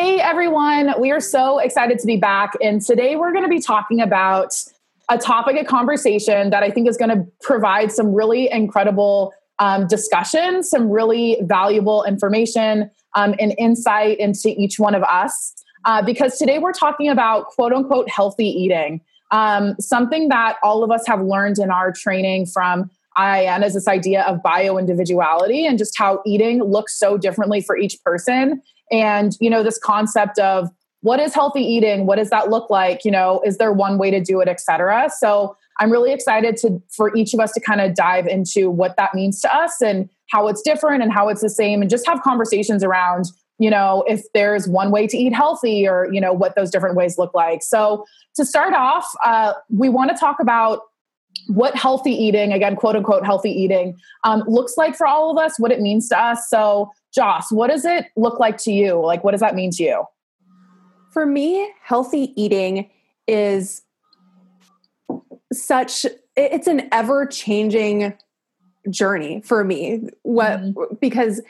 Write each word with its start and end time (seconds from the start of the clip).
Hey 0.00 0.18
everyone, 0.18 0.94
we 0.98 1.10
are 1.10 1.20
so 1.20 1.58
excited 1.58 1.98
to 1.98 2.06
be 2.06 2.16
back. 2.16 2.56
And 2.62 2.80
today 2.80 3.16
we're 3.16 3.32
going 3.32 3.44
to 3.44 3.50
be 3.50 3.60
talking 3.60 4.00
about 4.00 4.54
a 5.10 5.18
topic 5.18 5.60
of 5.60 5.66
conversation 5.66 6.48
that 6.48 6.62
I 6.62 6.70
think 6.70 6.88
is 6.88 6.96
going 6.96 7.10
to 7.10 7.26
provide 7.42 7.92
some 7.92 8.14
really 8.14 8.50
incredible 8.50 9.34
um, 9.58 9.86
discussion, 9.88 10.62
some 10.62 10.88
really 10.88 11.36
valuable 11.42 12.02
information 12.04 12.90
um, 13.14 13.34
and 13.38 13.54
insight 13.58 14.18
into 14.18 14.48
each 14.56 14.78
one 14.78 14.94
of 14.94 15.02
us. 15.02 15.52
Uh, 15.84 16.00
because 16.00 16.38
today 16.38 16.58
we're 16.58 16.72
talking 16.72 17.10
about 17.10 17.48
quote 17.48 17.74
unquote 17.74 18.08
healthy 18.08 18.48
eating, 18.48 19.02
um, 19.32 19.74
something 19.78 20.30
that 20.30 20.56
all 20.62 20.82
of 20.82 20.90
us 20.90 21.06
have 21.06 21.20
learned 21.20 21.58
in 21.58 21.70
our 21.70 21.92
training 21.92 22.46
from 22.46 22.90
IIN 23.18 23.64
is 23.64 23.74
this 23.74 23.88
idea 23.88 24.22
of 24.22 24.42
bio 24.42 24.78
individuality 24.78 25.66
and 25.66 25.76
just 25.76 25.98
how 25.98 26.22
eating 26.24 26.62
looks 26.62 26.98
so 26.98 27.18
differently 27.18 27.60
for 27.60 27.76
each 27.76 28.02
person. 28.02 28.62
And, 28.90 29.36
you 29.40 29.50
know, 29.50 29.62
this 29.62 29.78
concept 29.78 30.38
of 30.38 30.68
what 31.02 31.18
is 31.20 31.34
healthy 31.34 31.62
eating? 31.62 32.06
What 32.06 32.16
does 32.16 32.30
that 32.30 32.50
look 32.50 32.68
like? 32.70 33.04
You 33.04 33.10
know, 33.10 33.40
is 33.44 33.58
there 33.58 33.72
one 33.72 33.98
way 33.98 34.10
to 34.10 34.20
do 34.20 34.40
it, 34.40 34.48
et 34.48 34.60
cetera? 34.60 35.08
So 35.16 35.56
I'm 35.78 35.90
really 35.90 36.12
excited 36.12 36.56
to 36.58 36.80
for 36.94 37.14
each 37.16 37.32
of 37.32 37.40
us 37.40 37.52
to 37.52 37.60
kind 37.60 37.80
of 37.80 37.94
dive 37.94 38.26
into 38.26 38.70
what 38.70 38.96
that 38.96 39.14
means 39.14 39.40
to 39.40 39.54
us 39.54 39.80
and 39.80 40.08
how 40.30 40.46
it's 40.46 40.60
different 40.62 41.02
and 41.02 41.12
how 41.12 41.28
it's 41.28 41.40
the 41.40 41.50
same 41.50 41.80
and 41.80 41.90
just 41.90 42.06
have 42.06 42.22
conversations 42.22 42.84
around 42.84 43.26
you 43.58 43.70
know 43.70 44.04
if 44.08 44.22
there's 44.34 44.68
one 44.68 44.90
way 44.90 45.06
to 45.06 45.16
eat 45.16 45.32
healthy 45.32 45.88
or 45.88 46.08
you 46.12 46.20
know 46.20 46.32
what 46.32 46.54
those 46.56 46.70
different 46.70 46.96
ways 46.96 47.18
look 47.18 47.34
like 47.34 47.62
so 47.62 48.04
to 48.34 48.44
start 48.44 48.74
off 48.74 49.06
uh, 49.24 49.52
we 49.68 49.88
want 49.88 50.10
to 50.10 50.16
talk 50.16 50.36
about 50.40 50.80
what 51.46 51.74
healthy 51.76 52.12
eating 52.12 52.52
again 52.52 52.76
quote 52.76 52.96
unquote 52.96 53.24
healthy 53.24 53.50
eating 53.50 53.96
um, 54.24 54.42
looks 54.46 54.76
like 54.76 54.96
for 54.96 55.06
all 55.06 55.30
of 55.30 55.38
us 55.42 55.58
what 55.58 55.70
it 55.70 55.80
means 55.80 56.08
to 56.08 56.18
us 56.18 56.48
so 56.48 56.90
joss 57.14 57.50
what 57.50 57.70
does 57.70 57.84
it 57.84 58.06
look 58.16 58.38
like 58.38 58.56
to 58.58 58.72
you? 58.72 58.94
Like 58.94 59.24
what 59.24 59.32
does 59.32 59.40
that 59.40 59.54
mean 59.54 59.70
to 59.72 59.82
you? 59.82 60.04
For 61.12 61.26
me 61.26 61.70
healthy 61.82 62.32
eating 62.40 62.88
is 63.26 63.82
such 65.52 66.06
it's 66.36 66.66
an 66.66 66.88
ever 66.92 67.26
changing 67.26 68.14
journey 68.88 69.42
for 69.42 69.64
me. 69.64 70.08
What 70.22 70.60
mm-hmm. 70.60 70.94
because 71.00 71.42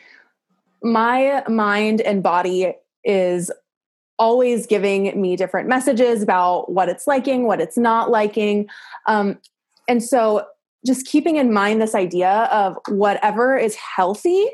my 0.83 1.45
mind 1.49 2.01
and 2.01 2.23
body 2.23 2.75
is 3.05 3.51
always 4.19 4.67
giving 4.67 5.19
me 5.21 5.37
different 5.37 5.69
messages 5.69 6.23
about 6.23 6.71
what 6.71 6.89
it's 6.89 7.07
liking 7.07 7.47
what 7.47 7.61
it's 7.61 7.79
not 7.79 8.11
liking. 8.11 8.69
Um, 9.07 9.39
and 9.89 10.03
so 10.03 10.47
just 10.87 11.07
keeping 11.07 11.37
in 11.37 11.53
mind 11.53 11.83
this 11.83 11.95
idea 11.95 12.49
of 12.51 12.79
whatever 12.89 13.57
is 13.57 13.75
healthy 13.75 14.47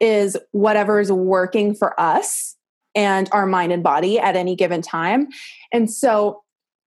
is 0.00 0.36
whatever 0.52 1.00
is 1.00 1.10
working 1.10 1.74
for 1.74 1.98
us 2.00 2.56
and 2.94 3.28
our 3.32 3.46
mind 3.46 3.72
and 3.72 3.82
body 3.82 4.18
at 4.18 4.36
any 4.36 4.54
given 4.54 4.82
time 4.82 5.28
and 5.72 5.90
so 5.90 6.42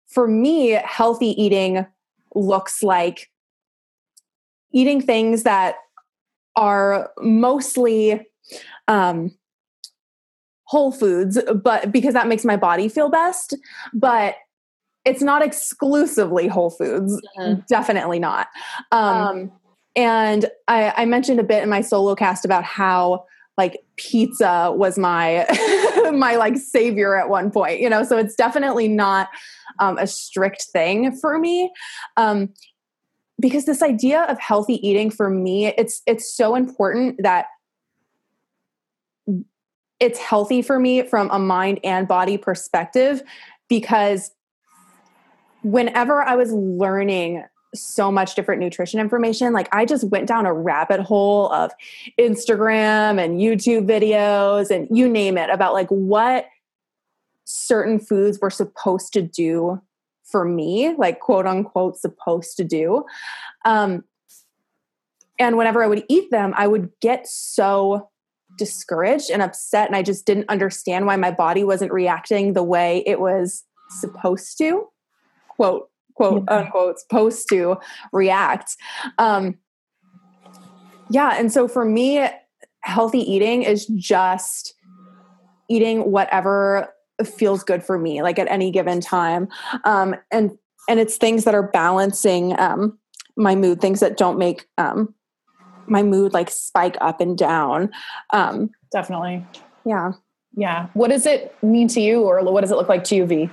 for 0.08 0.28
me 0.28 0.70
healthy 0.70 1.40
eating 1.42 1.86
looks 2.36 2.84
like 2.84 3.30
eating 4.72 5.02
things 5.02 5.44
that 5.44 5.76
are 6.56 7.12
mostly 7.20 8.26
um, 8.88 9.32
whole 10.66 10.92
foods, 10.92 11.40
but 11.64 11.92
because 11.92 12.14
that 12.14 12.28
makes 12.28 12.46
my 12.46 12.56
body 12.56 12.88
feel 12.90 13.10
best. 13.10 13.56
But 13.94 14.36
it's 15.06 15.22
not 15.22 15.42
exclusively 15.42 16.48
whole 16.48 16.70
foods, 16.70 17.20
mm-hmm. 17.38 17.62
definitely 17.68 18.20
not. 18.20 18.48
Um, 18.92 19.02
um, 19.02 19.52
and 19.96 20.46
I, 20.68 20.94
I 20.98 21.06
mentioned 21.06 21.40
a 21.40 21.44
bit 21.44 21.64
in 21.64 21.70
my 21.70 21.82
solo 21.82 22.16
cast 22.16 22.46
about 22.46 22.64
how 22.64 23.26
like 23.58 23.80
pizza 23.98 24.72
was 24.74 24.98
my 24.98 25.46
my 26.14 26.36
like 26.38 26.58
savior 26.58 27.18
at 27.18 27.30
one 27.30 27.52
point 27.52 27.80
you 27.82 27.90
know? 27.90 28.04
So 28.04 28.18
it's 28.18 28.36
definitely 28.36 28.88
not 28.88 29.30
um, 29.80 29.98
a 29.98 30.08
strict 30.08 30.64
thing 30.72 31.16
for 31.16 31.38
me. 31.38 31.72
Um, 32.18 32.50
because 33.40 33.66
this 33.66 33.82
idea 33.82 34.24
of 34.24 34.40
healthy 34.40 34.86
eating 34.86 35.10
for 35.10 35.30
me 35.30 35.68
it's 35.68 36.02
it's 36.06 36.34
so 36.34 36.56
important 36.56 37.22
that 37.24 37.48
it's 40.00 40.20
healthy 40.20 40.62
for 40.62 40.80
me 40.80 41.04
from 41.04 41.30
a 41.32 41.40
mind 41.40 41.80
and 41.84 42.08
body 42.08 42.38
perspective 42.38 43.22
because 43.68 44.32
whenever 45.64 46.22
I 46.22 46.36
was 46.36 46.52
learning 46.52 47.44
so 47.76 48.12
much 48.12 48.36
different 48.36 48.62
nutrition 48.62 49.00
information, 49.00 49.54
like 49.54 49.70
I 49.74 49.86
just 49.86 50.06
went 50.06 50.28
down 50.28 50.46
a 50.46 50.54
rabbit 50.54 51.00
hole 51.00 51.52
of 51.52 51.72
Instagram 52.20 53.24
and 53.24 53.40
YouTube 53.40 53.88
videos 53.88 54.72
and 54.72 54.88
you 54.96 55.08
name 55.08 55.38
it 55.38 55.50
about 55.50 55.74
like 55.74 55.90
what 55.90 56.46
certain 57.46 58.00
foods 58.00 58.40
were 58.40 58.50
supposed 58.50 59.14
to 59.14 59.22
do 59.22 59.82
for 60.24 60.46
me, 60.46 60.96
like 60.98 61.20
quote 61.20 61.46
unquote 61.46 61.98
supposed 61.98 62.58
to 62.58 62.64
do. 62.64 63.06
Um, 63.66 64.04
and 65.40 65.58
whenever 65.58 65.84
I 65.84 65.88
would 65.88 66.06
eat 66.10 66.32
them, 66.32 66.54
I 66.58 66.68
would 66.68 66.92
get 67.02 67.28
so 67.28 68.10
discouraged 68.58 69.30
and 69.30 69.42
upset 69.42 69.88
and 69.88 69.96
I 69.96 70.04
just 70.04 70.26
didn't 70.26 70.50
understand 70.50 71.06
why 71.06 71.16
my 71.16 71.32
body 71.32 71.64
wasn't 71.64 71.94
reacting 71.94 72.54
the 72.54 72.64
way 72.64 73.04
it 73.06 73.20
was 73.20 73.64
supposed 73.90 74.58
to 74.58 74.88
quote 75.48 75.89
quote 76.20 76.44
unquote 76.50 77.00
supposed 77.00 77.48
to 77.50 77.78
react 78.12 78.76
um 79.18 79.56
yeah 81.10 81.36
and 81.38 81.52
so 81.52 81.68
for 81.68 81.86
me 81.86 82.26
healthy 82.82 83.20
eating 83.20 83.64
is 83.64 83.86
just 83.88 84.74
eating 85.70 86.12
whatever 86.12 86.94
feels 87.26 87.64
good 87.64 87.84
for 87.84 87.98
me 87.98 88.22
like 88.22 88.40
at 88.40 88.50
any 88.50 88.72
given 88.72 89.02
time 89.02 89.48
um 89.84 90.16
and 90.32 90.52
and 90.88 91.00
it's 91.00 91.18
things 91.18 91.44
that 91.44 91.54
are 91.54 91.70
balancing 91.72 92.58
um 92.60 92.98
my 93.36 93.56
mood 93.56 93.82
things 93.82 94.00
that 94.00 94.18
don't 94.18 94.38
make 94.38 94.66
um 94.78 95.14
my 95.90 96.04
mood 96.04 96.34
like 96.34 96.50
spike 96.50 96.98
up 97.02 97.20
and 97.20 97.38
down. 97.38 97.90
Um, 98.32 98.70
Definitely. 98.92 99.46
Yeah. 99.86 100.12
Yeah. 100.56 100.88
What 100.94 101.10
does 101.10 101.26
it 101.26 101.56
mean 101.62 101.88
to 101.90 102.02
you, 102.02 102.22
or 102.22 102.44
what 102.44 102.62
does 102.62 102.72
it 102.72 102.76
look 102.76 102.90
like 102.90 103.04
to 103.06 103.16
you, 103.16 103.26
V? 103.26 103.50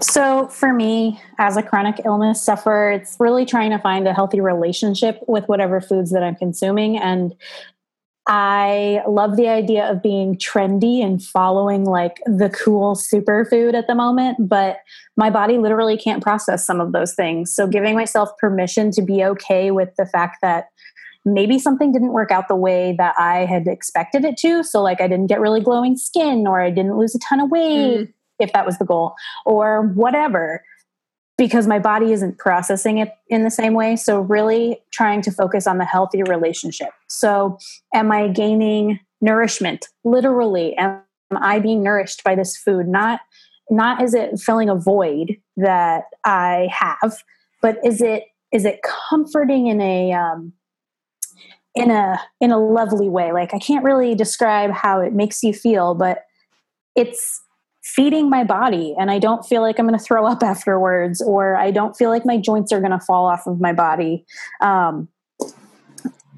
So, 0.00 0.46
for 0.48 0.72
me, 0.72 1.20
as 1.38 1.56
a 1.56 1.62
chronic 1.62 2.00
illness 2.04 2.42
sufferer, 2.42 2.92
it's 2.92 3.16
really 3.18 3.44
trying 3.44 3.70
to 3.70 3.78
find 3.78 4.06
a 4.06 4.14
healthy 4.14 4.40
relationship 4.40 5.22
with 5.26 5.48
whatever 5.48 5.80
foods 5.80 6.12
that 6.12 6.22
I'm 6.22 6.36
consuming. 6.36 6.98
And 6.98 7.34
I 8.28 9.02
love 9.08 9.36
the 9.36 9.48
idea 9.48 9.90
of 9.90 10.02
being 10.02 10.36
trendy 10.36 11.02
and 11.02 11.22
following 11.22 11.84
like 11.84 12.20
the 12.26 12.50
cool 12.50 12.94
superfood 12.94 13.74
at 13.74 13.86
the 13.86 13.94
moment, 13.94 14.48
but 14.48 14.80
my 15.16 15.30
body 15.30 15.56
literally 15.56 15.96
can't 15.96 16.22
process 16.22 16.64
some 16.64 16.80
of 16.80 16.92
those 16.92 17.14
things. 17.14 17.54
So, 17.54 17.66
giving 17.66 17.94
myself 17.94 18.30
permission 18.38 18.90
to 18.92 19.02
be 19.02 19.24
okay 19.24 19.70
with 19.70 19.96
the 19.96 20.06
fact 20.06 20.38
that 20.42 20.68
maybe 21.24 21.58
something 21.58 21.92
didn't 21.92 22.12
work 22.12 22.30
out 22.30 22.48
the 22.48 22.56
way 22.56 22.94
that 22.98 23.14
I 23.18 23.46
had 23.46 23.66
expected 23.66 24.24
it 24.24 24.36
to. 24.38 24.62
So, 24.62 24.82
like, 24.82 25.00
I 25.00 25.08
didn't 25.08 25.26
get 25.26 25.40
really 25.40 25.60
glowing 25.60 25.96
skin, 25.96 26.46
or 26.46 26.60
I 26.60 26.70
didn't 26.70 26.96
lose 26.96 27.14
a 27.14 27.18
ton 27.18 27.40
of 27.40 27.50
weight, 27.50 27.98
mm. 27.98 28.12
If 28.38 28.52
that 28.52 28.66
was 28.66 28.78
the 28.78 28.84
goal, 28.84 29.14
or 29.44 29.82
whatever, 29.82 30.62
because 31.36 31.66
my 31.66 31.78
body 31.78 32.12
isn't 32.12 32.38
processing 32.38 32.98
it 32.98 33.10
in 33.28 33.44
the 33.44 33.50
same 33.50 33.74
way. 33.74 33.96
So, 33.96 34.20
really 34.20 34.80
trying 34.92 35.22
to 35.22 35.30
focus 35.30 35.66
on 35.66 35.78
the 35.78 35.84
healthy 35.84 36.22
relationship. 36.22 36.90
So, 37.08 37.58
am 37.94 38.12
I 38.12 38.28
gaining 38.28 39.00
nourishment? 39.20 39.86
Literally, 40.04 40.74
am 40.76 41.00
I 41.34 41.58
being 41.58 41.82
nourished 41.82 42.24
by 42.24 42.34
this 42.34 42.56
food? 42.56 42.88
Not 42.88 43.20
not 43.70 44.02
is 44.02 44.14
it 44.14 44.38
filling 44.40 44.68
a 44.68 44.74
void 44.74 45.36
that 45.56 46.04
I 46.24 46.68
have, 46.72 47.22
but 47.60 47.78
is 47.84 48.00
it 48.00 48.24
is 48.52 48.64
it 48.64 48.80
comforting 48.82 49.66
in 49.66 49.80
a 49.80 50.12
um, 50.12 50.52
in 51.74 51.90
a 51.90 52.20
in 52.40 52.50
a 52.50 52.58
lovely 52.58 53.08
way 53.08 53.30
like 53.30 53.54
i 53.54 53.58
can't 53.58 53.84
really 53.84 54.14
describe 54.14 54.70
how 54.70 55.00
it 55.00 55.12
makes 55.12 55.42
you 55.42 55.52
feel 55.52 55.94
but 55.94 56.24
it's 56.96 57.40
feeding 57.82 58.28
my 58.28 58.44
body 58.44 58.94
and 58.98 59.10
i 59.10 59.18
don't 59.18 59.46
feel 59.46 59.62
like 59.62 59.78
i'm 59.78 59.86
going 59.86 59.98
to 59.98 60.04
throw 60.04 60.26
up 60.26 60.42
afterwards 60.42 61.22
or 61.22 61.56
i 61.56 61.70
don't 61.70 61.96
feel 61.96 62.10
like 62.10 62.26
my 62.26 62.36
joints 62.36 62.72
are 62.72 62.80
going 62.80 62.92
to 62.92 63.00
fall 63.00 63.26
off 63.26 63.46
of 63.46 63.60
my 63.60 63.72
body. 63.72 64.24
Um, 64.60 65.08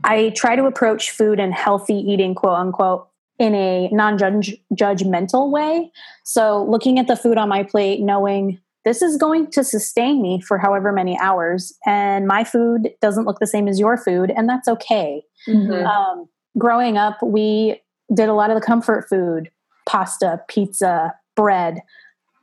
i 0.04 0.30
try 0.30 0.56
to 0.56 0.64
approach 0.64 1.10
food 1.10 1.38
and 1.38 1.52
healthy 1.52 1.94
eating 1.94 2.34
quote 2.34 2.58
unquote 2.58 3.06
in 3.40 3.54
a 3.54 3.88
non-judgmental 3.90 5.50
way. 5.50 5.90
So 6.24 6.62
looking 6.68 6.98
at 6.98 7.06
the 7.06 7.16
food 7.16 7.38
on 7.38 7.48
my 7.48 7.62
plate 7.62 8.00
knowing 8.00 8.60
this 8.84 9.00
is 9.02 9.16
going 9.16 9.50
to 9.52 9.64
sustain 9.64 10.22
me 10.22 10.40
for 10.40 10.58
however 10.58 10.92
many 10.92 11.18
hours 11.18 11.72
and 11.86 12.26
my 12.26 12.44
food 12.44 12.90
doesn't 13.00 13.24
look 13.24 13.38
the 13.38 13.46
same 13.46 13.66
as 13.66 13.80
your 13.80 13.96
food 13.96 14.30
and 14.36 14.48
that's 14.48 14.68
okay. 14.68 15.22
Mm-hmm. 15.48 15.86
um, 15.86 16.28
growing 16.58 16.98
up 16.98 17.22
we 17.22 17.80
did 18.12 18.28
a 18.28 18.34
lot 18.34 18.50
of 18.50 18.60
the 18.60 18.66
comfort 18.66 19.08
food 19.08 19.50
pasta 19.88 20.42
pizza 20.48 21.14
bread 21.40 21.80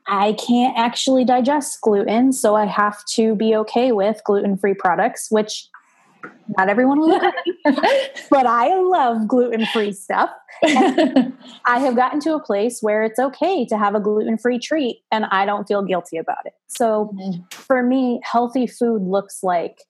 i 0.07 0.33
can't 0.33 0.77
actually 0.77 1.25
digest 1.25 1.79
gluten 1.81 2.31
so 2.31 2.55
i 2.55 2.65
have 2.65 3.03
to 3.05 3.35
be 3.35 3.55
okay 3.55 3.91
with 3.91 4.21
gluten-free 4.25 4.75
products 4.75 5.27
which 5.29 5.69
not 6.57 6.69
everyone 6.69 6.99
will 6.99 7.15
agree, 7.15 7.55
but 8.29 8.45
I 8.45 8.73
love 8.79 9.27
gluten 9.27 9.65
free 9.67 9.91
stuff. 9.91 10.29
And 10.63 11.37
I 11.65 11.79
have 11.79 11.95
gotten 11.95 12.19
to 12.21 12.33
a 12.35 12.39
place 12.39 12.79
where 12.81 13.03
it's 13.03 13.19
okay 13.19 13.65
to 13.65 13.77
have 13.77 13.95
a 13.95 13.99
gluten 13.99 14.37
free 14.37 14.59
treat 14.59 15.01
and 15.11 15.25
I 15.25 15.45
don't 15.45 15.67
feel 15.67 15.83
guilty 15.83 16.17
about 16.17 16.45
it. 16.45 16.53
So 16.67 17.13
mm-hmm. 17.13 17.41
for 17.49 17.83
me, 17.83 18.21
healthy 18.23 18.67
food 18.67 19.01
looks 19.03 19.43
like 19.43 19.83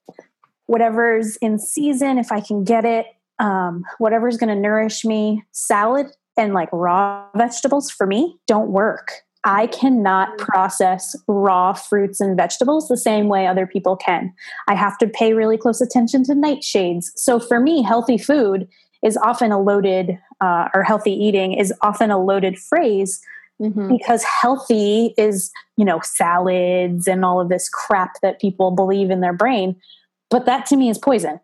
whatever's 0.66 1.38
in 1.38 1.60
season, 1.60 2.18
if 2.18 2.32
I 2.32 2.42
can 2.42 2.64
get 2.64 2.86
it, 2.86 3.06
um, 3.40 3.84
whatever's 4.00 4.38
going 4.38 4.54
to 4.54 4.60
nourish 4.60 5.06
me. 5.06 5.44
Salad 5.52 6.08
and 6.38 6.54
like 6.54 6.70
raw 6.72 7.26
vegetables 7.36 7.90
for 7.90 8.08
me 8.08 8.38
don't 8.48 8.70
work. 8.70 9.24
I 9.44 9.68
cannot 9.68 10.38
process 10.38 11.16
raw 11.28 11.74
fruits 11.74 12.20
and 12.20 12.36
vegetables 12.36 12.88
the 12.88 12.98
same 12.98 13.30
way 13.30 13.48
other 13.48 13.66
people 13.66 13.96
can. 13.96 14.34
I 14.68 14.76
have 14.76 14.98
to 14.98 15.08
pay 15.08 15.34
really 15.34 15.58
close 15.58 15.80
attention 15.80 16.24
to 16.26 16.34
nightshades. 16.34 17.06
So 17.16 17.40
for 17.40 17.60
me, 17.60 17.82
healthy 17.82 18.18
food 18.18 18.68
is 19.04 19.16
often 19.16 19.52
a 19.52 19.62
loaded, 19.62 20.20
uh, 20.42 20.68
or 20.74 20.84
healthy 20.84 21.12
eating 21.12 21.54
is 21.54 21.74
often 21.82 22.12
a 22.12 22.22
loaded 22.22 22.58
phrase 22.58 23.22
mm-hmm. 23.62 23.88
because 23.88 24.24
healthy 24.24 25.14
is, 25.18 25.52
you 25.78 25.86
know, 25.86 26.02
salads 26.04 27.08
and 27.08 27.24
all 27.24 27.40
of 27.40 27.50
this 27.50 27.70
crap 27.70 28.20
that 28.22 28.42
people 28.42 28.72
believe 28.72 29.10
in 29.10 29.22
their 29.22 29.34
brain. 29.34 29.76
But 30.30 30.46
that 30.46 30.66
to 30.68 30.76
me 30.76 30.90
is 30.90 30.98
poison. 30.98 31.40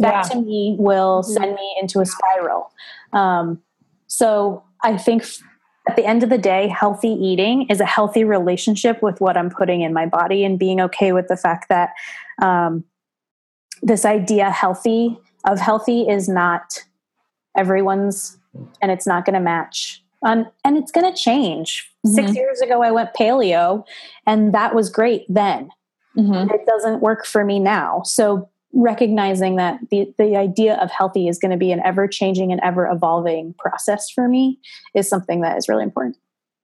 That 0.00 0.12
yeah. 0.12 0.22
to 0.22 0.42
me 0.42 0.76
will 0.78 1.22
mm-hmm. 1.22 1.32
send 1.32 1.54
me 1.54 1.76
into 1.80 2.00
a 2.00 2.06
spiral. 2.06 2.72
Um, 3.12 3.62
so 4.14 4.62
I 4.84 4.96
think 4.96 5.24
at 5.88 5.96
the 5.96 6.04
end 6.04 6.22
of 6.22 6.30
the 6.30 6.38
day, 6.38 6.68
healthy 6.68 7.08
eating 7.08 7.66
is 7.68 7.80
a 7.80 7.84
healthy 7.84 8.22
relationship 8.22 9.02
with 9.02 9.20
what 9.20 9.36
I'm 9.36 9.50
putting 9.50 9.82
in 9.82 9.92
my 9.92 10.06
body 10.06 10.44
and 10.44 10.56
being 10.56 10.80
okay 10.82 11.12
with 11.12 11.26
the 11.26 11.36
fact 11.36 11.68
that 11.68 11.90
um, 12.40 12.84
this 13.82 14.04
idea 14.04 14.50
healthy 14.50 15.18
of 15.44 15.58
healthy 15.58 16.02
is 16.08 16.28
not 16.28 16.84
everyone's 17.56 18.38
and 18.80 18.92
it's 18.92 19.06
not 19.06 19.24
going 19.24 19.34
to 19.34 19.40
match. 19.40 20.00
Um, 20.24 20.46
and 20.64 20.78
it's 20.78 20.92
going 20.92 21.12
to 21.12 21.20
change. 21.20 21.90
Mm-hmm. 22.06 22.14
Six 22.14 22.34
years 22.34 22.60
ago, 22.60 22.82
I 22.82 22.92
went 22.92 23.12
paleo 23.12 23.84
and 24.26 24.54
that 24.54 24.76
was 24.76 24.88
great 24.88 25.26
then. 25.28 25.70
Mm-hmm. 26.16 26.54
It 26.54 26.64
doesn't 26.66 27.00
work 27.00 27.26
for 27.26 27.44
me 27.44 27.58
now. 27.58 28.02
So 28.04 28.48
recognizing 28.74 29.56
that 29.56 29.78
the, 29.90 30.12
the 30.18 30.36
idea 30.36 30.74
of 30.76 30.90
healthy 30.90 31.28
is 31.28 31.38
going 31.38 31.52
to 31.52 31.56
be 31.56 31.70
an 31.70 31.80
ever 31.84 32.08
changing 32.08 32.50
and 32.50 32.60
ever 32.62 32.86
evolving 32.86 33.54
process 33.58 34.10
for 34.10 34.28
me 34.28 34.58
is 34.94 35.08
something 35.08 35.40
that 35.42 35.56
is 35.56 35.68
really 35.68 35.84
important. 35.84 36.16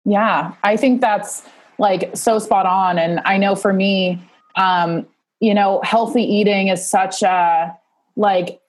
Yeah, 0.04 0.54
I 0.62 0.76
think 0.76 1.00
that's 1.00 1.42
like 1.78 2.16
so 2.16 2.38
spot 2.38 2.66
on. 2.66 2.98
And 2.98 3.20
I 3.24 3.38
know 3.38 3.54
for 3.54 3.72
me, 3.72 4.20
um, 4.56 5.06
you 5.38 5.54
know, 5.54 5.80
healthy 5.84 6.22
eating 6.22 6.68
is 6.68 6.86
such 6.86 7.22
a 7.22 7.76
like, 8.16 8.60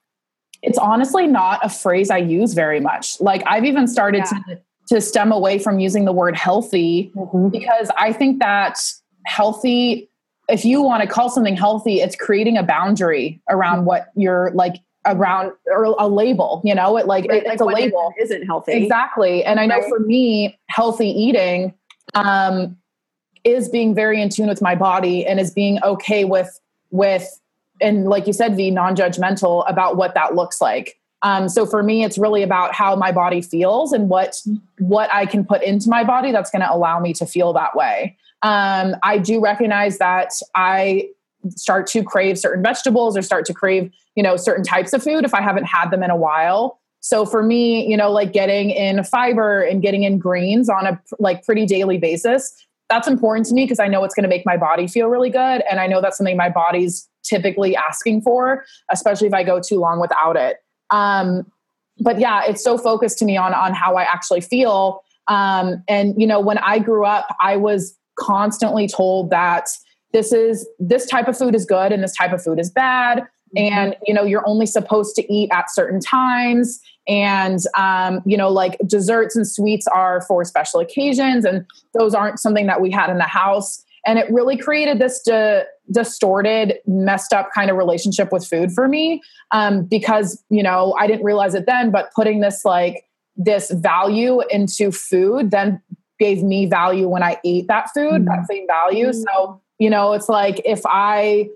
it's 0.61 0.77
honestly 0.77 1.25
not 1.25 1.59
a 1.63 1.69
phrase 1.69 2.11
I 2.11 2.17
use 2.17 2.53
very 2.53 2.79
much. 2.79 3.19
Like, 3.19 3.43
I've 3.47 3.65
even 3.65 3.87
started 3.87 4.23
yeah. 4.31 4.55
to, 4.55 4.61
to 4.89 5.01
stem 5.01 5.31
away 5.31 5.57
from 5.57 5.79
using 5.79 6.05
the 6.05 6.11
word 6.11 6.35
healthy 6.35 7.11
mm-hmm. 7.15 7.49
because 7.49 7.89
I 7.97 8.13
think 8.13 8.39
that 8.39 8.77
healthy 9.25 10.10
if 10.49 10.65
you 10.65 10.81
want 10.81 11.01
to 11.01 11.07
call 11.07 11.29
something 11.29 11.55
healthy, 11.55 12.01
it's 12.01 12.15
creating 12.15 12.57
a 12.57 12.63
boundary 12.63 13.41
around 13.49 13.77
mm-hmm. 13.77 13.85
what 13.85 14.07
you're 14.15 14.51
like 14.51 14.75
around 15.05 15.51
or 15.67 15.83
a 15.97 16.07
label, 16.07 16.61
you 16.63 16.75
know, 16.75 16.97
it 16.97 17.07
like, 17.07 17.25
right, 17.27 17.41
it, 17.41 17.45
like 17.45 17.53
it's 17.53 17.61
a 17.61 17.65
label 17.65 18.13
isn't 18.19 18.43
healthy. 18.45 18.73
Exactly. 18.73 19.43
And 19.43 19.59
I 19.59 19.65
know 19.65 19.79
right. 19.79 19.89
for 19.89 19.99
me, 19.99 20.59
healthy 20.67 21.09
eating, 21.09 21.73
um, 22.13 22.77
is 23.43 23.67
being 23.69 23.95
very 23.95 24.21
in 24.21 24.29
tune 24.29 24.47
with 24.47 24.61
my 24.61 24.75
body 24.75 25.25
and 25.25 25.39
is 25.39 25.51
being 25.51 25.81
okay 25.83 26.23
with, 26.23 26.59
with, 26.91 27.27
and 27.79 28.07
like 28.09 28.27
you 28.27 28.33
said, 28.33 28.57
the 28.57 28.69
non-judgmental 28.69 29.67
about 29.67 29.97
what 29.97 30.13
that 30.13 30.35
looks 30.35 30.61
like. 30.61 30.99
Um, 31.23 31.49
so 31.49 31.65
for 31.65 31.81
me, 31.81 32.03
it's 32.03 32.19
really 32.19 32.43
about 32.43 32.75
how 32.75 32.95
my 32.95 33.11
body 33.11 33.41
feels 33.41 33.93
and 33.93 34.09
what, 34.09 34.35
what 34.77 35.11
I 35.11 35.25
can 35.25 35.43
put 35.43 35.63
into 35.63 35.89
my 35.89 36.03
body 36.03 36.31
that's 36.31 36.51
going 36.51 36.61
to 36.61 36.71
allow 36.71 36.99
me 36.99 37.13
to 37.13 37.25
feel 37.25 37.53
that 37.53 37.75
way. 37.75 38.17
Um, 38.43 38.95
I 39.03 39.17
do 39.17 39.39
recognize 39.39 39.97
that 39.99 40.33
I 40.55 41.09
start 41.49 41.87
to 41.87 42.03
crave 42.03 42.37
certain 42.37 42.63
vegetables 42.63 43.17
or 43.17 43.21
start 43.21 43.45
to 43.45 43.53
crave, 43.53 43.91
you 44.15 44.23
know, 44.23 44.35
certain 44.35 44.63
types 44.63 44.93
of 44.93 45.03
food 45.03 45.25
if 45.25 45.33
I 45.33 45.41
haven't 45.41 45.65
had 45.65 45.89
them 45.89 46.03
in 46.03 46.11
a 46.11 46.15
while. 46.15 46.79
So 46.99 47.25
for 47.25 47.41
me, 47.41 47.87
you 47.89 47.97
know, 47.97 48.11
like 48.11 48.31
getting 48.31 48.69
in 48.69 49.03
fiber 49.03 49.61
and 49.61 49.81
getting 49.81 50.03
in 50.03 50.19
greens 50.19 50.69
on 50.69 50.85
a 50.85 51.01
like 51.19 51.43
pretty 51.43 51.65
daily 51.65 51.97
basis, 51.97 52.53
that's 52.89 53.07
important 53.07 53.47
to 53.47 53.55
me 53.55 53.63
because 53.63 53.79
I 53.79 53.87
know 53.87 54.03
it's 54.03 54.13
going 54.13 54.23
to 54.23 54.29
make 54.29 54.45
my 54.45 54.57
body 54.57 54.87
feel 54.87 55.07
really 55.07 55.29
good 55.29 55.63
and 55.69 55.79
I 55.79 55.87
know 55.87 56.01
that's 56.01 56.17
something 56.17 56.37
my 56.37 56.49
body's 56.49 57.07
typically 57.23 57.75
asking 57.75 58.21
for, 58.21 58.65
especially 58.91 59.27
if 59.27 59.33
I 59.33 59.43
go 59.43 59.59
too 59.59 59.79
long 59.79 59.99
without 59.99 60.35
it. 60.35 60.57
Um, 60.91 61.49
but 61.99 62.19
yeah, 62.19 62.43
it's 62.45 62.63
so 62.63 62.77
focused 62.77 63.17
to 63.19 63.25
me 63.25 63.37
on 63.37 63.53
on 63.53 63.73
how 63.73 63.95
I 63.95 64.03
actually 64.03 64.41
feel. 64.41 65.03
Um, 65.27 65.83
and 65.87 66.19
you 66.19 66.27
know, 66.27 66.39
when 66.39 66.57
I 66.57 66.79
grew 66.79 67.05
up, 67.05 67.35
I 67.39 67.55
was 67.57 67.95
constantly 68.15 68.87
told 68.87 69.29
that 69.29 69.69
this 70.13 70.33
is 70.33 70.67
this 70.79 71.05
type 71.05 71.27
of 71.27 71.37
food 71.37 71.55
is 71.55 71.65
good 71.65 71.91
and 71.91 72.03
this 72.03 72.15
type 72.15 72.33
of 72.33 72.43
food 72.43 72.59
is 72.59 72.69
bad. 72.69 73.27
Mm-hmm. 73.57 73.73
and 73.73 73.95
you 74.07 74.13
know 74.13 74.23
you're 74.23 74.47
only 74.47 74.65
supposed 74.65 75.13
to 75.15 75.33
eat 75.33 75.49
at 75.51 75.69
certain 75.69 75.99
times. 75.99 76.79
And 77.07 77.59
um, 77.75 78.21
you 78.25 78.37
know 78.37 78.49
like 78.49 78.77
desserts 78.85 79.35
and 79.35 79.47
sweets 79.47 79.87
are 79.87 80.21
for 80.21 80.45
special 80.45 80.79
occasions 80.79 81.43
and 81.45 81.65
those 81.97 82.13
aren't 82.13 82.39
something 82.39 82.67
that 82.67 82.81
we 82.81 82.91
had 82.91 83.09
in 83.09 83.17
the 83.17 83.23
house. 83.23 83.83
And 84.05 84.17
it 84.17 84.31
really 84.31 84.57
created 84.57 84.97
this 84.97 85.21
di- 85.21 85.63
distorted 85.91 86.79
messed 86.87 87.33
up 87.33 87.49
kind 87.53 87.69
of 87.69 87.77
relationship 87.77 88.31
with 88.31 88.47
food 88.47 88.71
for 88.71 88.87
me 88.87 89.21
um, 89.51 89.83
because 89.83 90.41
you 90.49 90.63
know 90.63 90.95
i 90.99 91.05
didn't 91.07 91.23
realize 91.23 91.53
it 91.53 91.65
then 91.65 91.91
but 91.91 92.11
putting 92.15 92.39
this 92.39 92.63
like 92.63 93.05
this 93.35 93.71
value 93.71 94.41
into 94.49 94.91
food 94.91 95.51
then 95.51 95.81
gave 96.21 96.43
me 96.43 96.67
value 96.67 97.07
when 97.09 97.23
I 97.23 97.33
ate 97.43 97.67
that 97.67 97.89
food, 97.93 98.21
mm-hmm. 98.21 98.25
that 98.25 98.47
same 98.47 98.67
value. 98.67 99.07
Mm-hmm. 99.07 99.23
So, 99.23 99.61
you 99.79 99.89
know, 99.89 100.13
it's 100.13 100.29
like 100.29 100.61
if 100.63 100.81
I, 100.85 101.49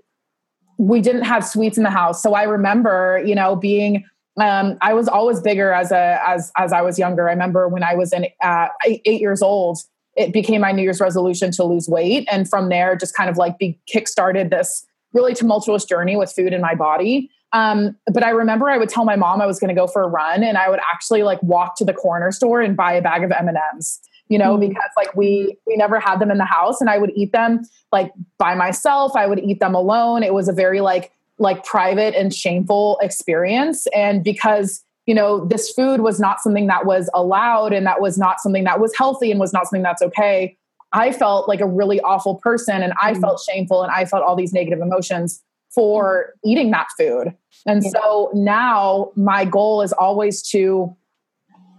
we 0.76 1.00
didn't 1.00 1.22
have 1.22 1.46
sweets 1.46 1.78
in 1.78 1.84
the 1.84 1.90
house. 1.90 2.20
So 2.20 2.34
I 2.34 2.42
remember, 2.42 3.22
you 3.24 3.36
know, 3.36 3.54
being, 3.54 4.04
um, 4.38 4.76
I 4.82 4.92
was 4.92 5.06
always 5.06 5.40
bigger 5.40 5.72
as 5.72 5.92
a, 5.92 6.20
as, 6.26 6.50
as 6.56 6.72
I 6.72 6.82
was 6.82 6.98
younger. 6.98 7.28
I 7.28 7.32
remember 7.32 7.68
when 7.68 7.84
I 7.84 7.94
was 7.94 8.12
in, 8.12 8.26
uh, 8.42 8.66
eight, 8.84 9.02
eight 9.04 9.20
years 9.20 9.40
old, 9.40 9.78
it 10.16 10.32
became 10.32 10.62
my 10.62 10.72
New 10.72 10.82
Year's 10.82 11.00
resolution 11.00 11.52
to 11.52 11.62
lose 11.62 11.88
weight. 11.88 12.26
And 12.30 12.48
from 12.48 12.68
there, 12.68 12.96
just 12.96 13.14
kind 13.14 13.30
of 13.30 13.36
like 13.36 13.58
be 13.58 13.78
kickstarted 13.94 14.50
this 14.50 14.84
really 15.12 15.32
tumultuous 15.32 15.84
journey 15.84 16.16
with 16.16 16.32
food 16.32 16.52
in 16.52 16.60
my 16.60 16.74
body. 16.74 17.30
Um, 17.52 17.96
but 18.12 18.24
I 18.24 18.30
remember 18.30 18.68
I 18.68 18.76
would 18.76 18.88
tell 18.88 19.04
my 19.04 19.16
mom 19.16 19.40
I 19.40 19.46
was 19.46 19.60
going 19.60 19.68
to 19.68 19.80
go 19.80 19.86
for 19.86 20.02
a 20.02 20.08
run, 20.08 20.42
and 20.42 20.58
I 20.58 20.68
would 20.68 20.80
actually 20.92 21.22
like 21.22 21.40
walk 21.42 21.76
to 21.76 21.84
the 21.84 21.94
corner 21.94 22.32
store 22.32 22.60
and 22.60 22.76
buy 22.76 22.92
a 22.92 23.00
bag 23.00 23.22
of 23.22 23.30
M 23.30 23.48
and 23.48 23.56
M's 23.74 24.00
you 24.28 24.38
know, 24.38 24.56
mm-hmm. 24.56 24.68
because 24.68 24.90
like 24.96 25.14
we 25.16 25.56
we 25.66 25.76
never 25.76 26.00
had 26.00 26.18
them 26.18 26.30
in 26.30 26.38
the 26.38 26.44
house 26.44 26.80
and 26.80 26.90
I 26.90 26.98
would 26.98 27.12
eat 27.14 27.32
them 27.32 27.62
like 27.92 28.12
by 28.38 28.54
myself. 28.54 29.12
I 29.14 29.26
would 29.26 29.38
eat 29.38 29.60
them 29.60 29.74
alone. 29.74 30.22
It 30.22 30.34
was 30.34 30.48
a 30.48 30.52
very 30.52 30.80
like 30.80 31.12
like 31.38 31.64
private 31.64 32.14
and 32.14 32.34
shameful 32.34 32.98
experience 33.02 33.86
and 33.88 34.24
because 34.24 34.82
you 35.06 35.14
know 35.14 35.44
this 35.44 35.70
food 35.70 36.00
was 36.00 36.18
not 36.18 36.40
something 36.40 36.66
that 36.66 36.86
was 36.86 37.10
allowed 37.14 37.72
and 37.72 37.86
that 37.86 38.00
was 38.00 38.16
not 38.16 38.40
something 38.40 38.64
that 38.64 38.80
was 38.80 38.96
healthy 38.96 39.30
and 39.30 39.38
was 39.38 39.52
not 39.52 39.66
something 39.66 39.82
that's 39.82 40.02
okay 40.02 40.56
i 40.92 41.12
felt 41.12 41.48
like 41.48 41.60
a 41.60 41.66
really 41.66 42.00
awful 42.00 42.36
person 42.36 42.82
and 42.82 42.92
i 43.02 43.12
mm-hmm. 43.12 43.20
felt 43.20 43.40
shameful 43.40 43.82
and 43.82 43.92
i 43.92 44.04
felt 44.04 44.22
all 44.22 44.34
these 44.34 44.52
negative 44.52 44.80
emotions 44.80 45.42
for 45.74 46.28
mm-hmm. 46.28 46.48
eating 46.50 46.70
that 46.70 46.86
food 46.98 47.34
and 47.66 47.82
yeah. 47.84 47.90
so 47.90 48.30
now 48.34 49.10
my 49.14 49.44
goal 49.44 49.82
is 49.82 49.92
always 49.92 50.42
to 50.42 50.94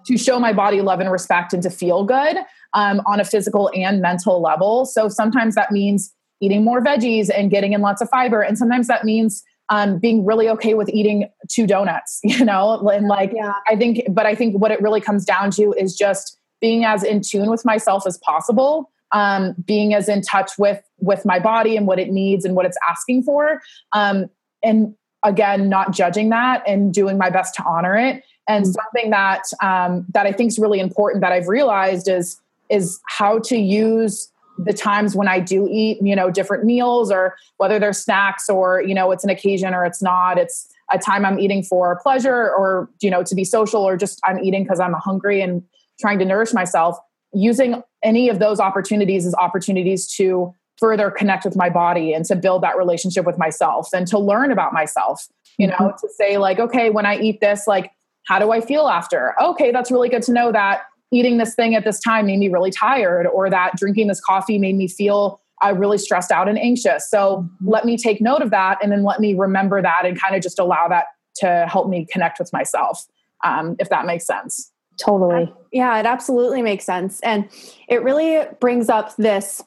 to 0.08 0.18
show 0.18 0.40
my 0.40 0.54
body 0.54 0.82
love 0.82 1.00
and 1.00 1.12
respect 1.12 1.54
and 1.54 1.62
to 1.64 1.70
feel 1.70 2.04
good 2.04 2.38
um, 2.74 3.02
on 3.06 3.20
a 3.20 3.26
physical 3.26 3.70
and 3.76 4.02
mental 4.02 4.42
level. 4.42 4.86
So 4.86 5.10
sometimes 5.10 5.56
that 5.56 5.72
means 5.72 6.14
eating 6.42 6.64
more 6.64 6.82
veggies 6.82 7.30
and 7.36 7.50
getting 7.50 7.74
in 7.74 7.82
lots 7.82 8.02
of 8.02 8.10
fiber. 8.10 8.42
And 8.42 8.58
sometimes 8.58 8.88
that 8.88 9.04
means 9.04 9.44
um, 9.70 10.00
being 10.00 10.26
really 10.26 10.48
okay 10.50 10.74
with 10.76 10.90
eating 10.90 11.30
two 11.50 11.68
donuts, 11.68 12.20
you 12.24 12.46
know? 12.46 12.88
And 12.88 13.08
like, 13.08 13.32
yeah. 13.34 13.54
I 13.68 13.76
think, 13.76 14.04
but 14.10 14.26
I 14.26 14.36
think 14.36 14.60
what 14.60 14.72
it 14.72 14.82
really 14.82 15.02
comes 15.02 15.26
down 15.26 15.52
to 15.52 15.74
is 15.74 15.96
just 15.96 16.38
being 16.62 16.86
as 16.86 17.04
in 17.04 17.22
tune 17.22 17.50
with 17.50 17.66
myself 17.66 18.08
as 18.08 18.18
possible. 18.20 18.92
Um, 19.14 19.56
being 19.66 19.94
as 19.94 20.10
in 20.10 20.22
touch 20.22 20.52
with 20.60 20.84
with 20.98 21.26
my 21.26 21.40
body 21.40 21.78
and 21.78 21.88
what 21.88 21.98
it 21.98 22.10
needs 22.10 22.44
and 22.44 22.58
what 22.58 22.66
it's 22.66 22.78
asking 22.90 23.24
for 23.24 23.62
um, 23.94 24.26
and 24.62 24.96
again 25.24 25.70
not 25.70 25.94
judging 25.94 26.28
that 26.32 26.62
and 26.68 26.94
doing 26.94 27.18
my 27.18 27.30
best 27.30 27.56
to 27.56 27.64
honor 27.64 27.96
it 27.96 28.22
and 28.48 28.66
mm-hmm. 28.66 28.72
something 28.72 29.10
that 29.12 29.44
um, 29.62 30.06
that 30.14 30.26
I 30.26 30.32
think 30.32 30.50
is 30.50 30.60
really 30.60 30.80
important 30.80 31.22
that 31.22 31.32
I've 31.32 31.48
realized 31.48 32.08
is 32.08 32.40
is 32.70 33.00
how 33.08 33.40
to 33.40 33.58
use 33.58 34.32
the 34.58 34.74
times 34.74 35.16
when 35.16 35.28
I 35.28 35.40
do 35.40 35.68
eat, 35.70 36.00
you 36.02 36.16
know, 36.16 36.32
different 36.32 36.64
meals 36.64 37.12
or 37.12 37.36
whether 37.58 37.78
they're 37.78 37.94
snacks 37.94 38.50
or, 38.50 38.82
you 38.82 38.96
know, 38.96 39.12
it's 39.12 39.24
an 39.24 39.30
occasion 39.30 39.74
or 39.74 39.86
it's 39.86 40.02
not. 40.02 40.40
It's 40.40 40.68
a 40.92 40.98
time 40.98 41.26
I'm 41.26 41.40
eating 41.40 41.62
for 41.62 42.00
pleasure 42.02 42.52
or, 42.56 42.90
you 43.00 43.12
know, 43.12 43.24
to 43.24 43.36
be 43.36 43.44
social 43.44 43.84
or 43.84 43.96
just 43.96 44.20
I'm 44.24 44.40
eating 44.40 44.64
because 44.64 44.80
I'm 44.80 44.94
hungry 44.94 45.42
and 45.42 45.64
trying 46.00 46.18
to 46.20 46.26
nourish 46.26 46.54
myself. 46.54 46.98
Using 47.34 47.84
any 48.04 48.30
of 48.30 48.40
those 48.40 48.60
opportunities 48.60 49.28
as 49.28 49.36
opportunities 49.36 50.08
to 50.16 50.54
further 50.78 51.12
connect 51.12 51.46
with 51.46 51.56
my 51.56 51.70
body 51.70 52.14
and 52.14 52.26
to 52.26 52.36
build 52.36 52.64
that 52.64 52.78
relationship 52.78 53.26
with 53.26 53.38
myself 53.38 53.90
and 53.94 54.08
to 54.08 54.18
learn 54.18 54.52
about 54.52 54.74
myself 54.74 55.28
you 55.58 55.68
know, 55.68 55.76
mm-hmm. 55.76 56.08
to 56.08 56.14
say, 56.14 56.38
like, 56.38 56.60
okay, 56.60 56.90
when 56.90 57.06
I 57.06 57.18
eat 57.20 57.42
this, 57.42 57.68
like, 57.68 57.92
how 58.28 58.40
do 58.40 58.52
I 58.52 58.62
feel 58.62 58.88
after? 58.88 59.34
Okay, 59.42 59.72
that's 59.72 59.90
really 59.90 60.10
good 60.10 60.24
to 60.24 60.34
know 60.34 60.52
that 60.52 60.82
eating 61.12 61.38
this 61.38 61.56
thing 61.56 61.74
at 61.76 61.86
this 61.86 62.00
time 62.00 62.26
made 62.26 62.38
me 62.38 62.50
really 62.50 62.72
tired, 62.72 63.28
or 63.28 63.50
that 63.50 63.72
drinking 63.78 64.08
this 64.08 64.20
coffee 64.20 64.60
made 64.60 64.76
me 64.76 64.88
feel 64.88 65.40
uh, 65.66 65.74
really 65.74 65.98
stressed 65.98 66.32
out 66.32 66.48
and 66.50 66.60
anxious. 66.60 67.10
So 67.10 67.48
let 67.62 67.86
me 67.86 67.98
take 67.98 68.22
note 68.22 68.42
of 68.42 68.52
that 68.52 68.78
and 68.84 68.92
then 68.92 69.04
let 69.04 69.20
me 69.20 69.34
remember 69.34 69.82
that 69.82 70.06
and 70.06 70.20
kind 70.20 70.36
of 70.36 70.42
just 70.44 70.60
allow 70.60 70.88
that 70.90 71.06
to 71.38 71.66
help 71.68 71.88
me 71.88 72.06
connect 72.12 72.40
with 72.40 72.52
myself, 72.52 73.06
um, 73.44 73.76
if 73.80 73.90
that 73.90 74.06
makes 74.06 74.26
sense. 74.28 74.72
Totally. 75.00 75.54
Yeah, 75.72 75.98
it 76.00 76.06
absolutely 76.06 76.62
makes 76.62 76.84
sense. 76.84 77.20
And 77.22 77.48
it 77.88 78.04
really 78.04 78.46
brings 78.60 78.90
up 78.90 79.16
this 79.16 79.64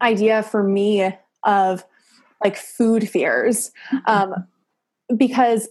idea 0.00 0.42
for 0.42 0.62
me 0.62 1.10
of 1.44 1.84
like 2.44 2.56
food 2.56 3.08
fears. 3.08 3.72
Um, 4.06 4.46
because, 5.16 5.68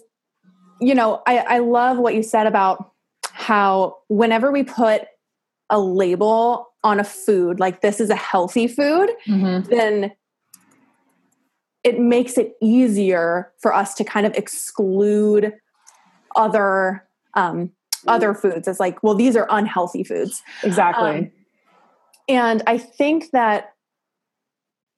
you 0.80 0.96
know, 0.96 1.22
I, 1.28 1.38
I 1.40 1.60
love 1.60 1.98
what 1.98 2.16
you 2.16 2.24
said 2.24 2.48
about 2.48 2.92
how 3.32 3.98
whenever 4.08 4.52
we 4.52 4.64
put 4.64 5.04
a 5.70 5.80
label 5.80 6.68
on 6.84 7.00
a 7.00 7.04
food, 7.04 7.60
like 7.60 7.82
this 7.82 8.00
is 8.00 8.10
a 8.10 8.16
healthy 8.16 8.68
food, 8.68 9.10
mm-hmm. 9.28 9.70
then 9.70 10.12
it 11.84 12.00
makes 12.00 12.38
it 12.38 12.56
easier 12.62 13.52
for 13.62 13.74
us 13.74 13.94
to 13.96 14.04
kind 14.04 14.26
of 14.26 14.34
exclude 14.36 15.54
other 16.36 17.08
um, 17.36 17.72
other 18.08 18.34
foods 18.34 18.68
It's 18.68 18.80
like, 18.80 19.02
well, 19.04 19.16
these 19.16 19.36
are 19.36 19.48
unhealthy 19.50 20.04
foods. 20.04 20.42
Exactly. 20.64 21.10
Um, 21.10 21.32
and 22.28 22.64
I 22.68 22.78
think 22.78 23.32
that 23.32 23.75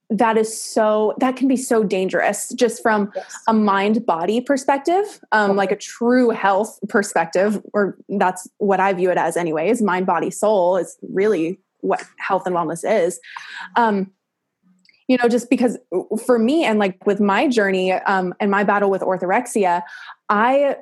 that 0.09 0.37
is 0.37 0.61
so 0.61 1.13
that 1.17 1.35
can 1.35 1.47
be 1.47 1.57
so 1.57 1.83
dangerous 1.83 2.53
just 2.53 2.81
from 2.81 3.11
yes. 3.15 3.39
a 3.47 3.53
mind 3.53 4.05
body 4.05 4.39
perspective 4.39 5.19
um, 5.31 5.51
okay. 5.51 5.57
like 5.57 5.71
a 5.71 5.75
true 5.75 6.29
health 6.29 6.79
perspective 6.87 7.61
or 7.73 7.97
that's 8.17 8.47
what 8.57 8.79
i 8.79 8.93
view 8.93 9.11
it 9.11 9.17
as 9.17 9.35
anyways 9.35 9.81
mind 9.81 10.05
body 10.05 10.31
soul 10.31 10.77
is 10.77 10.97
really 11.13 11.59
what 11.81 12.03
health 12.19 12.45
and 12.45 12.55
wellness 12.55 12.83
is 12.89 13.19
um, 13.75 14.09
you 15.09 15.17
know 15.17 15.27
just 15.27 15.49
because 15.49 15.77
for 16.25 16.39
me 16.39 16.63
and 16.63 16.79
like 16.79 17.05
with 17.05 17.19
my 17.19 17.47
journey 17.47 17.91
um, 17.91 18.33
and 18.39 18.49
my 18.49 18.63
battle 18.63 18.89
with 18.89 19.01
orthorexia 19.01 19.81
i 20.29 20.77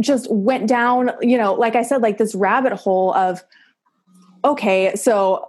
just 0.00 0.30
went 0.30 0.68
down 0.68 1.12
you 1.20 1.38
know 1.38 1.54
like 1.54 1.76
i 1.76 1.82
said 1.82 2.02
like 2.02 2.18
this 2.18 2.34
rabbit 2.34 2.72
hole 2.72 3.14
of 3.14 3.44
okay 4.44 4.94
so 4.96 5.46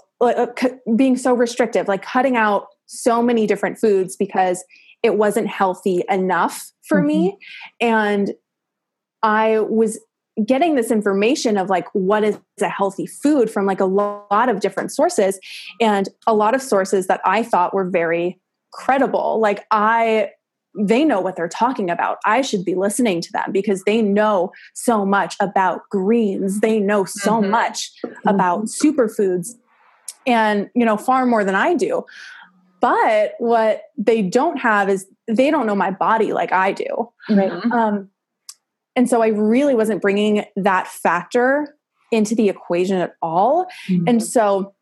being 0.95 1.17
so 1.17 1.33
restrictive, 1.33 1.87
like 1.87 2.01
cutting 2.01 2.35
out 2.35 2.67
so 2.85 3.21
many 3.21 3.47
different 3.47 3.77
foods 3.77 4.15
because 4.15 4.63
it 5.03 5.15
wasn't 5.15 5.47
healthy 5.47 6.03
enough 6.09 6.71
for 6.87 6.97
mm-hmm. 6.97 7.07
me. 7.07 7.37
And 7.79 8.33
I 9.23 9.59
was 9.59 9.99
getting 10.45 10.75
this 10.75 10.91
information 10.91 11.57
of 11.57 11.69
like 11.69 11.87
what 11.93 12.23
is 12.23 12.37
a 12.61 12.69
healthy 12.69 13.05
food 13.05 13.49
from 13.49 13.65
like 13.65 13.79
a 13.79 13.85
lot 13.85 14.49
of 14.49 14.59
different 14.59 14.91
sources 14.91 15.39
and 15.81 16.07
a 16.27 16.33
lot 16.33 16.55
of 16.55 16.61
sources 16.61 17.07
that 17.07 17.19
I 17.25 17.43
thought 17.43 17.73
were 17.73 17.89
very 17.89 18.39
credible. 18.71 19.39
Like 19.39 19.65
I 19.71 20.31
they 20.77 21.03
know 21.03 21.19
what 21.19 21.35
they're 21.35 21.49
talking 21.49 21.89
about. 21.89 22.19
I 22.25 22.41
should 22.41 22.63
be 22.63 22.75
listening 22.75 23.21
to 23.21 23.31
them 23.31 23.51
because 23.51 23.83
they 23.83 24.01
know 24.01 24.51
so 24.75 25.03
much 25.03 25.35
about 25.41 25.81
greens. 25.89 26.59
They 26.59 26.79
know 26.79 27.05
so 27.05 27.41
mm-hmm. 27.41 27.49
much 27.49 27.91
about 28.27 28.65
mm-hmm. 28.65 28.87
superfoods 28.87 29.55
and 30.29 30.69
you 30.75 30.85
know 30.85 30.97
far 30.97 31.25
more 31.25 31.43
than 31.43 31.55
i 31.55 31.73
do 31.73 32.05
but 32.81 33.33
what 33.39 33.83
they 33.97 34.21
don't 34.21 34.57
have 34.57 34.89
is 34.89 35.05
they 35.27 35.51
don't 35.51 35.65
know 35.65 35.75
my 35.75 35.91
body 35.91 36.33
like 36.33 36.51
i 36.51 36.71
do 36.71 37.09
right 37.29 37.51
mm-hmm. 37.51 37.71
um, 37.71 38.09
and 38.95 39.09
so 39.09 39.21
i 39.21 39.27
really 39.27 39.75
wasn't 39.75 40.01
bringing 40.01 40.45
that 40.55 40.87
factor 40.87 41.75
into 42.11 42.35
the 42.35 42.49
equation 42.49 42.97
at 42.97 43.15
all 43.21 43.65
mm-hmm. 43.87 44.07
and 44.07 44.23
so 44.23 44.73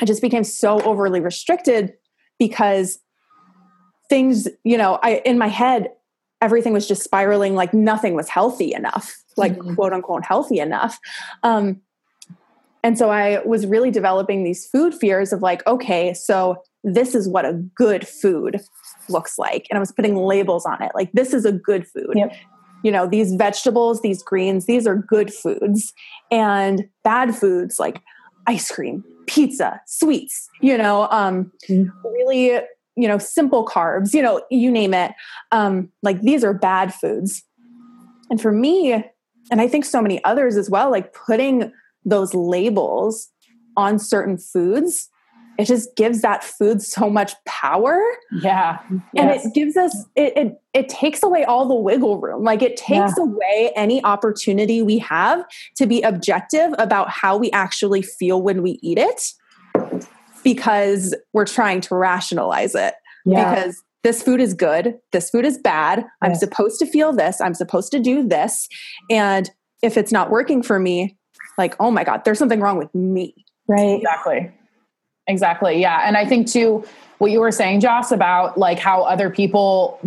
i 0.00 0.04
just 0.04 0.22
became 0.22 0.44
so 0.44 0.80
overly 0.82 1.20
restricted 1.20 1.92
because 2.38 2.98
things 4.08 4.48
you 4.64 4.76
know 4.76 4.98
i 5.02 5.22
in 5.24 5.38
my 5.38 5.48
head 5.48 5.90
everything 6.40 6.72
was 6.72 6.86
just 6.86 7.02
spiraling 7.02 7.54
like 7.54 7.72
nothing 7.72 8.14
was 8.14 8.28
healthy 8.28 8.72
enough 8.72 9.16
like 9.36 9.56
mm-hmm. 9.56 9.74
quote 9.74 9.92
unquote 9.92 10.24
healthy 10.24 10.58
enough 10.58 10.98
um, 11.42 11.80
and 12.86 12.96
so 12.96 13.10
I 13.10 13.40
was 13.44 13.66
really 13.66 13.90
developing 13.90 14.44
these 14.44 14.64
food 14.64 14.94
fears 14.94 15.32
of 15.32 15.42
like, 15.42 15.66
okay, 15.66 16.14
so 16.14 16.62
this 16.84 17.16
is 17.16 17.28
what 17.28 17.44
a 17.44 17.54
good 17.74 18.06
food 18.06 18.60
looks 19.08 19.40
like. 19.40 19.66
And 19.68 19.76
I 19.76 19.80
was 19.80 19.90
putting 19.90 20.14
labels 20.14 20.64
on 20.64 20.80
it. 20.80 20.92
Like, 20.94 21.10
this 21.10 21.34
is 21.34 21.44
a 21.44 21.50
good 21.50 21.84
food. 21.88 22.12
Yep. 22.14 22.32
You 22.84 22.92
know, 22.92 23.08
these 23.08 23.34
vegetables, 23.34 24.02
these 24.02 24.22
greens, 24.22 24.66
these 24.66 24.86
are 24.86 24.94
good 24.94 25.34
foods. 25.34 25.92
And 26.30 26.88
bad 27.02 27.34
foods 27.34 27.80
like 27.80 28.00
ice 28.46 28.70
cream, 28.70 29.02
pizza, 29.26 29.80
sweets, 29.88 30.48
you 30.60 30.78
know, 30.78 31.08
um, 31.10 31.50
mm. 31.68 31.90
really, 32.04 32.60
you 32.94 33.08
know, 33.08 33.18
simple 33.18 33.66
carbs, 33.66 34.14
you 34.14 34.22
know, 34.22 34.40
you 34.48 34.70
name 34.70 34.94
it. 34.94 35.10
Um, 35.50 35.88
like, 36.04 36.20
these 36.20 36.44
are 36.44 36.54
bad 36.54 36.94
foods. 36.94 37.42
And 38.30 38.40
for 38.40 38.52
me, 38.52 38.92
and 39.50 39.60
I 39.60 39.66
think 39.66 39.84
so 39.84 40.00
many 40.00 40.22
others 40.22 40.56
as 40.56 40.70
well, 40.70 40.88
like 40.88 41.12
putting 41.12 41.72
those 42.06 42.32
labels 42.32 43.28
on 43.76 43.98
certain 43.98 44.38
foods 44.38 45.10
it 45.58 45.64
just 45.64 45.96
gives 45.96 46.20
that 46.20 46.44
food 46.44 46.82
so 46.82 47.08
much 47.08 47.32
power 47.44 48.00
yeah 48.40 48.78
and 48.90 49.02
yes. 49.14 49.46
it 49.46 49.54
gives 49.54 49.76
us 49.76 50.04
it, 50.14 50.36
it, 50.36 50.60
it 50.74 50.88
takes 50.88 51.22
away 51.22 51.44
all 51.44 51.66
the 51.66 51.74
wiggle 51.74 52.20
room 52.20 52.42
like 52.42 52.62
it 52.62 52.76
takes 52.76 53.14
yeah. 53.16 53.22
away 53.22 53.72
any 53.74 54.02
opportunity 54.04 54.82
we 54.82 54.98
have 54.98 55.44
to 55.76 55.86
be 55.86 56.02
objective 56.02 56.74
about 56.78 57.10
how 57.10 57.36
we 57.36 57.50
actually 57.52 58.02
feel 58.02 58.42
when 58.42 58.62
we 58.62 58.78
eat 58.82 58.98
it 58.98 59.32
because 60.42 61.14
we're 61.32 61.46
trying 61.46 61.80
to 61.80 61.94
rationalize 61.94 62.74
it 62.74 62.94
yeah. 63.24 63.54
because 63.54 63.82
this 64.02 64.22
food 64.22 64.40
is 64.40 64.54
good 64.54 64.94
this 65.12 65.30
food 65.30 65.44
is 65.44 65.58
bad 65.58 66.04
i'm 66.22 66.34
supposed 66.34 66.78
to 66.78 66.86
feel 66.86 67.12
this 67.12 67.40
i'm 67.40 67.54
supposed 67.54 67.90
to 67.90 68.00
do 68.00 68.26
this 68.26 68.68
and 69.10 69.50
if 69.82 69.96
it's 69.96 70.12
not 70.12 70.30
working 70.30 70.62
for 70.62 70.78
me 70.78 71.16
like, 71.58 71.74
oh 71.80 71.90
my 71.90 72.04
God, 72.04 72.24
there's 72.24 72.38
something 72.38 72.60
wrong 72.60 72.78
with 72.78 72.94
me. 72.94 73.34
Right. 73.68 73.98
Exactly. 73.98 74.50
Exactly. 75.26 75.80
Yeah. 75.80 76.02
And 76.06 76.16
I 76.16 76.24
think 76.24 76.48
too, 76.48 76.84
what 77.18 77.30
you 77.30 77.40
were 77.40 77.50
saying, 77.50 77.80
Joss, 77.80 78.12
about 78.12 78.58
like 78.58 78.78
how 78.78 79.02
other 79.02 79.30
people 79.30 79.98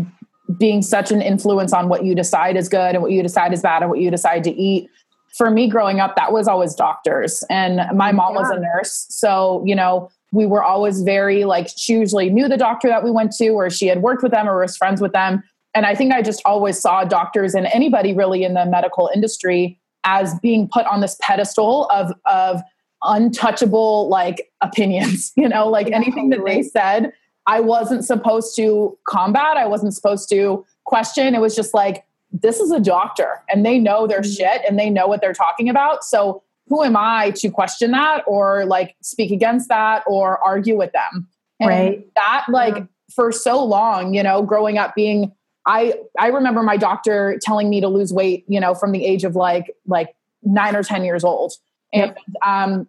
being 0.58 0.82
such 0.82 1.12
an 1.12 1.22
influence 1.22 1.74
on 1.74 1.90
what 1.90 2.06
you 2.06 2.16
decide 2.16 2.56
is 2.56 2.70
good 2.70 2.96
and 2.96 3.02
what 3.02 3.12
you 3.12 3.22
decide 3.22 3.54
is 3.54 3.62
bad 3.62 3.82
and 3.82 3.90
what 3.90 4.00
you 4.00 4.10
decide 4.10 4.44
to 4.46 4.52
eat. 4.52 4.90
For 5.38 5.52
me 5.52 5.70
growing 5.70 6.00
up, 6.00 6.16
that 6.16 6.32
was 6.32 6.48
always 6.48 6.74
doctors. 6.74 7.44
And 7.50 7.82
my 7.96 8.10
oh, 8.10 8.14
mom 8.14 8.34
yeah. 8.34 8.40
was 8.40 8.50
a 8.50 8.60
nurse. 8.60 9.06
So, 9.10 9.64
you 9.66 9.76
know, 9.76 10.10
we 10.32 10.46
were 10.46 10.64
always 10.64 11.02
very 11.02 11.46
like, 11.46 11.68
she 11.76 11.94
usually 11.94 12.30
knew 12.30 12.48
the 12.48 12.58
doctor 12.58 12.88
that 12.88 13.04
we 13.04 13.12
went 13.12 13.32
to, 13.34 13.50
or 13.50 13.70
she 13.70 13.88
had 13.88 14.02
worked 14.02 14.24
with 14.24 14.32
them 14.32 14.48
or 14.48 14.60
was 14.60 14.78
friends 14.78 15.02
with 15.02 15.12
them. 15.12 15.44
And 15.76 15.86
I 15.86 15.94
think 15.94 16.14
I 16.14 16.22
just 16.22 16.42
always 16.46 16.80
saw 16.80 17.04
doctors 17.04 17.54
and 17.54 17.68
anybody 17.68 18.14
really 18.14 18.44
in 18.44 18.54
the 18.54 18.66
medical 18.66 19.10
industry 19.14 19.79
as 20.04 20.38
being 20.40 20.68
put 20.68 20.86
on 20.86 21.02
this 21.02 21.18
pedestal 21.22 21.88
of 21.92 22.14
of 22.26 22.62
untouchable 23.04 24.10
like 24.10 24.52
opinions 24.62 25.32
you 25.38 25.48
know? 25.48 25.68
Like 25.68 25.92
anything 25.92 26.30
that 26.30 26.44
they 26.46 26.62
said 26.64 27.14
i 27.48 27.60
wasn't 27.60 28.04
supposed 28.06 28.56
to 28.58 28.98
combat 29.08 29.56
i 29.58 29.66
wasn't 29.66 29.94
supposed 29.94 30.30
to 30.30 30.66
question. 30.90 31.36
It 31.36 31.40
was 31.40 31.56
just 31.56 31.74
like 31.74 32.04
this 32.32 32.60
is 32.60 32.72
a 32.72 32.80
doctor 32.80 33.44
and 33.50 33.66
they 33.66 33.80
know 33.80 34.08
their 34.08 34.22
mm-hmm. 34.22 34.32
shit 34.32 34.62
and 34.68 34.78
they 34.78 34.90
know 34.90 35.08
what 35.08 35.22
they're 35.22 35.34
talking 35.34 35.70
about. 35.70 36.04
So 36.04 36.44
who 36.68 36.84
am 36.84 36.98
i 36.98 37.32
to 37.38 37.50
question 37.50 37.92
that 37.92 38.24
or 38.28 38.66
like 38.66 38.96
speak 39.02 39.32
against 39.32 39.70
that 39.70 40.04
or 40.06 40.44
argue 40.44 40.78
with 40.78 40.92
them? 40.92 41.28
And 41.60 41.70
right. 41.70 42.14
that 42.16 42.46
like 42.50 42.76
yeah. 42.76 42.84
for 43.14 43.32
so 43.32 43.64
long 43.64 44.14
you 44.14 44.24
know 44.24 44.42
growing 44.44 44.78
up 44.78 44.96
being 44.96 45.32
I 45.66 45.96
I 46.18 46.28
remember 46.28 46.64
my 46.64 46.78
doctor 46.78 47.40
telling 47.42 47.70
me 47.70 47.82
to 47.82 47.88
lose 47.88 48.14
weight, 48.14 48.46
you 48.48 48.60
know, 48.60 48.74
from 48.74 48.92
the 48.92 49.06
age 49.06 49.24
of 49.24 49.36
like 49.36 49.76
like 49.86 50.16
nine 50.44 50.76
or 50.76 50.84
ten 50.84 51.04
years 51.04 51.24
old, 51.24 51.54
and 51.94 52.16
um, 52.46 52.88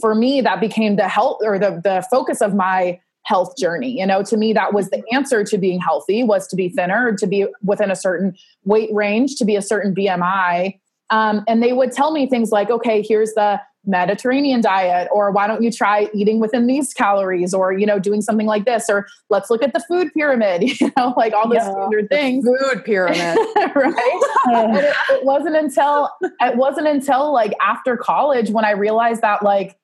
for 0.00 0.14
me 0.14 0.40
that 0.40 0.60
became 0.60 0.96
the 0.96 1.08
health 1.08 1.38
or 1.42 1.58
the 1.58 1.80
the 1.82 2.06
focus 2.10 2.40
of 2.40 2.54
my 2.54 3.00
health 3.24 3.56
journey. 3.56 3.98
You 3.98 4.06
know, 4.06 4.22
to 4.22 4.36
me 4.36 4.52
that 4.52 4.72
was 4.72 4.90
the 4.90 5.02
answer 5.12 5.44
to 5.44 5.58
being 5.58 5.80
healthy 5.80 6.22
was 6.22 6.46
to 6.48 6.56
be 6.56 6.68
thinner, 6.68 7.14
to 7.16 7.26
be 7.26 7.46
within 7.62 7.90
a 7.90 7.96
certain 7.96 8.36
weight 8.64 8.90
range, 8.92 9.36
to 9.36 9.44
be 9.44 9.56
a 9.56 9.62
certain 9.62 9.94
BMI. 9.94 10.78
Um, 11.10 11.44
and 11.46 11.62
they 11.62 11.72
would 11.72 11.92
tell 11.92 12.10
me 12.12 12.26
things 12.26 12.50
like, 12.50 12.70
okay, 12.70 13.02
here's 13.02 13.32
the 13.34 13.60
Mediterranean 13.86 14.60
diet, 14.60 15.08
or 15.12 15.30
why 15.30 15.46
don't 15.46 15.62
you 15.62 15.70
try 15.70 16.08
eating 16.14 16.40
within 16.40 16.66
these 16.66 16.92
calories, 16.92 17.52
or 17.52 17.72
you 17.72 17.86
know, 17.86 17.98
doing 17.98 18.20
something 18.20 18.46
like 18.46 18.64
this, 18.64 18.88
or 18.88 19.06
let's 19.30 19.50
look 19.50 19.62
at 19.62 19.72
the 19.72 19.80
food 19.80 20.12
pyramid, 20.14 20.62
you 20.80 20.92
know, 20.96 21.14
like 21.16 21.32
all 21.32 21.48
those 21.48 21.56
yeah, 21.56 21.70
standard 21.70 22.08
things. 22.08 22.44
Food 22.44 22.84
pyramid, 22.84 23.16
right? 23.74 24.20
it, 24.46 24.96
it 25.10 25.24
wasn't 25.24 25.56
until 25.56 26.10
it 26.22 26.56
wasn't 26.56 26.86
until 26.86 27.32
like 27.32 27.52
after 27.60 27.96
college 27.96 28.50
when 28.50 28.64
I 28.64 28.72
realized 28.72 29.22
that 29.22 29.42
like 29.42 29.76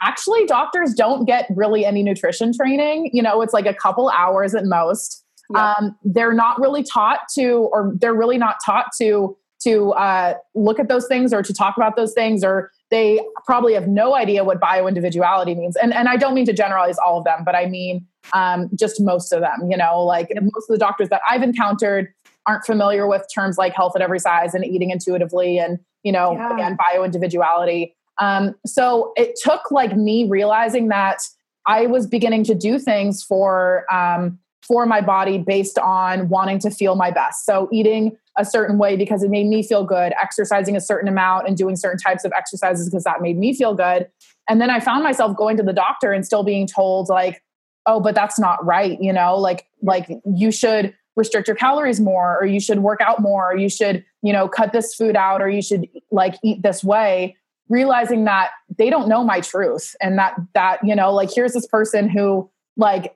actually 0.00 0.44
doctors 0.46 0.94
don't 0.94 1.24
get 1.24 1.46
really 1.54 1.84
any 1.84 2.02
nutrition 2.02 2.52
training. 2.52 3.10
You 3.12 3.22
know, 3.22 3.42
it's 3.42 3.52
like 3.52 3.66
a 3.66 3.74
couple 3.74 4.08
hours 4.10 4.54
at 4.54 4.64
most. 4.64 5.24
yep. 5.54 5.62
um, 5.62 5.96
they're 6.04 6.34
not 6.34 6.60
really 6.60 6.82
taught 6.82 7.20
to, 7.34 7.68
or 7.72 7.92
they're 8.00 8.14
really 8.14 8.38
not 8.38 8.56
taught 8.64 8.86
to 9.00 9.36
to 9.60 9.90
uh, 9.92 10.34
look 10.54 10.78
at 10.78 10.88
those 10.88 11.06
things 11.08 11.32
or 11.32 11.42
to 11.42 11.52
talk 11.52 11.76
about 11.76 11.96
those 11.96 12.12
things 12.12 12.44
or 12.44 12.70
they 12.90 13.20
probably 13.44 13.74
have 13.74 13.86
no 13.86 14.14
idea 14.14 14.44
what 14.44 14.60
bio 14.60 14.86
individuality 14.86 15.54
means. 15.54 15.76
And, 15.76 15.92
and 15.94 16.08
i 16.08 16.16
don't 16.16 16.34
mean 16.34 16.46
to 16.46 16.52
generalize 16.52 16.98
all 16.98 17.18
of 17.18 17.24
them 17.24 17.42
but 17.44 17.54
i 17.54 17.66
mean 17.66 18.06
um, 18.32 18.68
just 18.78 19.00
most 19.00 19.32
of 19.32 19.40
them 19.40 19.70
you 19.70 19.76
know 19.76 20.02
like 20.02 20.28
most 20.34 20.68
of 20.68 20.74
the 20.74 20.78
doctors 20.78 21.08
that 21.08 21.20
i've 21.28 21.42
encountered 21.42 22.12
aren't 22.46 22.64
familiar 22.64 23.06
with 23.06 23.24
terms 23.34 23.58
like 23.58 23.74
health 23.74 23.92
at 23.94 24.02
every 24.02 24.18
size 24.18 24.54
and 24.54 24.64
eating 24.64 24.90
intuitively 24.90 25.58
and 25.58 25.78
you 26.02 26.12
know 26.12 26.32
yeah. 26.32 26.52
again 26.52 26.76
bio 26.76 27.04
individuality 27.04 27.94
um, 28.20 28.56
so 28.66 29.12
it 29.16 29.38
took 29.40 29.70
like 29.70 29.96
me 29.96 30.28
realizing 30.28 30.88
that 30.88 31.18
i 31.66 31.86
was 31.86 32.06
beginning 32.06 32.44
to 32.44 32.54
do 32.54 32.78
things 32.78 33.22
for 33.22 33.84
um, 33.92 34.38
for 34.68 34.84
my 34.84 35.00
body 35.00 35.38
based 35.38 35.78
on 35.78 36.28
wanting 36.28 36.58
to 36.60 36.70
feel 36.70 36.94
my 36.94 37.10
best. 37.10 37.46
So 37.46 37.68
eating 37.72 38.16
a 38.38 38.44
certain 38.44 38.78
way 38.78 38.96
because 38.96 39.22
it 39.22 39.30
made 39.30 39.46
me 39.46 39.62
feel 39.62 39.84
good, 39.84 40.14
exercising 40.22 40.76
a 40.76 40.80
certain 40.80 41.08
amount 41.08 41.48
and 41.48 41.56
doing 41.56 41.76
certain 41.76 41.98
types 41.98 42.24
of 42.24 42.32
exercises 42.32 42.88
because 42.88 43.04
that 43.04 43.20
made 43.20 43.36
me 43.36 43.52
feel 43.52 43.74
good. 43.74 44.08
And 44.48 44.60
then 44.60 44.70
I 44.70 44.80
found 44.80 45.04
myself 45.04 45.36
going 45.36 45.56
to 45.58 45.62
the 45.62 45.72
doctor 45.72 46.12
and 46.12 46.24
still 46.24 46.44
being 46.44 46.66
told 46.66 47.08
like, 47.08 47.42
"Oh, 47.84 48.00
but 48.00 48.14
that's 48.14 48.38
not 48.38 48.64
right," 48.64 49.00
you 49.02 49.12
know, 49.12 49.36
like 49.36 49.66
like 49.82 50.08
you 50.24 50.50
should 50.50 50.94
restrict 51.16 51.48
your 51.48 51.56
calories 51.56 52.00
more 52.00 52.38
or 52.40 52.46
you 52.46 52.60
should 52.60 52.78
work 52.78 53.00
out 53.00 53.20
more 53.20 53.50
or 53.52 53.56
you 53.56 53.68
should, 53.68 54.04
you 54.22 54.32
know, 54.32 54.48
cut 54.48 54.72
this 54.72 54.94
food 54.94 55.16
out 55.16 55.42
or 55.42 55.48
you 55.48 55.60
should 55.60 55.88
like 56.12 56.36
eat 56.44 56.62
this 56.62 56.84
way. 56.84 57.36
Realizing 57.68 58.24
that 58.24 58.50
they 58.78 58.88
don't 58.88 59.08
know 59.08 59.24
my 59.24 59.40
truth 59.40 59.94
and 60.00 60.16
that 60.18 60.36
that 60.54 60.78
you 60.82 60.94
know 60.94 61.12
like 61.12 61.28
here's 61.34 61.52
this 61.52 61.66
person 61.66 62.08
who 62.08 62.48
like 62.76 63.14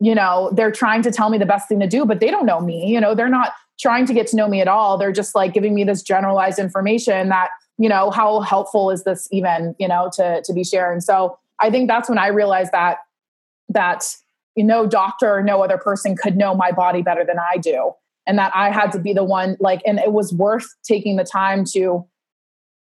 you 0.00 0.14
know 0.14 0.50
they're 0.54 0.72
trying 0.72 1.02
to 1.02 1.12
tell 1.12 1.30
me 1.30 1.38
the 1.38 1.46
best 1.46 1.68
thing 1.68 1.78
to 1.78 1.86
do 1.86 2.04
but 2.04 2.18
they 2.18 2.30
don't 2.30 2.46
know 2.46 2.60
me 2.60 2.88
you 2.92 3.00
know? 3.00 3.14
They're 3.14 3.28
not 3.28 3.52
trying 3.78 4.06
to 4.06 4.14
get 4.14 4.26
to 4.28 4.36
know 4.36 4.48
me 4.48 4.60
at 4.60 4.68
all. 4.68 4.98
They're 4.98 5.12
just 5.12 5.34
like 5.34 5.54
giving 5.54 5.74
me 5.74 5.84
this 5.84 6.02
generalized 6.02 6.58
information 6.58 7.28
that, 7.28 7.50
you 7.78 7.88
know, 7.88 8.10
how 8.10 8.40
helpful 8.40 8.90
is 8.90 9.04
this 9.04 9.28
even, 9.30 9.74
you 9.78 9.88
know, 9.88 10.10
to 10.14 10.42
to 10.42 10.52
be 10.52 10.64
sharing. 10.64 11.00
So 11.00 11.38
I 11.60 11.70
think 11.70 11.88
that's 11.88 12.08
when 12.08 12.18
I 12.18 12.28
realized 12.28 12.72
that 12.72 12.98
that 13.68 14.04
you 14.56 14.64
no 14.64 14.86
doctor 14.86 15.36
or 15.36 15.42
no 15.42 15.62
other 15.62 15.78
person 15.78 16.16
could 16.16 16.36
know 16.36 16.54
my 16.54 16.72
body 16.72 17.02
better 17.02 17.24
than 17.24 17.36
I 17.38 17.58
do. 17.58 17.92
And 18.26 18.38
that 18.38 18.52
I 18.54 18.70
had 18.70 18.92
to 18.92 18.98
be 18.98 19.14
the 19.14 19.24
one, 19.24 19.56
like, 19.58 19.80
and 19.86 19.98
it 19.98 20.12
was 20.12 20.34
worth 20.34 20.66
taking 20.82 21.16
the 21.16 21.24
time 21.24 21.64
to 21.72 22.06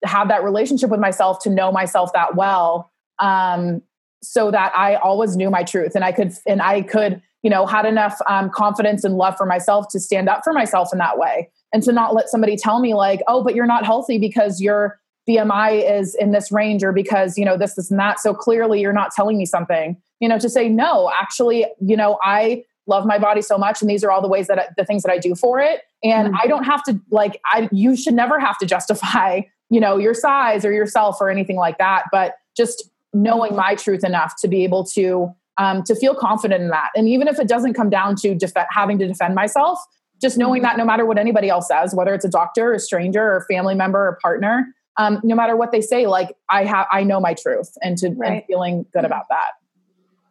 have 0.04 0.28
that 0.30 0.44
relationship 0.44 0.90
with 0.90 1.00
myself, 1.00 1.38
to 1.44 1.52
know 1.52 1.72
myself 1.72 2.12
that 2.14 2.36
well. 2.36 2.92
Um, 3.20 3.84
so 4.24 4.50
that 4.50 4.76
I 4.76 4.96
always 4.96 5.36
knew 5.36 5.52
my 5.52 5.64
truth 5.64 5.94
and 5.94 6.04
I 6.04 6.12
could 6.12 6.34
and 6.48 6.62
I 6.62 6.82
could 6.82 7.22
you 7.46 7.52
know 7.52 7.68
had 7.68 7.86
enough 7.86 8.18
um, 8.28 8.50
confidence 8.50 9.04
and 9.04 9.18
love 9.18 9.38
for 9.38 9.46
myself 9.46 9.88
to 9.90 10.00
stand 10.00 10.28
up 10.28 10.44
for 10.44 10.52
myself 10.52 10.90
in 10.92 10.98
that 10.98 11.20
way 11.20 11.48
and 11.72 11.84
to 11.84 11.92
not 11.92 12.16
let 12.16 12.28
somebody 12.28 12.58
tell 12.58 12.80
me 12.80 12.96
like 12.96 13.22
oh 13.28 13.44
but 13.44 13.54
you're 13.54 13.68
not 13.68 13.86
healthy 13.86 14.18
because 14.18 14.60
your 14.60 15.00
bmi 15.30 16.00
is 16.00 16.16
in 16.16 16.32
this 16.32 16.52
range 16.52 16.84
or 16.84 16.92
because 16.92 17.38
you 17.38 17.46
know 17.46 17.56
this 17.56 17.76
this 17.76 17.92
and 17.92 18.00
that. 18.00 18.20
So 18.20 18.34
clearly 18.34 18.82
you're 18.82 18.94
not 18.94 19.12
telling 19.16 19.38
me 19.38 19.46
something. 19.46 19.96
You 20.20 20.28
know 20.28 20.40
to 20.40 20.50
say 20.50 20.68
no 20.68 21.12
actually 21.22 21.66
you 21.80 21.96
know 21.96 22.18
i 22.24 22.64
love 22.88 23.06
my 23.06 23.20
body 23.20 23.42
so 23.42 23.58
much 23.58 23.82
and 23.82 23.90
these 23.90 24.04
are 24.04 24.10
all 24.12 24.22
the 24.22 24.28
ways 24.28 24.48
that 24.48 24.60
I, 24.60 24.68
the 24.78 24.86
things 24.86 25.04
that 25.04 25.12
i 25.12 25.20
do 25.20 25.36
for 25.36 25.60
it. 25.60 25.82
And 26.04 26.30
mm-hmm. 26.30 26.38
i 26.42 26.48
don't 26.48 26.64
have 26.64 26.82
to 26.86 27.00
like 27.12 27.40
i 27.46 27.70
you 27.72 27.96
should 27.96 28.16
never 28.16 28.40
have 28.40 28.58
to 28.58 28.66
justify 28.66 29.42
you 29.70 29.80
know 29.80 29.98
your 29.98 30.16
size 30.16 30.66
or 30.66 30.72
yourself 30.72 31.18
or 31.22 31.30
anything 31.30 31.58
like 31.58 31.78
that. 31.78 32.06
But 32.12 32.36
just 32.58 32.90
knowing 33.14 33.56
my 33.56 33.76
truth 33.76 34.04
enough 34.04 34.34
to 34.42 34.48
be 34.48 34.64
able 34.64 34.84
to 34.84 35.34
um, 35.58 35.84
to 35.84 35.96
feel 35.96 36.16
confident 36.16 36.62
in 36.62 36.70
that. 36.70 36.90
And 36.96 37.08
even 37.08 37.28
if 37.28 37.40
it 37.40 37.48
doesn't 37.48 37.74
come 37.74 37.90
down 37.90 38.16
to 38.18 38.36
def- 38.36 38.54
having 38.70 39.00
to 39.00 39.08
defend 39.08 39.36
myself, 39.36 39.80
just 40.22 40.38
knowing 40.38 40.62
mm-hmm. 40.62 40.70
that 40.70 40.78
no 40.78 40.86
matter 40.86 41.06
what 41.06 41.18
anybody 41.18 41.50
else 41.50 41.68
says, 41.68 41.94
whether 41.94 42.14
it's 42.14 42.26
a 42.26 42.30
doctor, 42.30 42.74
a 42.74 42.80
stranger, 42.80 43.22
or 43.22 43.46
family 43.50 43.76
member, 43.76 44.08
or 44.08 44.18
partner, 44.22 44.68
um, 44.98 45.20
no 45.24 45.36
matter 45.36 45.56
what 45.56 45.72
they 45.72 45.82
say, 45.82 46.08
like 46.08 46.36
I 46.50 46.64
have, 46.64 46.88
I 46.92 47.04
know 47.04 47.20
my 47.20 47.34
truth, 47.34 47.78
and 47.82 47.98
to 47.98 48.10
right. 48.12 48.32
and 48.32 48.44
feeling 48.48 48.86
good 48.94 49.06
about 49.06 49.26
that. 49.30 49.52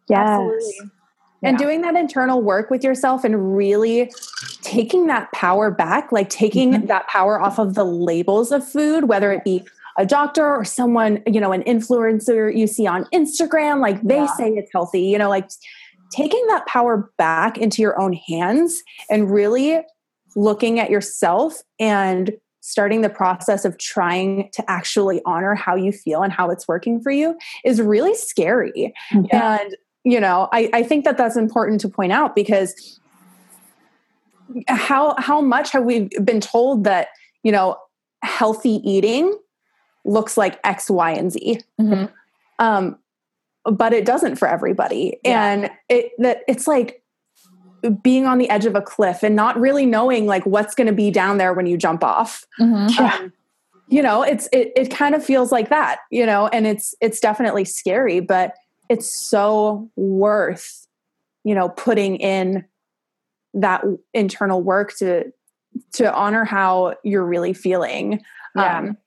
Yes. 0.09 0.27
Absolutely. 0.27 0.91
And 1.43 1.59
doing 1.59 1.81
that 1.81 1.95
internal 1.95 2.41
work 2.41 2.71
with 2.71 2.83
yourself 2.83 3.23
and 3.23 3.55
really 3.55 4.11
taking 4.63 5.05
that 5.07 5.31
power 5.31 5.69
back, 5.69 6.11
like 6.11 6.29
taking 6.29 6.71
mm-hmm. 6.71 6.85
that 6.87 7.07
power 7.07 7.39
off 7.39 7.59
of 7.59 7.75
the 7.75 7.83
labels 7.83 8.51
of 8.51 8.67
food, 8.67 9.07
whether 9.07 9.31
it 9.31 9.43
be 9.43 9.63
a 9.97 10.05
doctor 10.05 10.45
or 10.45 10.65
someone, 10.65 11.21
you 11.25 11.39
know, 11.39 11.51
an 11.51 11.63
influencer 11.63 12.55
you 12.55 12.67
see 12.67 12.85
on 12.85 13.05
Instagram, 13.13 13.79
like 13.79 14.01
they 14.01 14.17
yeah. 14.17 14.35
say 14.35 14.49
it's 14.51 14.71
healthy, 14.73 15.01
you 15.01 15.17
know, 15.17 15.29
like 15.29 15.49
taking 16.11 16.45
that 16.47 16.65
power 16.65 17.11
back 17.17 17.57
into 17.57 17.81
your 17.81 17.99
own 17.99 18.13
hands 18.13 18.83
and 19.09 19.31
really 19.31 19.81
looking 20.35 20.79
at 20.79 20.89
yourself 20.89 21.61
and 21.79 22.33
starting 22.61 23.01
the 23.01 23.09
process 23.09 23.63
of 23.63 23.77
trying 23.77 24.49
to 24.51 24.63
actually 24.69 25.21
honor 25.25 25.55
how 25.55 25.75
you 25.75 25.91
feel 25.91 26.23
and 26.23 26.33
how 26.33 26.49
it's 26.49 26.67
working 26.67 26.99
for 26.99 27.11
you 27.11 27.37
is 27.63 27.79
really 27.79 28.15
scary. 28.15 28.93
Yeah. 29.31 29.59
And, 29.59 29.77
you 30.03 30.19
know, 30.19 30.49
I, 30.51 30.69
I 30.73 30.83
think 30.83 31.05
that 31.05 31.17
that's 31.17 31.37
important 31.37 31.79
to 31.81 31.89
point 31.89 32.11
out 32.11 32.35
because 32.35 32.99
how 34.67 35.15
how 35.17 35.41
much 35.41 35.71
have 35.71 35.83
we 35.83 36.09
been 36.23 36.39
told 36.39 36.83
that 36.83 37.09
you 37.43 37.51
know 37.51 37.77
healthy 38.23 38.81
eating 38.83 39.37
looks 40.05 40.37
like 40.37 40.59
X, 40.63 40.89
Y, 40.89 41.11
and 41.11 41.31
Z. 41.31 41.61
Mm-hmm. 41.79 42.05
Um, 42.59 42.97
but 43.65 43.93
it 43.93 44.05
doesn't 44.05 44.35
for 44.35 44.47
everybody. 44.47 45.19
Yeah. 45.23 45.45
And 45.45 45.71
it 45.89 46.11
that 46.19 46.43
it's 46.47 46.67
like 46.67 47.01
being 48.01 48.25
on 48.25 48.37
the 48.37 48.49
edge 48.49 48.65
of 48.65 48.75
a 48.75 48.81
cliff 48.81 49.23
and 49.23 49.35
not 49.35 49.59
really 49.59 49.85
knowing 49.85 50.25
like 50.25 50.45
what's 50.45 50.75
going 50.75 50.87
to 50.87 50.93
be 50.93 51.11
down 51.11 51.37
there 51.37 51.53
when 51.53 51.65
you 51.65 51.77
jump 51.77 52.03
off. 52.03 52.45
Mm-hmm. 52.59 53.03
Um, 53.03 53.33
you 53.87 54.01
know, 54.01 54.23
it's 54.23 54.47
it 54.51 54.71
it 54.75 54.91
kind 54.91 55.13
of 55.13 55.23
feels 55.23 55.51
like 55.51 55.69
that, 55.69 55.99
you 56.11 56.25
know, 56.25 56.47
and 56.47 56.65
it's 56.65 56.95
it's 57.01 57.19
definitely 57.19 57.65
scary, 57.65 58.19
but 58.19 58.53
it's 58.89 59.09
so 59.09 59.89
worth, 59.95 60.87
you 61.43 61.53
know, 61.53 61.69
putting 61.69 62.17
in 62.17 62.65
that 63.53 63.83
internal 64.13 64.61
work 64.61 64.95
to 64.97 65.31
to 65.93 66.13
honor 66.13 66.45
how 66.45 66.95
you're 67.03 67.25
really 67.25 67.53
feeling. 67.53 68.21
Yeah. 68.55 68.77
Um, 68.79 68.97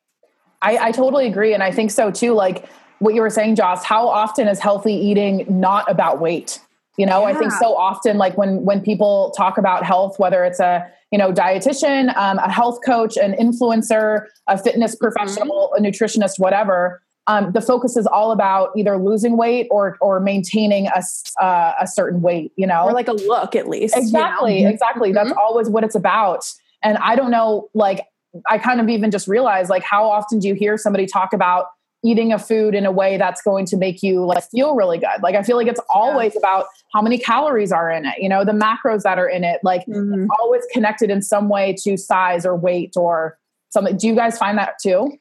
I, 0.63 0.79
I 0.79 0.93
totally 0.93 1.27
agree. 1.27 1.55
And 1.55 1.63
I 1.63 1.71
think 1.71 1.91
so 1.91 2.11
too. 2.11 2.33
Like 2.33 2.69
what 2.99 3.15
you 3.15 3.21
were 3.21 3.31
saying, 3.31 3.57
Joss, 3.57 3.85
how 3.85 4.09
often 4.09 4.49
is 4.49 4.59
healthy 4.59 4.95
eating 4.95 5.47
not 5.49 5.91
about 5.91 6.21
weight? 6.21 6.61
You 6.97 7.07
know, 7.07 7.21
yeah. 7.21 7.35
I 7.35 7.39
think 7.39 7.53
so 7.53 7.77
often, 7.77 8.19
like 8.19 8.37
when 8.37 8.65
when 8.65 8.81
people 8.81 9.33
talk 9.37 9.57
about 9.57 9.85
health, 9.85 10.19
whether 10.19 10.45
it's 10.45 10.59
a 10.59 10.85
you 11.13 11.19
know 11.19 11.33
dietitian, 11.33 12.15
um, 12.17 12.39
a 12.39 12.51
health 12.51 12.81
coach, 12.85 13.17
an 13.17 13.35
influencer, 13.35 14.27
a 14.49 14.59
fitness 14.59 14.97
mm-hmm. 14.97 15.05
professional, 15.05 15.73
mm-hmm. 15.73 15.85
a 15.85 15.89
nutritionist, 15.89 16.41
whatever, 16.41 17.01
um, 17.29 17.53
the 17.53 17.61
focus 17.61 17.97
is 17.97 18.05
all 18.09 18.33
about 18.33 18.71
either 18.77 18.99
losing 18.99 19.37
weight 19.37 19.69
or 19.71 19.97
or 20.01 20.19
maintaining 20.19 20.89
a 20.89 21.03
uh, 21.41 21.75
a 21.81 21.87
certain 21.87 22.21
weight. 22.21 22.53
You 22.57 22.67
know, 22.67 22.83
or 22.83 22.93
like 22.93 23.07
a 23.07 23.13
look 23.13 23.55
at 23.55 23.69
least. 23.69 23.97
Exactly, 23.97 24.59
you 24.59 24.65
know? 24.65 24.71
exactly. 24.71 25.11
Mm-hmm. 25.11 25.29
That's 25.29 25.39
always 25.39 25.69
what 25.69 25.85
it's 25.85 25.95
about. 25.95 26.53
And 26.83 26.99
I 26.99 27.15
don't 27.15 27.31
know, 27.31 27.69
like 27.75 28.07
I 28.49 28.59
kind 28.59 28.81
of 28.81 28.89
even 28.89 29.11
just 29.11 29.29
realized 29.29 29.71
like 29.71 29.83
how 29.83 30.09
often 30.09 30.39
do 30.39 30.49
you 30.49 30.55
hear 30.55 30.77
somebody 30.77 31.07
talk 31.07 31.33
about 31.33 31.67
eating 32.05 32.33
a 32.33 32.39
food 32.39 32.75
in 32.75 32.87
a 32.87 32.93
way 32.93 33.17
that's 33.17 33.43
going 33.43 33.67
to 33.67 33.77
make 33.77 34.03
you 34.03 34.25
like 34.25 34.45
feel 34.51 34.75
really 34.75 34.99
good. 34.99 35.21
Like 35.23 35.35
I 35.35 35.43
feel 35.43 35.57
like 35.57 35.67
it's 35.67 35.81
always 35.91 36.35
yeah. 36.35 36.39
about 36.41 36.67
how 36.93 37.03
many 37.03 37.19
calories 37.19 37.73
are 37.73 37.91
in 37.91 38.07
it, 38.07 38.15
you 38.19 38.29
know, 38.29 38.45
the 38.45 38.53
macros 38.53 39.03
that 39.03 39.19
are 39.19 39.29
in 39.29 39.43
it. 39.43 39.61
Like 39.65 39.85
mm-hmm. 39.87 40.23
it's 40.23 40.31
always 40.39 40.63
connected 40.73 41.11
in 41.11 41.23
some 41.23 41.49
way 41.49 41.75
to 41.83 41.97
size 41.97 42.47
or 42.47 42.55
weight 42.55 42.93
or 42.97 43.37
something. 43.71 43.97
Do 43.97 44.07
you 44.07 44.15
guys 44.15 44.39
find 44.39 44.57
that 44.59 44.75
too? 44.81 45.19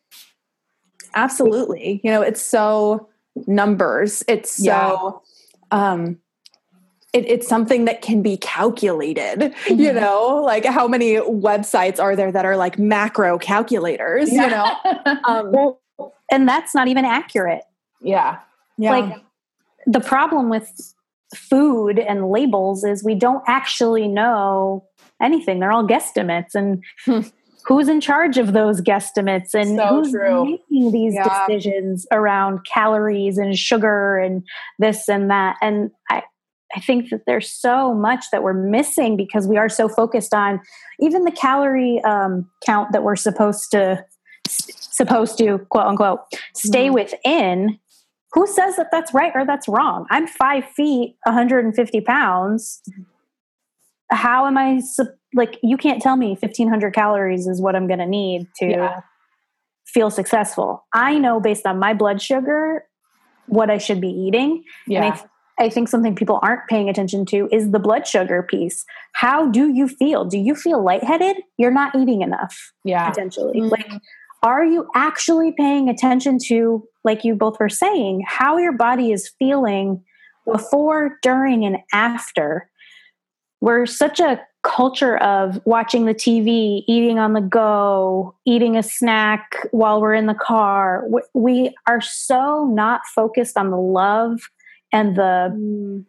Absolutely. 1.16 2.00
You 2.04 2.12
know, 2.12 2.22
it's 2.22 2.42
so 2.42 3.10
numbers. 3.48 4.24
It's 4.28 4.64
so 4.64 5.24
yeah. 5.72 5.94
um 5.94 6.20
it, 7.18 7.26
it's 7.28 7.48
something 7.48 7.86
that 7.86 8.02
can 8.02 8.22
be 8.22 8.38
calculated 8.38 9.40
mm-hmm. 9.40 9.80
you 9.80 9.92
know 9.92 10.42
like 10.46 10.66
how 10.66 10.88
many 10.88 11.16
websites 11.16 12.00
are 12.00 12.16
there 12.16 12.32
that 12.32 12.46
are 12.46 12.56
like 12.56 12.78
macro 12.78 13.38
calculators 13.38 14.32
yeah. 14.32 14.44
you 14.44 14.50
know 14.52 15.22
um, 15.26 15.52
well, 15.52 15.82
and 16.32 16.48
that's 16.48 16.76
not 16.76 16.88
even 16.88 17.06
accurate 17.06 17.64
yeah 18.02 18.40
yeah 18.78 18.92
like 18.92 19.22
the 19.88 20.00
problem 20.00 20.50
with 20.50 20.94
food 21.36 22.00
and 22.00 22.30
labels 22.30 22.84
is 22.84 23.04
we 23.04 23.16
don't 23.16 23.44
actually 23.48 24.08
know 24.08 24.86
anything 25.22 25.60
they're 25.60 25.72
all 25.72 25.88
guesstimates 25.88 26.54
and 26.54 26.84
hmm. 27.06 27.22
who's 27.66 27.90
in 27.90 28.00
charge 28.00 28.38
of 28.38 28.54
those 28.54 28.80
guesstimates 28.80 29.54
and 29.54 29.78
so 29.78 29.88
who's 29.88 30.12
true. 30.12 30.46
making 30.46 30.92
these 30.92 31.16
yeah. 31.16 31.46
decisions 31.48 32.06
around 32.12 32.60
calories 32.66 33.38
and 33.38 33.58
sugar 33.58 34.18
and 34.18 34.44
this 34.78 35.10
and 35.10 35.30
that 35.32 35.58
and 35.62 35.90
i 36.10 36.22
I 36.76 36.80
think 36.80 37.10
that 37.10 37.22
there's 37.26 37.50
so 37.50 37.94
much 37.94 38.26
that 38.32 38.44
we're 38.44 38.54
missing 38.54 39.16
because 39.16 39.48
we 39.48 39.58
are 39.58 39.70
so 39.70 39.88
focused 39.88 40.34
on 40.34 40.60
even 41.00 41.24
the 41.24 41.32
calorie 41.32 42.02
um, 42.04 42.50
count 42.66 42.92
that 42.92 43.04
we're 43.04 43.16
supposed 43.16 43.72
to 43.72 44.04
supposed 44.50 45.38
to 45.38 45.60
quote 45.70 45.86
unquote 45.86 46.20
stay 46.56 46.86
mm-hmm. 46.86 46.96
within. 46.96 47.80
Who 48.34 48.46
says 48.46 48.76
that 48.76 48.88
that's 48.92 49.14
right 49.14 49.32
or 49.34 49.46
that's 49.46 49.68
wrong? 49.68 50.06
I'm 50.10 50.28
five 50.28 50.66
feet, 50.76 51.16
150 51.24 52.02
pounds. 52.02 52.82
how 54.12 54.46
am 54.46 54.58
I 54.58 54.82
like? 55.34 55.58
You 55.64 55.78
can't 55.78 56.02
tell 56.02 56.18
me 56.18 56.30
1500 56.30 56.94
calories 56.94 57.48
is 57.48 57.62
what 57.62 57.76
I'm 57.76 57.88
going 57.88 58.00
to 58.00 58.06
need 58.06 58.48
to 58.58 58.68
yeah. 58.68 59.00
feel 59.86 60.10
successful. 60.10 60.86
I 60.94 61.18
know 61.18 61.40
based 61.40 61.66
on 61.66 61.80
my 61.80 61.94
blood 61.94 62.22
sugar 62.22 62.84
what 63.48 63.70
I 63.70 63.78
should 63.78 64.02
be 64.02 64.10
eating. 64.10 64.64
Yeah. 64.86 65.06
And 65.06 65.14
I, 65.14 65.24
I 65.60 65.70
think 65.70 65.90
something 65.90 66.16
people 66.16 66.40
aren't 66.44 66.68
paying 66.68 66.90
attention 66.90 67.26
to 67.28 67.50
is 67.52 67.72
the 67.72 67.80
blood 67.80 68.06
sugar 68.08 68.44
piece. 68.44 68.86
How 69.14 69.50
do 69.50 69.70
you 69.70 69.88
feel? 69.88 70.26
Do 70.26 70.38
you 70.38 70.54
feel 70.56 70.84
lightheaded? 70.84 71.38
You're 71.58 71.72
not 71.72 71.96
eating 71.96 72.22
enough. 72.22 72.72
Yeah. 72.84 73.10
Potentially. 73.10 73.60
Mm-hmm. 73.60 73.70
Like, 73.70 74.02
are 74.44 74.64
you 74.64 74.88
actually 74.96 75.54
paying 75.58 75.90
attention 75.90 76.38
to, 76.46 76.88
like 77.04 77.24
you 77.24 77.34
both 77.34 77.60
were 77.60 77.70
saying, 77.70 78.24
how 78.28 78.58
your 78.58 78.74
body 78.74 79.12
is 79.12 79.32
feeling 79.40 80.04
before, 80.46 81.18
during, 81.24 81.66
and 81.66 81.78
after? 81.92 82.70
We're 83.60 83.88
such 83.88 84.20
a 84.20 84.40
culture 84.62 85.18
of 85.18 85.60
watching 85.66 86.06
the 86.06 86.14
TV, 86.14 86.84
eating 86.88 87.18
on 87.18 87.34
the 87.34 87.42
go, 87.42 88.36
eating 88.46 88.78
a 88.78 88.84
snack 88.84 89.56
while 89.72 90.00
we're 90.00 90.14
in 90.14 90.28
the 90.28 90.36
car. 90.36 91.08
We 91.34 91.76
are 91.88 92.02
so 92.02 92.66
not 92.66 93.02
focused 93.16 93.58
on 93.58 93.72
the 93.72 93.78
love 93.78 94.40
and 94.92 95.16
the 95.16 95.54
mm. 95.54 96.06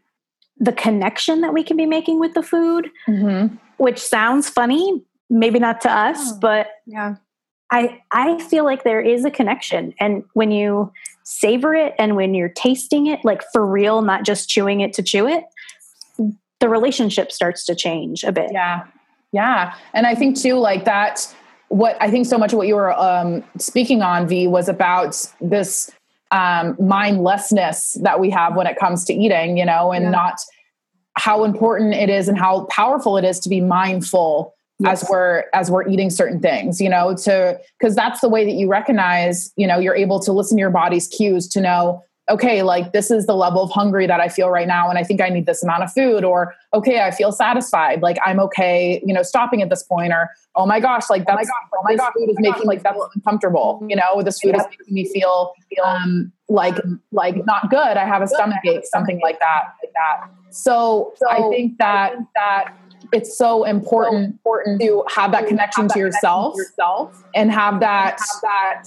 the 0.59 0.73
connection 0.73 1.41
that 1.41 1.53
we 1.53 1.63
can 1.63 1.77
be 1.77 1.87
making 1.87 2.21
with 2.21 2.35
the 2.35 2.43
food, 2.43 2.91
mm-hmm. 3.07 3.55
which 3.77 3.99
sounds 3.99 4.49
funny, 4.49 5.03
maybe 5.31 5.59
not 5.59 5.81
to 5.83 5.91
us, 5.91 6.19
oh, 6.21 6.39
but 6.41 6.69
yeah. 6.87 7.17
I 7.71 8.01
I 8.13 8.39
feel 8.45 8.65
like 8.65 8.85
there 8.85 9.01
is 9.01 9.25
a 9.25 9.31
connection 9.31 9.95
and 10.01 10.25
when 10.33 10.51
you 10.51 10.93
savor 11.25 11.75
it 11.75 11.95
and 11.99 12.17
when 12.17 12.35
you're 12.35 12.49
tasting 12.49 13.07
it 13.07 13.21
like 13.25 13.43
for 13.53 13.67
real, 13.67 14.01
not 14.01 14.25
just 14.25 14.49
chewing 14.49 14.81
it 14.81 14.95
to 14.95 15.03
chew 15.03 15.29
it, 15.29 15.45
the 16.61 16.69
relationship 16.69 17.31
starts 17.31 17.65
to 17.67 17.75
change 17.75 18.25
a 18.25 18.33
bit. 18.33 18.51
Yeah. 18.53 18.85
Yeah. 19.33 19.75
And 19.93 20.07
I 20.07 20.15
think 20.15 20.39
too 20.39 20.55
like 20.55 20.87
that 20.87 21.35
what 21.69 21.97
I 22.01 22.11
think 22.11 22.27
so 22.27 22.39
much 22.39 22.53
of 22.53 22.57
what 22.57 22.67
you 22.67 22.75
were 22.75 22.99
um, 22.99 23.45
speaking 23.59 24.03
on, 24.03 24.27
V, 24.27 24.47
was 24.47 24.69
about 24.69 25.31
this 25.41 25.91
um, 26.31 26.77
mindlessness 26.79 27.97
that 28.03 28.21
we 28.21 28.31
have 28.31 28.55
when 28.55 28.67
it 28.67 28.79
comes 28.79 29.05
to 29.07 29.15
eating, 29.15 29.57
you 29.57 29.65
know, 29.65 29.93
and 29.93 30.05
yeah. 30.05 30.11
not 30.11 30.41
how 31.15 31.45
important 31.45 31.95
it 31.95 32.09
is 32.09 32.29
and 32.29 32.39
how 32.39 32.65
powerful 32.67 33.17
it 33.17 33.25
is 33.25 33.41
to 33.41 33.49
be 33.49 33.61
mindful 33.61 34.55
yes. 34.79 35.03
as 35.03 35.11
we're 35.11 35.45
as 35.53 35.71
we're 35.71 35.89
eating 35.89 36.11
certain 36.11 36.41
things, 36.41 36.81
you 36.81 36.89
know, 36.89 37.17
to 37.17 37.59
because 37.79 37.95
that's 37.95 38.21
the 38.21 38.29
way 38.29 38.45
that 38.45 38.53
you 38.53 38.69
recognize, 38.69 39.53
you 39.57 39.67
know, 39.67 39.79
you're 39.79 39.97
able 39.97 40.21
to 40.21 40.33
listen 40.33 40.57
to 40.57 40.61
your 40.61 40.71
body's 40.71 41.09
cues 41.09 41.49
to 41.49 41.61
know 41.61 42.03
okay, 42.31 42.63
like 42.63 42.93
this 42.93 43.11
is 43.11 43.27
the 43.27 43.35
level 43.35 43.63
of 43.63 43.71
hungry 43.71 44.07
that 44.07 44.21
I 44.21 44.29
feel 44.29 44.51
right 44.51 44.67
now, 44.67 44.89
and 44.89 44.99
I 44.99 45.03
think 45.03 45.21
I 45.21 45.29
need 45.29 45.47
this 45.47 45.63
amount 45.63 45.83
of 45.83 45.93
food, 45.93 46.25
or 46.25 46.55
okay, 46.75 47.03
I 47.03 47.11
feel 47.11 47.33
satisfied, 47.33 48.03
like 48.03 48.19
I'm 48.25 48.41
okay, 48.41 49.03
you 49.05 49.15
know, 49.15 49.23
stopping 49.23 49.63
at 49.63 49.71
this 49.71 49.83
point, 49.83 50.13
or 50.13 50.31
oh 50.55 50.67
my 50.67 50.81
gosh, 50.81 51.11
like 51.11 51.27
that's 51.27 51.49
oh 51.75 51.83
my 51.85 51.95
gosh, 51.97 52.11
oh 52.11 52.17
my 52.17 52.25
food 52.27 52.31
is 52.31 52.37
making 52.39 52.67
like 52.67 52.83
that's 52.83 52.99
uncomfortable, 53.15 53.85
you 53.89 53.97
know, 53.97 54.23
this 54.23 54.41
food 54.41 54.57
is 54.57 54.65
making 54.71 54.95
me 54.95 55.09
feel 55.09 55.53
um, 55.85 56.33
like 56.49 56.77
like 57.13 57.45
not 57.47 57.71
good. 57.71 57.97
I 57.97 58.05
have 58.05 58.23
a 58.23 58.27
stomach 58.27 58.59
ache, 58.65 58.85
something 58.85 59.21
like 59.23 59.39
that, 59.41 59.75
like 59.83 59.93
that. 59.95 60.31
So, 60.51 61.13
so 61.17 61.29
I 61.31 61.49
think 61.51 61.79
that 61.79 62.15
that 62.35 62.75
it's 63.13 63.37
so 63.39 63.65
important, 63.65 64.27
important 64.27 64.81
to 64.81 65.05
have 65.15 65.33
that 65.33 65.47
connection 65.47 65.85
have 65.85 65.89
that 65.89 65.95
to 65.95 66.01
yourself, 66.01 66.55
connection 66.55 66.75
to 66.77 66.83
yourself 66.83 67.25
and 67.35 67.53
have 67.53 67.81
that 67.81 68.19
have 68.19 68.41
that 68.43 68.85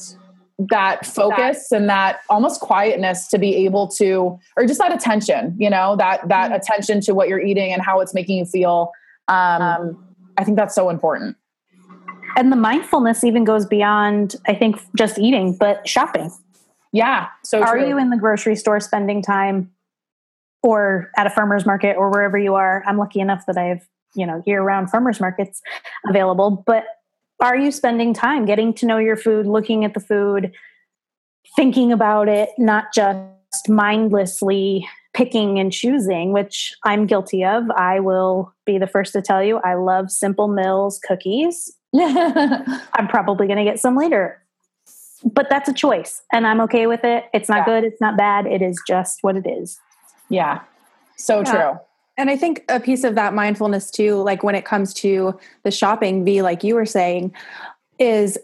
that 0.69 1.05
focus 1.05 1.69
that, 1.69 1.77
and 1.77 1.89
that 1.89 2.21
almost 2.29 2.61
quietness 2.61 3.27
to 3.27 3.37
be 3.37 3.55
able 3.65 3.87
to 3.87 4.37
or 4.57 4.65
just 4.65 4.79
that 4.79 4.93
attention 4.93 5.55
you 5.57 5.69
know 5.69 5.95
that 5.95 6.27
that 6.27 6.45
mm-hmm. 6.45 6.53
attention 6.53 7.01
to 7.01 7.13
what 7.13 7.27
you're 7.27 7.39
eating 7.39 7.73
and 7.73 7.81
how 7.81 7.99
it's 7.99 8.13
making 8.13 8.37
you 8.37 8.45
feel 8.45 8.91
um, 9.27 9.61
um, 9.61 10.05
i 10.37 10.43
think 10.43 10.57
that's 10.57 10.75
so 10.75 10.89
important 10.89 11.35
and 12.37 12.51
the 12.51 12.55
mindfulness 12.55 13.23
even 13.23 13.43
goes 13.43 13.65
beyond 13.65 14.35
i 14.47 14.53
think 14.53 14.79
just 14.95 15.17
eating 15.17 15.55
but 15.55 15.87
shopping 15.87 16.31
yeah 16.91 17.27
so 17.43 17.61
are 17.61 17.77
true. 17.77 17.89
you 17.89 17.97
in 17.97 18.09
the 18.09 18.17
grocery 18.17 18.55
store 18.55 18.79
spending 18.79 19.21
time 19.21 19.71
or 20.63 21.09
at 21.17 21.25
a 21.25 21.29
farmer's 21.29 21.65
market 21.65 21.95
or 21.97 22.09
wherever 22.11 22.37
you 22.37 22.53
are 22.53 22.83
i'm 22.85 22.97
lucky 22.97 23.19
enough 23.19 23.45
that 23.47 23.57
i 23.57 23.63
have 23.63 23.81
you 24.15 24.25
know 24.25 24.43
year 24.45 24.61
round 24.61 24.91
farmers 24.91 25.19
markets 25.19 25.61
available 26.07 26.63
but 26.67 26.83
are 27.41 27.57
you 27.57 27.71
spending 27.71 28.13
time 28.13 28.45
getting 28.45 28.73
to 28.75 28.85
know 28.85 28.97
your 28.97 29.17
food, 29.17 29.47
looking 29.47 29.83
at 29.83 29.93
the 29.93 29.99
food, 29.99 30.53
thinking 31.55 31.91
about 31.91 32.29
it, 32.29 32.49
not 32.57 32.93
just 32.93 33.67
mindlessly 33.67 34.87
picking 35.13 35.59
and 35.59 35.73
choosing, 35.73 36.31
which 36.31 36.73
I'm 36.85 37.05
guilty 37.05 37.43
of. 37.43 37.69
I 37.71 37.99
will 37.99 38.53
be 38.65 38.77
the 38.77 38.87
first 38.87 39.11
to 39.13 39.21
tell 39.21 39.43
you 39.43 39.57
I 39.57 39.73
love 39.73 40.09
Simple 40.11 40.47
Mills 40.47 40.99
cookies. 41.05 41.71
I'm 41.95 43.07
probably 43.09 43.47
going 43.47 43.57
to 43.57 43.65
get 43.65 43.79
some 43.79 43.97
later. 43.97 44.41
But 45.23 45.49
that's 45.49 45.69
a 45.69 45.73
choice, 45.73 46.23
and 46.33 46.47
I'm 46.47 46.59
okay 46.61 46.87
with 46.87 47.03
it. 47.03 47.25
It's 47.31 47.47
not 47.47 47.59
yeah. 47.59 47.65
good, 47.65 47.83
it's 47.83 48.01
not 48.01 48.17
bad. 48.17 48.47
It 48.47 48.63
is 48.63 48.81
just 48.87 49.19
what 49.21 49.35
it 49.35 49.45
is. 49.47 49.79
Yeah. 50.29 50.61
So 51.15 51.39
yeah. 51.39 51.51
true. 51.51 51.79
And 52.21 52.29
I 52.29 52.37
think 52.37 52.63
a 52.69 52.79
piece 52.79 53.03
of 53.03 53.15
that 53.15 53.33
mindfulness 53.33 53.89
too, 53.89 54.21
like 54.21 54.43
when 54.43 54.53
it 54.53 54.63
comes 54.63 54.93
to 54.93 55.39
the 55.63 55.71
shopping, 55.71 56.23
V, 56.23 56.43
like 56.43 56.63
you 56.63 56.75
were 56.75 56.85
saying, 56.85 57.33
is 57.97 58.37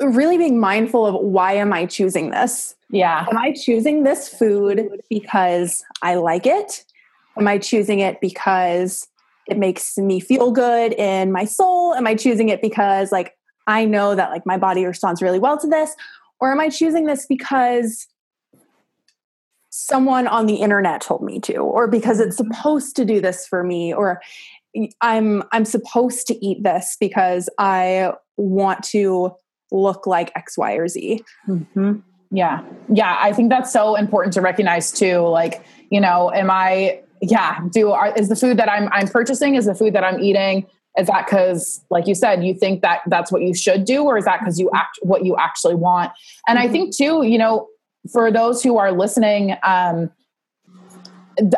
really 0.00 0.38
being 0.38 0.58
mindful 0.58 1.04
of 1.04 1.16
why 1.16 1.52
am 1.52 1.74
I 1.74 1.84
choosing 1.84 2.30
this? 2.30 2.74
Yeah. 2.88 3.26
Am 3.30 3.36
I 3.36 3.52
choosing 3.52 4.04
this 4.04 4.26
food 4.30 4.88
because 5.10 5.84
I 6.00 6.14
like 6.14 6.46
it? 6.46 6.82
Am 7.36 7.46
I 7.46 7.58
choosing 7.58 7.98
it 7.98 8.22
because 8.22 9.06
it 9.46 9.58
makes 9.58 9.98
me 9.98 10.18
feel 10.18 10.50
good 10.50 10.94
in 10.94 11.32
my 11.32 11.44
soul? 11.44 11.94
Am 11.94 12.06
I 12.06 12.14
choosing 12.14 12.48
it 12.48 12.62
because 12.62 13.12
like 13.12 13.36
I 13.66 13.84
know 13.84 14.14
that 14.14 14.30
like 14.30 14.46
my 14.46 14.56
body 14.56 14.86
responds 14.86 15.20
really 15.20 15.38
well 15.38 15.58
to 15.58 15.66
this? 15.66 15.94
Or 16.40 16.52
am 16.52 16.60
I 16.60 16.70
choosing 16.70 17.04
this 17.04 17.26
because 17.26 18.06
someone 19.86 20.26
on 20.26 20.46
the 20.46 20.56
internet 20.56 21.00
told 21.00 21.22
me 21.22 21.38
to 21.38 21.56
or 21.56 21.86
because 21.86 22.18
it's 22.18 22.40
mm-hmm. 22.40 22.52
supposed 22.52 22.96
to 22.96 23.04
do 23.04 23.20
this 23.20 23.46
for 23.46 23.62
me 23.62 23.94
or 23.94 24.20
i'm 25.00 25.44
i'm 25.52 25.64
supposed 25.64 26.26
to 26.26 26.44
eat 26.44 26.62
this 26.62 26.96
because 26.98 27.48
i 27.58 28.12
want 28.36 28.82
to 28.82 29.32
look 29.70 30.06
like 30.06 30.32
x 30.34 30.58
y 30.58 30.72
or 30.72 30.88
z 30.88 31.22
mm-hmm. 31.48 31.94
yeah 32.30 32.62
yeah 32.92 33.16
i 33.20 33.32
think 33.32 33.48
that's 33.48 33.72
so 33.72 33.94
important 33.94 34.32
to 34.32 34.40
recognize 34.40 34.90
too 34.90 35.18
like 35.18 35.64
you 35.90 36.00
know 36.00 36.32
am 36.32 36.50
i 36.50 37.00
yeah 37.22 37.60
do 37.70 37.92
are, 37.92 38.12
is 38.16 38.28
the 38.28 38.36
food 38.36 38.56
that 38.56 38.68
i'm 38.68 38.88
i'm 38.92 39.06
purchasing 39.06 39.54
is 39.54 39.66
the 39.66 39.74
food 39.74 39.94
that 39.94 40.02
i'm 40.02 40.20
eating 40.20 40.66
is 40.98 41.06
that 41.06 41.26
because 41.26 41.84
like 41.90 42.06
you 42.06 42.14
said 42.14 42.44
you 42.44 42.54
think 42.54 42.82
that 42.82 43.02
that's 43.06 43.30
what 43.30 43.42
you 43.42 43.54
should 43.54 43.84
do 43.84 44.02
or 44.02 44.18
is 44.18 44.24
that 44.24 44.40
because 44.40 44.58
you 44.58 44.68
act 44.74 44.98
what 45.02 45.24
you 45.24 45.36
actually 45.36 45.76
want 45.76 46.10
and 46.48 46.58
mm-hmm. 46.58 46.68
i 46.68 46.72
think 46.72 46.94
too 46.94 47.24
you 47.24 47.38
know 47.38 47.68
for 48.12 48.30
those 48.30 48.62
who 48.62 48.78
are 48.78 48.92
listening, 48.92 49.56
um, 49.62 50.10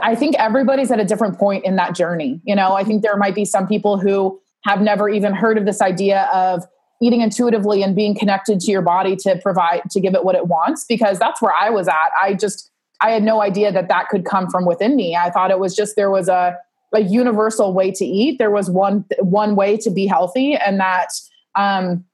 I 0.03 0.15
think 0.15 0.35
everybody's 0.37 0.91
at 0.91 1.01
a 1.01 1.05
different 1.05 1.39
point 1.39 1.65
in 1.65 1.77
that 1.77 1.95
journey. 1.95 2.41
You 2.45 2.57
know, 2.57 2.75
I 2.75 2.85
think 2.85 3.03
there 3.03 3.17
might 3.17 3.35
be 3.35 3.45
some 3.45 3.67
people 3.67 3.99
who 3.99 4.41
have 4.65 4.81
never 4.81 5.09
even 5.09 5.35
heard 5.35 5.57
of 5.57 5.67
this 5.67 5.81
idea 5.81 6.29
of 6.33 6.65
eating 7.01 7.21
intuitively 7.21 7.83
and 7.83 7.95
being 7.95 8.15
connected 8.15 8.59
to 8.61 8.71
your 8.73 8.83
body 8.83 9.15
to 9.15 9.39
provide 9.43 9.83
to 9.91 10.01
give 10.01 10.15
it 10.15 10.25
what 10.25 10.35
it 10.35 10.49
wants 10.49 10.85
because 10.89 11.19
that's 11.19 11.41
where 11.41 11.53
I 11.53 11.71
was 11.71 11.87
at. 11.87 12.11
I 12.21 12.35
just 12.35 12.71
I 13.01 13.13
had 13.13 13.23
no 13.23 13.41
idea 13.41 13.71
that 13.71 13.89
that 13.89 14.09
could 14.09 14.25
come 14.25 14.51
from 14.51 14.67
within 14.67 14.97
me. 14.97 15.15
I 15.15 15.31
thought 15.31 15.53
it 15.53 15.61
was 15.61 15.77
just 15.77 15.95
there 15.95 16.11
was 16.11 16.29
a 16.29 16.57
a 16.95 17.01
universal 17.01 17.73
way 17.73 17.93
to 17.93 18.05
eat. 18.05 18.39
There 18.39 18.51
was 18.51 18.71
one 18.71 19.05
one 19.21 19.55
way 19.55 19.77
to 19.77 19.91
be 19.91 20.07
healthy 20.07 20.57
and 20.57 20.81
that 20.81 21.09
um 21.55 22.05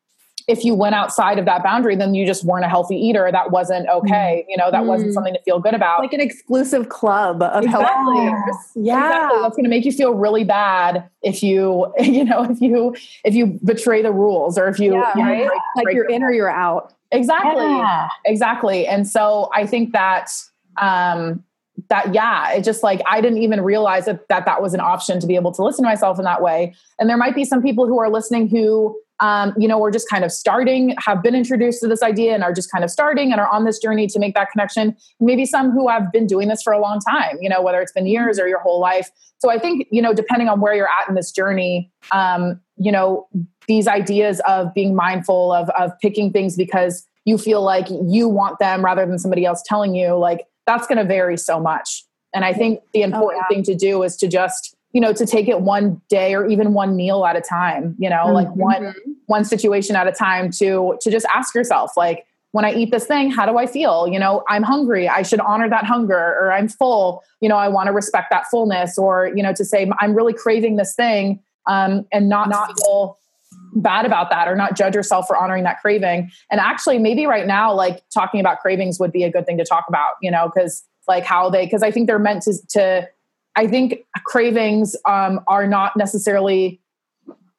if 0.46 0.64
you 0.64 0.74
went 0.74 0.94
outside 0.94 1.38
of 1.38 1.46
that 1.46 1.62
boundary, 1.62 1.96
then 1.96 2.14
you 2.14 2.26
just 2.26 2.44
weren't 2.44 2.64
a 2.64 2.68
healthy 2.68 2.96
eater. 2.96 3.30
That 3.32 3.50
wasn't 3.50 3.88
okay. 3.88 4.44
Mm. 4.44 4.50
You 4.50 4.56
know, 4.58 4.70
that 4.70 4.82
mm. 4.82 4.86
wasn't 4.86 5.14
something 5.14 5.32
to 5.32 5.40
feel 5.42 5.58
good 5.58 5.74
about. 5.74 6.00
Like 6.00 6.12
an 6.12 6.20
exclusive 6.20 6.90
club 6.90 7.42
of 7.42 7.64
exactly. 7.64 7.86
healthy 7.86 8.26
eaters. 8.26 8.56
Yeah. 8.74 9.06
Exactly. 9.06 9.42
That's 9.42 9.56
going 9.56 9.64
to 9.64 9.70
make 9.70 9.84
you 9.84 9.92
feel 9.92 10.14
really 10.14 10.44
bad 10.44 11.08
if 11.22 11.42
you, 11.42 11.92
you 11.98 12.24
know, 12.24 12.44
if 12.44 12.60
you, 12.60 12.94
if 13.24 13.34
you 13.34 13.58
betray 13.64 14.02
the 14.02 14.12
rules 14.12 14.58
or 14.58 14.68
if 14.68 14.78
you, 14.78 14.94
yeah, 14.94 15.12
you 15.16 15.22
know, 15.22 15.30
right? 15.30 15.46
break, 15.46 15.60
like 15.76 15.84
break 15.84 15.96
you're 15.96 16.08
in 16.08 16.22
or 16.22 16.32
you're 16.32 16.50
out. 16.50 16.92
Exactly. 17.10 17.64
Yeah. 17.64 18.08
Exactly. 18.26 18.86
And 18.86 19.08
so 19.08 19.50
I 19.54 19.66
think 19.66 19.92
that, 19.92 20.30
um, 20.80 21.42
that 21.88 22.14
yeah 22.14 22.52
it 22.52 22.62
just 22.62 22.84
like 22.84 23.00
i 23.08 23.20
didn't 23.20 23.38
even 23.38 23.60
realize 23.60 24.04
that, 24.04 24.28
that 24.28 24.44
that 24.46 24.62
was 24.62 24.74
an 24.74 24.80
option 24.80 25.18
to 25.18 25.26
be 25.26 25.34
able 25.34 25.50
to 25.50 25.62
listen 25.62 25.82
to 25.82 25.88
myself 25.88 26.18
in 26.18 26.24
that 26.24 26.40
way 26.40 26.72
and 27.00 27.10
there 27.10 27.16
might 27.16 27.34
be 27.34 27.44
some 27.44 27.60
people 27.60 27.86
who 27.86 27.98
are 27.98 28.08
listening 28.08 28.48
who 28.48 28.96
um, 29.20 29.54
you 29.56 29.68
know, 29.68 29.78
we're 29.78 29.90
just 29.90 30.08
kind 30.08 30.24
of 30.24 30.32
starting, 30.32 30.94
have 30.98 31.22
been 31.22 31.34
introduced 31.34 31.80
to 31.80 31.88
this 31.88 32.02
idea 32.02 32.34
and 32.34 32.42
are 32.42 32.52
just 32.52 32.70
kind 32.70 32.82
of 32.82 32.90
starting 32.90 33.30
and 33.30 33.40
are 33.40 33.48
on 33.48 33.64
this 33.64 33.78
journey 33.78 34.06
to 34.08 34.18
make 34.18 34.34
that 34.34 34.50
connection. 34.50 34.96
Maybe 35.20 35.46
some 35.46 35.70
who 35.70 35.88
have 35.88 36.10
been 36.12 36.26
doing 36.26 36.48
this 36.48 36.62
for 36.62 36.72
a 36.72 36.80
long 36.80 36.98
time, 37.00 37.38
you 37.40 37.48
know, 37.48 37.62
whether 37.62 37.80
it's 37.80 37.92
been 37.92 38.06
years 38.06 38.40
or 38.40 38.48
your 38.48 38.58
whole 38.60 38.80
life. 38.80 39.10
So 39.38 39.50
I 39.50 39.58
think, 39.58 39.86
you 39.90 40.02
know, 40.02 40.12
depending 40.12 40.48
on 40.48 40.60
where 40.60 40.74
you're 40.74 40.88
at 40.88 41.08
in 41.08 41.14
this 41.14 41.30
journey, 41.30 41.92
um, 42.12 42.60
you 42.76 42.90
know, 42.90 43.28
these 43.68 43.86
ideas 43.86 44.40
of 44.48 44.74
being 44.74 44.94
mindful 44.94 45.52
of, 45.52 45.70
of 45.70 45.92
picking 46.00 46.32
things 46.32 46.56
because 46.56 47.06
you 47.24 47.38
feel 47.38 47.62
like 47.62 47.86
you 48.04 48.28
want 48.28 48.58
them 48.58 48.84
rather 48.84 49.06
than 49.06 49.18
somebody 49.18 49.44
else 49.44 49.62
telling 49.64 49.94
you, 49.94 50.14
like 50.14 50.46
that's 50.66 50.86
going 50.86 50.98
to 50.98 51.04
vary 51.04 51.36
so 51.36 51.60
much. 51.60 52.04
And 52.34 52.44
I 52.44 52.52
think 52.52 52.80
the 52.92 53.02
oh, 53.02 53.06
important 53.06 53.44
oh, 53.44 53.46
yeah. 53.48 53.54
thing 53.54 53.64
to 53.64 53.74
do 53.74 54.02
is 54.02 54.16
to 54.16 54.28
just 54.28 54.76
you 54.94 55.00
know 55.00 55.12
to 55.12 55.26
take 55.26 55.48
it 55.48 55.60
one 55.60 56.00
day 56.08 56.34
or 56.34 56.46
even 56.46 56.72
one 56.72 56.96
meal 56.96 57.26
at 57.26 57.36
a 57.36 57.42
time 57.42 57.94
you 57.98 58.08
know 58.08 58.24
mm-hmm. 58.24 58.34
like 58.34 58.48
one 58.56 58.94
one 59.26 59.44
situation 59.44 59.96
at 59.96 60.06
a 60.06 60.12
time 60.12 60.50
to 60.50 60.96
to 61.02 61.10
just 61.10 61.26
ask 61.34 61.54
yourself 61.54 61.92
like 61.96 62.26
when 62.54 62.64
I 62.64 62.72
eat 62.72 62.92
this 62.92 63.04
thing, 63.04 63.32
how 63.32 63.46
do 63.46 63.58
I 63.58 63.66
feel? 63.66 64.06
You 64.06 64.20
know, 64.20 64.44
I'm 64.48 64.62
hungry. 64.62 65.08
I 65.08 65.22
should 65.22 65.40
honor 65.40 65.68
that 65.68 65.82
hunger, 65.86 66.16
or 66.16 66.52
I'm 66.52 66.68
full. 66.68 67.24
You 67.40 67.48
know, 67.48 67.56
I 67.56 67.66
want 67.66 67.88
to 67.88 67.92
respect 67.92 68.28
that 68.30 68.44
fullness, 68.48 68.96
or 68.96 69.32
you 69.34 69.42
know, 69.42 69.52
to 69.54 69.64
say 69.64 69.90
I'm 69.98 70.14
really 70.14 70.32
craving 70.32 70.76
this 70.76 70.94
thing, 70.94 71.40
um, 71.66 72.06
and 72.12 72.28
not 72.28 72.48
not 72.48 72.78
feel 72.78 73.18
bad 73.74 74.06
about 74.06 74.30
that, 74.30 74.46
or 74.46 74.54
not 74.54 74.76
judge 74.76 74.94
yourself 74.94 75.26
for 75.26 75.36
honoring 75.36 75.64
that 75.64 75.80
craving. 75.80 76.30
And 76.48 76.60
actually, 76.60 77.00
maybe 77.00 77.26
right 77.26 77.44
now, 77.44 77.74
like 77.74 78.04
talking 78.14 78.38
about 78.38 78.60
cravings 78.60 79.00
would 79.00 79.10
be 79.10 79.24
a 79.24 79.32
good 79.32 79.46
thing 79.46 79.58
to 79.58 79.64
talk 79.64 79.86
about. 79.88 80.10
You 80.22 80.30
know, 80.30 80.48
because 80.54 80.84
like 81.08 81.24
how 81.24 81.50
they, 81.50 81.64
because 81.64 81.82
I 81.82 81.90
think 81.90 82.06
they're 82.06 82.20
meant 82.20 82.42
to 82.42 82.54
to. 82.68 83.08
I 83.56 83.66
think 83.66 84.04
cravings 84.24 84.96
um, 85.04 85.40
are 85.46 85.66
not 85.66 85.96
necessarily 85.96 86.80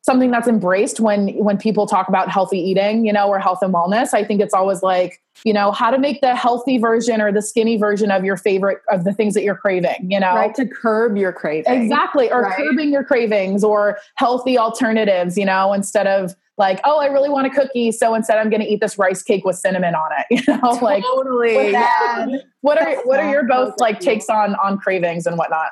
something 0.05 0.29
that's 0.29 0.47
embraced 0.47 0.99
when 0.99 1.29
when 1.29 1.58
people 1.58 1.88
talk 1.88 2.08
about 2.08 2.29
healthy 2.29 2.60
eating 2.60 3.05
you 3.05 3.12
know 3.12 3.27
or 3.27 3.39
health 3.39 3.60
and 3.63 3.73
wellness. 3.73 4.13
I 4.13 4.23
think 4.23 4.39
it's 4.39 4.53
always 4.53 4.84
like 4.84 5.21
you 5.43 5.51
know 5.51 5.71
how 5.71 5.89
to 5.89 5.97
make 5.97 6.21
the 6.21 6.36
healthy 6.36 6.77
version 6.77 7.21
or 7.21 7.31
the 7.31 7.41
skinny 7.41 7.75
version 7.75 8.12
of 8.12 8.23
your 8.23 8.38
favorite 8.38 8.79
of 8.89 9.03
the 9.03 9.13
things 9.13 9.34
that 9.34 9.43
you're 9.43 9.55
craving 9.55 10.12
you 10.12 10.19
know? 10.19 10.36
Right 10.36 10.53
to 10.55 10.67
curb 10.67 11.17
your 11.17 11.34
cravings 11.34 11.84
exactly 11.86 12.31
or 12.31 12.43
right. 12.43 12.55
curbing 12.55 12.91
your 12.91 13.03
cravings 13.03 13.63
or 13.63 13.97
healthy 14.15 14.58
alternatives 14.58 15.38
you 15.38 15.45
know 15.45 15.73
instead 15.73 16.08
of 16.08 16.36
like 16.57 16.79
oh 16.85 16.99
i 16.99 17.05
really 17.05 17.29
want 17.29 17.45
a 17.45 17.49
cookie 17.49 17.91
so 17.91 18.15
instead 18.15 18.37
i'm 18.37 18.49
going 18.49 18.61
to 18.61 18.67
eat 18.67 18.79
this 18.79 18.97
rice 18.97 19.21
cake 19.21 19.43
with 19.45 19.55
cinnamon 19.57 19.95
on 19.95 20.09
it 20.17 20.25
you 20.47 20.53
know 20.53 20.59
totally. 20.59 20.81
like 20.81 21.03
totally 21.03 21.71
yeah. 21.71 22.27
what 22.61 22.81
are 22.81 22.95
what 23.05 23.19
are 23.19 23.31
your 23.31 23.43
both 23.43 23.73
like 23.79 23.99
takes 23.99 24.29
on 24.29 24.55
on 24.55 24.77
cravings 24.77 25.25
and 25.25 25.37
whatnot 25.37 25.71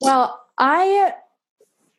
well 0.00 0.40
i 0.58 1.12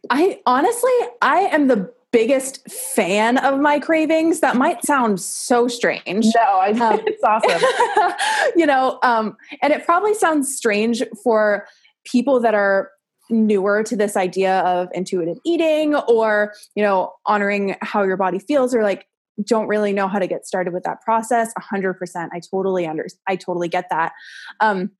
I 0.10 0.39
honestly, 0.45 0.91
I 1.22 1.50
am 1.52 1.67
the 1.67 1.91
biggest 2.12 2.69
fan 2.69 3.38
of 3.38 3.60
my 3.60 3.80
cravings. 3.80 4.39
That 4.39 4.56
might 4.56 4.84
sound 4.84 5.19
so 5.19 5.67
strange. 5.67 6.26
No, 6.36 6.41
I 6.41 6.72
um, 6.72 7.02
it's 7.06 7.24
awesome. 7.24 8.54
you 8.56 8.65
know, 8.65 9.00
um, 9.04 9.38
and 9.62 9.74
it 9.74 9.86
probably 9.86 10.13
sounds 10.13 10.56
strange 10.56 11.04
for 11.24 11.67
people 12.06 12.39
that 12.39 12.56
are 12.56 12.89
newer 13.30 13.84
to 13.84 13.96
this 13.96 14.15
idea 14.15 14.60
of 14.60 14.89
intuitive 14.94 15.38
eating 15.46 15.96
or, 15.96 16.54
you 16.76 16.84
know, 16.84 17.13
honoring 17.26 17.76
how 17.82 18.04
your 18.04 18.18
body 18.18 18.39
feels 18.39 18.74
or 18.74 18.84
like 18.84 19.06
don't 19.46 19.68
really 19.68 19.94
know 19.94 20.08
how 20.08 20.20
to 20.20 20.28
get 20.28 20.46
started 20.46 20.74
with 20.74 20.84
that 20.84 21.00
process 21.02 21.54
100% 21.72 21.96
i 22.34 22.42
totally 22.52 22.86
under 22.86 23.08
i 23.26 23.38
totally 23.38 23.70
get 23.70 23.86
that 23.89 24.12
um, 24.60 24.92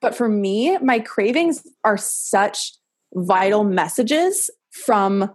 but 0.00 0.14
for 0.14 0.28
me 0.28 0.78
my 0.78 1.00
cravings 1.00 1.66
are 1.82 1.96
such 1.96 2.74
vital 3.14 3.64
messages 3.64 4.48
from 4.70 5.28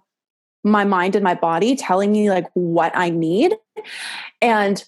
my 0.64 0.84
mind 0.84 1.16
and 1.16 1.24
my 1.24 1.36
body 1.36 1.76
telling 1.76 2.12
me 2.12 2.30
like 2.30 2.48
what 2.54 2.92
I 2.96 3.10
need. 3.10 3.56
And 4.42 4.84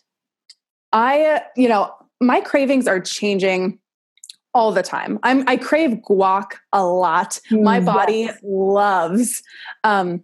I, 0.91 1.43
you 1.55 1.69
know, 1.69 1.93
my 2.19 2.41
cravings 2.41 2.87
are 2.87 2.99
changing 2.99 3.79
all 4.53 4.71
the 4.71 4.83
time. 4.83 5.19
I'm 5.23 5.47
I 5.47 5.57
crave 5.57 5.99
guac 6.09 6.53
a 6.73 6.85
lot. 6.85 7.39
Mm, 7.51 7.63
my 7.63 7.79
body 7.79 8.21
yes. 8.21 8.37
loves 8.43 9.41
um 9.83 10.23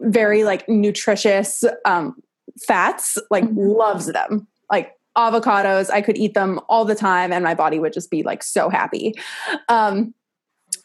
very 0.00 0.44
like 0.44 0.68
nutritious 0.68 1.64
um 1.84 2.16
fats, 2.66 3.18
like 3.30 3.44
mm-hmm. 3.44 3.58
loves 3.58 4.06
them. 4.06 4.46
Like 4.70 4.92
avocados, 5.16 5.90
I 5.90 6.02
could 6.02 6.18
eat 6.18 6.34
them 6.34 6.60
all 6.68 6.84
the 6.84 6.94
time 6.94 7.32
and 7.32 7.42
my 7.42 7.54
body 7.54 7.78
would 7.78 7.92
just 7.92 8.10
be 8.10 8.22
like 8.22 8.42
so 8.42 8.68
happy. 8.68 9.14
Um 9.68 10.14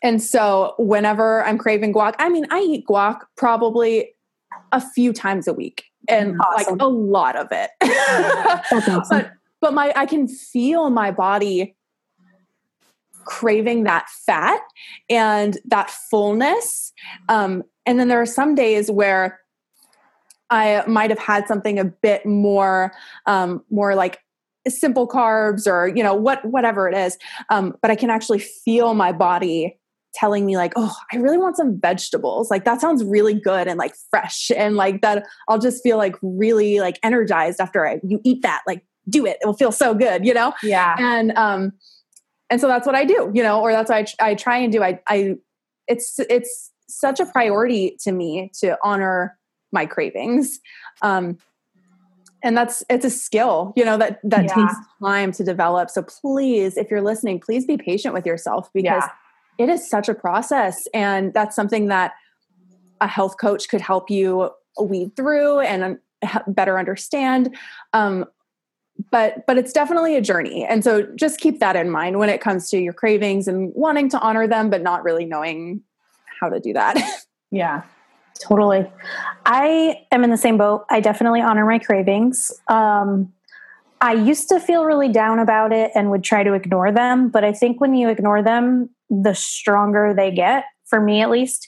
and 0.03 0.21
so 0.21 0.73
whenever 0.77 1.43
I'm 1.43 1.57
craving 1.57 1.93
guac, 1.93 2.15
I 2.17 2.29
mean, 2.29 2.45
I 2.49 2.59
eat 2.61 2.85
guac 2.87 3.19
probably 3.35 4.13
a 4.71 4.81
few 4.81 5.13
times 5.13 5.47
a 5.47 5.53
week 5.53 5.85
and 6.07 6.39
awesome. 6.41 6.77
like 6.77 6.81
a 6.81 6.87
lot 6.87 7.35
of 7.35 7.47
it. 7.51 7.71
awesome. 8.71 9.03
But 9.09 9.33
but 9.61 9.73
my 9.73 9.93
I 9.95 10.05
can 10.05 10.27
feel 10.27 10.89
my 10.89 11.11
body 11.11 11.75
craving 13.25 13.83
that 13.83 14.07
fat 14.25 14.61
and 15.09 15.57
that 15.65 15.89
fullness. 15.89 16.91
Um, 17.29 17.63
and 17.85 17.99
then 17.99 18.07
there 18.07 18.21
are 18.21 18.25
some 18.25 18.55
days 18.55 18.89
where 18.89 19.39
I 20.49 20.83
might 20.87 21.11
have 21.11 21.19
had 21.19 21.47
something 21.47 21.79
a 21.79 21.85
bit 21.85 22.25
more 22.25 22.91
um, 23.25 23.63
more 23.69 23.95
like 23.95 24.19
simple 24.67 25.07
carbs 25.07 25.65
or 25.65 25.87
you 25.87 26.03
know 26.03 26.13
what 26.13 26.43
whatever 26.45 26.87
it 26.87 26.95
is 26.95 27.17
um, 27.49 27.75
but 27.81 27.89
i 27.89 27.95
can 27.95 28.09
actually 28.09 28.39
feel 28.39 28.93
my 28.93 29.11
body 29.11 29.77
telling 30.13 30.45
me 30.45 30.55
like 30.55 30.73
oh 30.75 30.95
i 31.11 31.17
really 31.17 31.37
want 31.37 31.57
some 31.57 31.79
vegetables 31.79 32.51
like 32.51 32.65
that 32.65 32.79
sounds 32.79 33.03
really 33.03 33.33
good 33.33 33.67
and 33.67 33.79
like 33.79 33.95
fresh 34.11 34.51
and 34.55 34.75
like 34.75 35.01
that 35.01 35.25
i'll 35.47 35.57
just 35.57 35.81
feel 35.81 35.97
like 35.97 36.15
really 36.21 36.79
like 36.79 36.99
energized 37.01 37.59
after 37.59 37.87
i 37.87 37.99
you 38.03 38.19
eat 38.23 38.41
that 38.43 38.61
like 38.67 38.85
do 39.09 39.25
it. 39.25 39.37
It 39.41 39.45
will 39.45 39.53
feel 39.53 39.71
so 39.71 39.93
good 39.93 40.25
you 40.25 40.33
know? 40.33 40.53
Yeah. 40.63 40.95
And 40.99 41.31
um 41.37 41.73
and 42.49 42.59
so 42.59 42.67
that's 42.67 42.85
what 42.85 42.95
i 42.95 43.05
do 43.05 43.31
you 43.33 43.41
know 43.41 43.61
or 43.61 43.71
that's 43.71 43.89
what 43.89 44.13
i, 44.19 44.31
I 44.31 44.35
try 44.35 44.57
and 44.57 44.71
do. 44.71 44.83
I 44.83 44.99
i 45.07 45.35
it's 45.87 46.19
it's 46.19 46.71
such 46.87 47.19
a 47.19 47.25
priority 47.25 47.97
to 48.01 48.11
me 48.11 48.51
to 48.59 48.77
honor 48.83 49.37
my 49.71 49.85
cravings. 49.85 50.59
Um 51.01 51.37
and 52.43 52.57
that's 52.57 52.83
it's 52.89 53.05
a 53.05 53.09
skill 53.09 53.71
you 53.75 53.85
know 53.85 53.97
that 53.97 54.19
that 54.23 54.45
yeah. 54.45 54.55
takes 54.55 54.73
time 55.01 55.31
to 55.33 55.43
develop. 55.43 55.89
So 55.89 56.03
please 56.03 56.77
if 56.77 56.89
you're 56.91 57.01
listening 57.01 57.39
please 57.39 57.65
be 57.65 57.77
patient 57.77 58.13
with 58.13 58.25
yourself 58.25 58.69
because 58.73 59.03
yeah. 59.57 59.65
it 59.65 59.69
is 59.69 59.89
such 59.89 60.09
a 60.09 60.13
process. 60.13 60.87
And 60.93 61.33
that's 61.33 61.55
something 61.55 61.87
that 61.87 62.13
a 63.01 63.07
health 63.07 63.37
coach 63.37 63.67
could 63.67 63.81
help 63.81 64.09
you 64.09 64.51
weed 64.79 65.15
through 65.15 65.59
and 65.61 65.97
better 66.47 66.79
understand. 66.79 67.55
Um, 67.93 68.25
but 69.11 69.45
but 69.47 69.57
it's 69.57 69.73
definitely 69.73 70.15
a 70.15 70.21
journey. 70.21 70.65
And 70.65 70.83
so 70.83 71.03
just 71.15 71.39
keep 71.39 71.59
that 71.59 71.75
in 71.75 71.89
mind 71.89 72.19
when 72.19 72.29
it 72.29 72.41
comes 72.41 72.69
to 72.69 72.77
your 72.77 72.93
cravings 72.93 73.47
and 73.47 73.71
wanting 73.75 74.09
to 74.09 74.19
honor 74.19 74.47
them 74.47 74.69
but 74.69 74.81
not 74.81 75.03
really 75.03 75.25
knowing 75.25 75.81
how 76.39 76.49
to 76.49 76.59
do 76.59 76.73
that. 76.73 76.97
Yeah 77.53 77.81
totally. 78.41 78.89
I 79.45 80.05
am 80.11 80.23
in 80.23 80.29
the 80.29 80.37
same 80.37 80.57
boat. 80.57 80.85
I 80.89 80.99
definitely 80.99 81.41
honor 81.41 81.65
my 81.65 81.79
cravings. 81.79 82.51
Um, 82.67 83.31
i 84.03 84.13
used 84.13 84.49
to 84.49 84.59
feel 84.59 84.83
really 84.83 85.09
down 85.09 85.37
about 85.37 85.71
it 85.71 85.91
and 85.93 86.09
would 86.09 86.23
try 86.23 86.43
to 86.43 86.53
ignore 86.53 86.91
them 86.91 87.29
but 87.29 87.43
i 87.43 87.53
think 87.53 87.79
when 87.79 87.93
you 87.93 88.09
ignore 88.09 88.41
them 88.41 88.89
the 89.11 89.35
stronger 89.35 90.11
they 90.11 90.31
get 90.31 90.63
for 90.91 91.01
me 91.01 91.21
at 91.21 91.31
least 91.31 91.67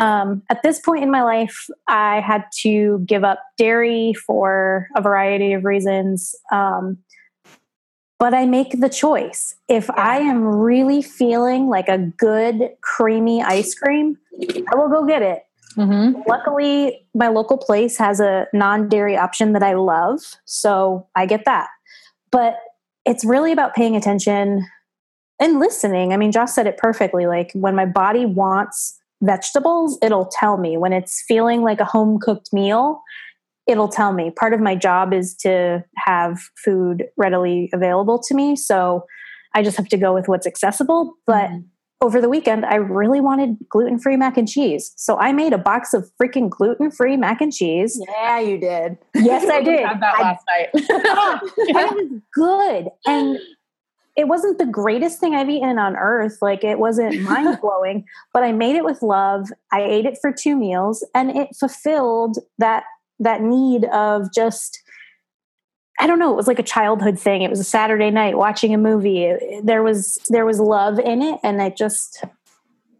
um, 0.00 0.42
at 0.50 0.62
this 0.62 0.80
point 0.80 1.02
in 1.02 1.10
my 1.10 1.22
life 1.22 1.66
i 1.88 2.20
had 2.20 2.44
to 2.60 3.02
give 3.06 3.24
up 3.24 3.38
dairy 3.56 4.12
for 4.26 4.88
a 4.96 5.00
variety 5.00 5.54
of 5.54 5.64
reasons 5.64 6.34
um, 6.52 6.98
but 8.18 8.34
i 8.34 8.44
make 8.44 8.80
the 8.80 8.88
choice 8.88 9.54
if 9.68 9.86
yeah. 9.88 9.94
i 9.96 10.18
am 10.18 10.44
really 10.44 11.00
feeling 11.00 11.68
like 11.68 11.88
a 11.88 11.98
good 12.18 12.68
creamy 12.82 13.42
ice 13.42 13.74
cream 13.74 14.18
i 14.42 14.76
will 14.76 14.88
go 14.88 15.06
get 15.06 15.22
it 15.22 15.44
mm-hmm. 15.76 16.20
luckily 16.28 17.06
my 17.14 17.28
local 17.28 17.56
place 17.56 17.96
has 17.96 18.20
a 18.20 18.46
non-dairy 18.52 19.16
option 19.16 19.52
that 19.52 19.62
i 19.62 19.74
love 19.74 20.18
so 20.44 21.06
i 21.14 21.24
get 21.24 21.44
that 21.44 21.68
but 22.32 22.56
it's 23.06 23.24
really 23.24 23.52
about 23.52 23.74
paying 23.74 23.94
attention 23.94 24.66
and 25.44 25.60
listening. 25.60 26.14
I 26.14 26.16
mean, 26.16 26.32
Joss 26.32 26.54
said 26.54 26.66
it 26.66 26.78
perfectly. 26.78 27.26
Like 27.26 27.52
when 27.52 27.76
my 27.76 27.84
body 27.84 28.24
wants 28.24 28.98
vegetables, 29.22 29.98
it'll 30.02 30.24
tell 30.24 30.56
me. 30.56 30.78
When 30.78 30.92
it's 30.92 31.22
feeling 31.28 31.62
like 31.62 31.80
a 31.80 31.84
home 31.84 32.18
cooked 32.18 32.50
meal, 32.52 33.02
it'll 33.66 33.88
tell 33.88 34.12
me. 34.12 34.30
Part 34.30 34.54
of 34.54 34.60
my 34.60 34.74
job 34.74 35.12
is 35.12 35.34
to 35.36 35.84
have 35.96 36.40
food 36.56 37.04
readily 37.18 37.68
available 37.74 38.18
to 38.20 38.34
me. 38.34 38.56
So 38.56 39.04
I 39.54 39.62
just 39.62 39.76
have 39.76 39.88
to 39.88 39.98
go 39.98 40.14
with 40.14 40.28
what's 40.28 40.46
accessible. 40.46 41.14
But 41.26 41.50
mm. 41.50 41.64
over 42.00 42.22
the 42.22 42.28
weekend, 42.30 42.64
I 42.64 42.76
really 42.76 43.20
wanted 43.20 43.58
gluten 43.68 43.98
free 43.98 44.16
mac 44.16 44.38
and 44.38 44.48
cheese. 44.48 44.94
So 44.96 45.18
I 45.18 45.32
made 45.32 45.52
a 45.52 45.58
box 45.58 45.92
of 45.92 46.10
freaking 46.20 46.48
gluten 46.48 46.90
free 46.90 47.18
mac 47.18 47.42
and 47.42 47.52
cheese. 47.52 48.00
Yeah, 48.08 48.40
you 48.40 48.56
did. 48.56 48.96
Yes, 49.14 49.46
I 49.50 49.62
did. 49.62 49.86
had 49.86 50.00
that 50.00 50.18
last 50.18 50.44
I, 50.48 50.58
night. 50.58 50.70
it 51.58 51.94
was 51.94 52.20
good. 52.32 52.88
And 53.06 53.38
it 54.16 54.28
wasn't 54.28 54.58
the 54.58 54.66
greatest 54.66 55.18
thing 55.18 55.34
I've 55.34 55.50
eaten 55.50 55.78
on 55.78 55.96
earth. 55.96 56.38
Like 56.40 56.62
it 56.64 56.78
wasn't 56.78 57.20
mind 57.28 57.58
blowing, 57.60 58.04
but 58.32 58.42
I 58.42 58.52
made 58.52 58.76
it 58.76 58.84
with 58.84 59.02
love. 59.02 59.48
I 59.72 59.82
ate 59.82 60.06
it 60.06 60.18
for 60.20 60.32
two 60.32 60.56
meals 60.56 61.06
and 61.14 61.30
it 61.30 61.48
fulfilled 61.58 62.38
that 62.58 62.84
that 63.20 63.42
need 63.42 63.84
of 63.86 64.32
just 64.32 64.80
I 66.00 66.08
don't 66.08 66.18
know, 66.18 66.32
it 66.32 66.36
was 66.36 66.48
like 66.48 66.58
a 66.58 66.64
childhood 66.64 67.20
thing. 67.20 67.42
It 67.42 67.50
was 67.50 67.60
a 67.60 67.64
Saturday 67.64 68.10
night 68.10 68.36
watching 68.36 68.74
a 68.74 68.78
movie. 68.78 69.32
there 69.62 69.82
was 69.82 70.18
there 70.28 70.44
was 70.44 70.58
love 70.58 70.98
in 70.98 71.22
it 71.22 71.38
and 71.42 71.62
I 71.62 71.70
just 71.70 72.24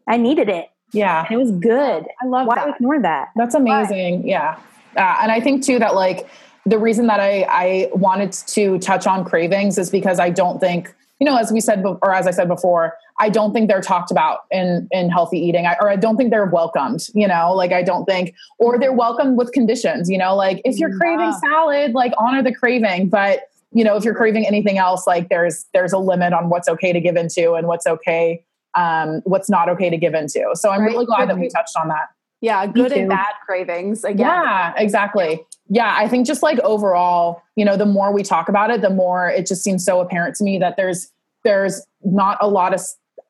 I 0.08 0.16
needed 0.16 0.48
it. 0.48 0.68
Yeah. 0.92 1.26
it 1.28 1.36
was 1.36 1.50
good. 1.50 2.06
I 2.22 2.26
love 2.26 2.46
Why 2.46 2.54
that. 2.56 2.76
ignore 2.76 3.00
that? 3.02 3.30
That's 3.34 3.54
amazing. 3.56 4.22
Why? 4.22 4.28
Yeah. 4.28 4.60
Uh, 4.96 5.18
and 5.22 5.32
I 5.32 5.40
think 5.40 5.64
too 5.64 5.80
that 5.80 5.96
like 5.96 6.28
the 6.66 6.78
reason 6.78 7.08
that 7.08 7.18
I, 7.18 7.42
I 7.48 7.90
wanted 7.92 8.32
to 8.32 8.78
touch 8.78 9.06
on 9.06 9.24
cravings 9.24 9.76
is 9.76 9.90
because 9.90 10.20
I 10.20 10.30
don't 10.30 10.60
think 10.60 10.94
you 11.20 11.26
know, 11.26 11.36
as 11.36 11.52
we 11.52 11.60
said, 11.60 11.84
or 11.84 12.12
as 12.12 12.26
I 12.26 12.32
said 12.32 12.48
before, 12.48 12.94
I 13.20 13.28
don't 13.28 13.52
think 13.52 13.68
they're 13.68 13.80
talked 13.80 14.10
about 14.10 14.40
in 14.50 14.88
in 14.90 15.10
healthy 15.10 15.38
eating, 15.38 15.66
I, 15.66 15.76
or 15.80 15.88
I 15.88 15.96
don't 15.96 16.16
think 16.16 16.30
they're 16.30 16.46
welcomed. 16.46 17.08
You 17.14 17.28
know, 17.28 17.52
like 17.52 17.72
I 17.72 17.82
don't 17.82 18.04
think, 18.04 18.34
or 18.58 18.78
they're 18.78 18.92
welcomed 18.92 19.38
with 19.38 19.52
conditions. 19.52 20.10
You 20.10 20.18
know, 20.18 20.34
like 20.34 20.60
if 20.64 20.78
you're 20.78 20.90
yeah. 20.90 20.98
craving 20.98 21.32
salad, 21.34 21.92
like 21.92 22.12
honor 22.18 22.42
the 22.42 22.54
craving, 22.54 23.08
but 23.08 23.42
you 23.72 23.84
know, 23.84 23.96
if 23.96 24.04
you're 24.04 24.14
craving 24.14 24.46
anything 24.46 24.78
else, 24.78 25.06
like 25.06 25.28
there's 25.28 25.66
there's 25.72 25.92
a 25.92 25.98
limit 25.98 26.32
on 26.32 26.48
what's 26.48 26.68
okay 26.68 26.92
to 26.92 27.00
give 27.00 27.16
into 27.16 27.54
and 27.54 27.68
what's 27.68 27.86
okay, 27.86 28.44
um, 28.74 29.20
what's 29.24 29.48
not 29.48 29.68
okay 29.68 29.90
to 29.90 29.96
give 29.96 30.14
into. 30.14 30.44
So 30.54 30.70
I'm 30.70 30.80
right. 30.80 30.92
really 30.92 31.06
glad 31.06 31.28
that 31.28 31.38
we 31.38 31.48
touched 31.48 31.76
on 31.76 31.88
that. 31.88 32.08
Yeah, 32.44 32.66
good 32.66 32.92
and 32.92 33.08
bad 33.08 33.32
cravings. 33.46 34.04
Again. 34.04 34.26
Yeah, 34.26 34.74
exactly. 34.76 35.40
Yeah, 35.68 35.94
I 35.96 36.08
think 36.08 36.26
just 36.26 36.42
like 36.42 36.58
overall, 36.60 37.40
you 37.56 37.64
know, 37.64 37.76
the 37.76 37.86
more 37.86 38.12
we 38.12 38.22
talk 38.22 38.50
about 38.50 38.70
it, 38.70 38.82
the 38.82 38.90
more 38.90 39.30
it 39.30 39.46
just 39.46 39.64
seems 39.64 39.82
so 39.82 40.00
apparent 40.00 40.36
to 40.36 40.44
me 40.44 40.58
that 40.58 40.76
there's 40.76 41.10
there's 41.42 41.86
not 42.04 42.36
a 42.42 42.48
lot 42.48 42.74
of 42.74 42.82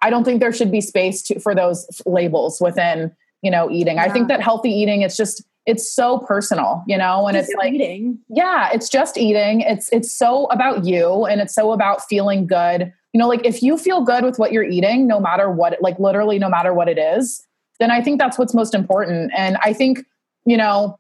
I 0.03 0.11
don't 0.11 0.25
think 0.25 0.41
there 0.41 0.53
should 0.53 0.73
be 0.73 0.81
space 0.81 1.23
to, 1.23 1.39
for 1.39 1.55
those 1.55 1.87
labels 2.07 2.61
within, 2.61 3.13
you 3.43 3.51
know, 3.53 3.71
eating. 3.71 3.97
Yeah. 3.97 4.03
I 4.03 4.09
think 4.11 4.27
that 4.29 4.43
healthy 4.43 4.71
eating 4.71 5.03
it's 5.03 5.17
just 5.17 5.45
it's 5.65 5.91
so 5.91 6.19
personal, 6.19 6.83
you 6.87 6.99
know, 6.99 7.29
and 7.29 7.37
it's, 7.37 7.49
it's 7.49 7.57
like 7.57 7.73
eating. 7.73 8.19
Yeah, 8.29 8.71
it's 8.75 8.89
just 8.89 9.17
eating. 9.17 9.61
It's 9.61 9.89
it's 9.93 10.13
so 10.13 10.47
about 10.47 10.85
you 10.85 11.25
and 11.25 11.41
it's 11.41 11.55
so 11.55 11.71
about 11.71 12.03
feeling 12.09 12.49
good. 12.49 12.93
You 13.13 13.21
know, 13.21 13.29
like 13.29 13.47
if 13.47 13.63
you 13.63 13.79
feel 13.79 14.03
good 14.03 14.25
with 14.25 14.41
what 14.41 14.51
you're 14.51 14.65
eating, 14.65 15.07
no 15.07 15.21
matter 15.21 15.49
what, 15.49 15.81
like 15.81 16.01
literally 16.01 16.41
no 16.41 16.49
matter 16.49 16.75
what 16.75 16.89
it 16.89 16.99
is, 16.99 17.47
then 17.81 17.91
I 17.91 18.01
think 18.01 18.19
that's 18.19 18.39
what's 18.39 18.55
most 18.55 18.75
important. 18.75 19.33
And 19.37 19.57
I 19.63 19.73
think, 19.73 20.05
you 20.47 20.57
know, 20.57 20.99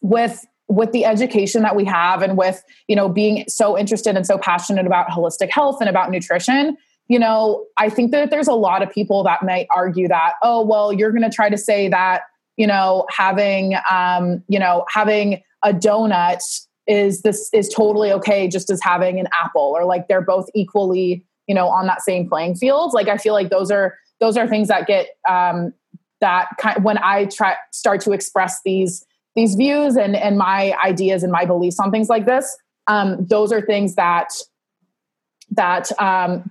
with 0.00 0.44
with 0.68 0.92
the 0.92 1.04
education 1.04 1.62
that 1.62 1.76
we 1.76 1.84
have 1.84 2.22
and 2.22 2.36
with, 2.36 2.62
you 2.88 2.96
know, 2.96 3.08
being 3.08 3.44
so 3.46 3.76
interested 3.76 4.16
and 4.16 4.26
so 4.26 4.38
passionate 4.38 4.86
about 4.86 5.08
holistic 5.08 5.50
health 5.50 5.78
and 5.80 5.88
about 5.88 6.10
nutrition, 6.10 6.78
you 7.08 7.18
know, 7.18 7.66
I 7.76 7.90
think 7.90 8.10
that 8.12 8.30
there's 8.30 8.48
a 8.48 8.54
lot 8.54 8.82
of 8.82 8.90
people 8.90 9.22
that 9.24 9.42
might 9.42 9.66
argue 9.74 10.08
that, 10.08 10.34
oh, 10.42 10.64
well, 10.64 10.92
you're 10.92 11.10
going 11.10 11.28
to 11.28 11.34
try 11.34 11.50
to 11.50 11.58
say 11.58 11.88
that 11.88 12.22
you 12.56 12.66
know 12.66 13.06
having 13.10 13.74
um, 13.90 14.42
you 14.48 14.58
know 14.58 14.84
having 14.88 15.42
a 15.64 15.72
donut 15.72 16.40
is 16.86 17.22
this 17.22 17.48
is 17.52 17.68
totally 17.68 18.12
okay 18.12 18.48
just 18.48 18.70
as 18.70 18.80
having 18.82 19.20
an 19.20 19.28
apple 19.32 19.72
or 19.76 19.84
like 19.84 20.08
they're 20.08 20.20
both 20.20 20.48
equally 20.54 21.24
you 21.46 21.54
know 21.54 21.68
on 21.68 21.86
that 21.86 22.02
same 22.02 22.28
playing 22.28 22.54
field 22.56 22.92
like 22.92 23.08
i 23.08 23.16
feel 23.16 23.34
like 23.34 23.50
those 23.50 23.70
are 23.70 23.96
those 24.20 24.36
are 24.36 24.46
things 24.46 24.68
that 24.68 24.86
get 24.86 25.08
um, 25.28 25.72
that 26.22 26.48
kind 26.58 26.82
when 26.82 26.96
i 26.98 27.26
try 27.26 27.54
start 27.70 28.00
to 28.00 28.12
express 28.12 28.60
these 28.64 29.04
these 29.36 29.54
views 29.54 29.96
and 29.96 30.16
and 30.16 30.38
my 30.38 30.74
ideas 30.82 31.22
and 31.22 31.30
my 31.30 31.44
beliefs 31.44 31.78
on 31.78 31.90
things 31.90 32.08
like 32.08 32.24
this 32.24 32.56
um, 32.88 33.24
those 33.26 33.52
are 33.52 33.60
things 33.60 33.94
that 33.94 34.30
that 35.50 35.92
um, 36.00 36.50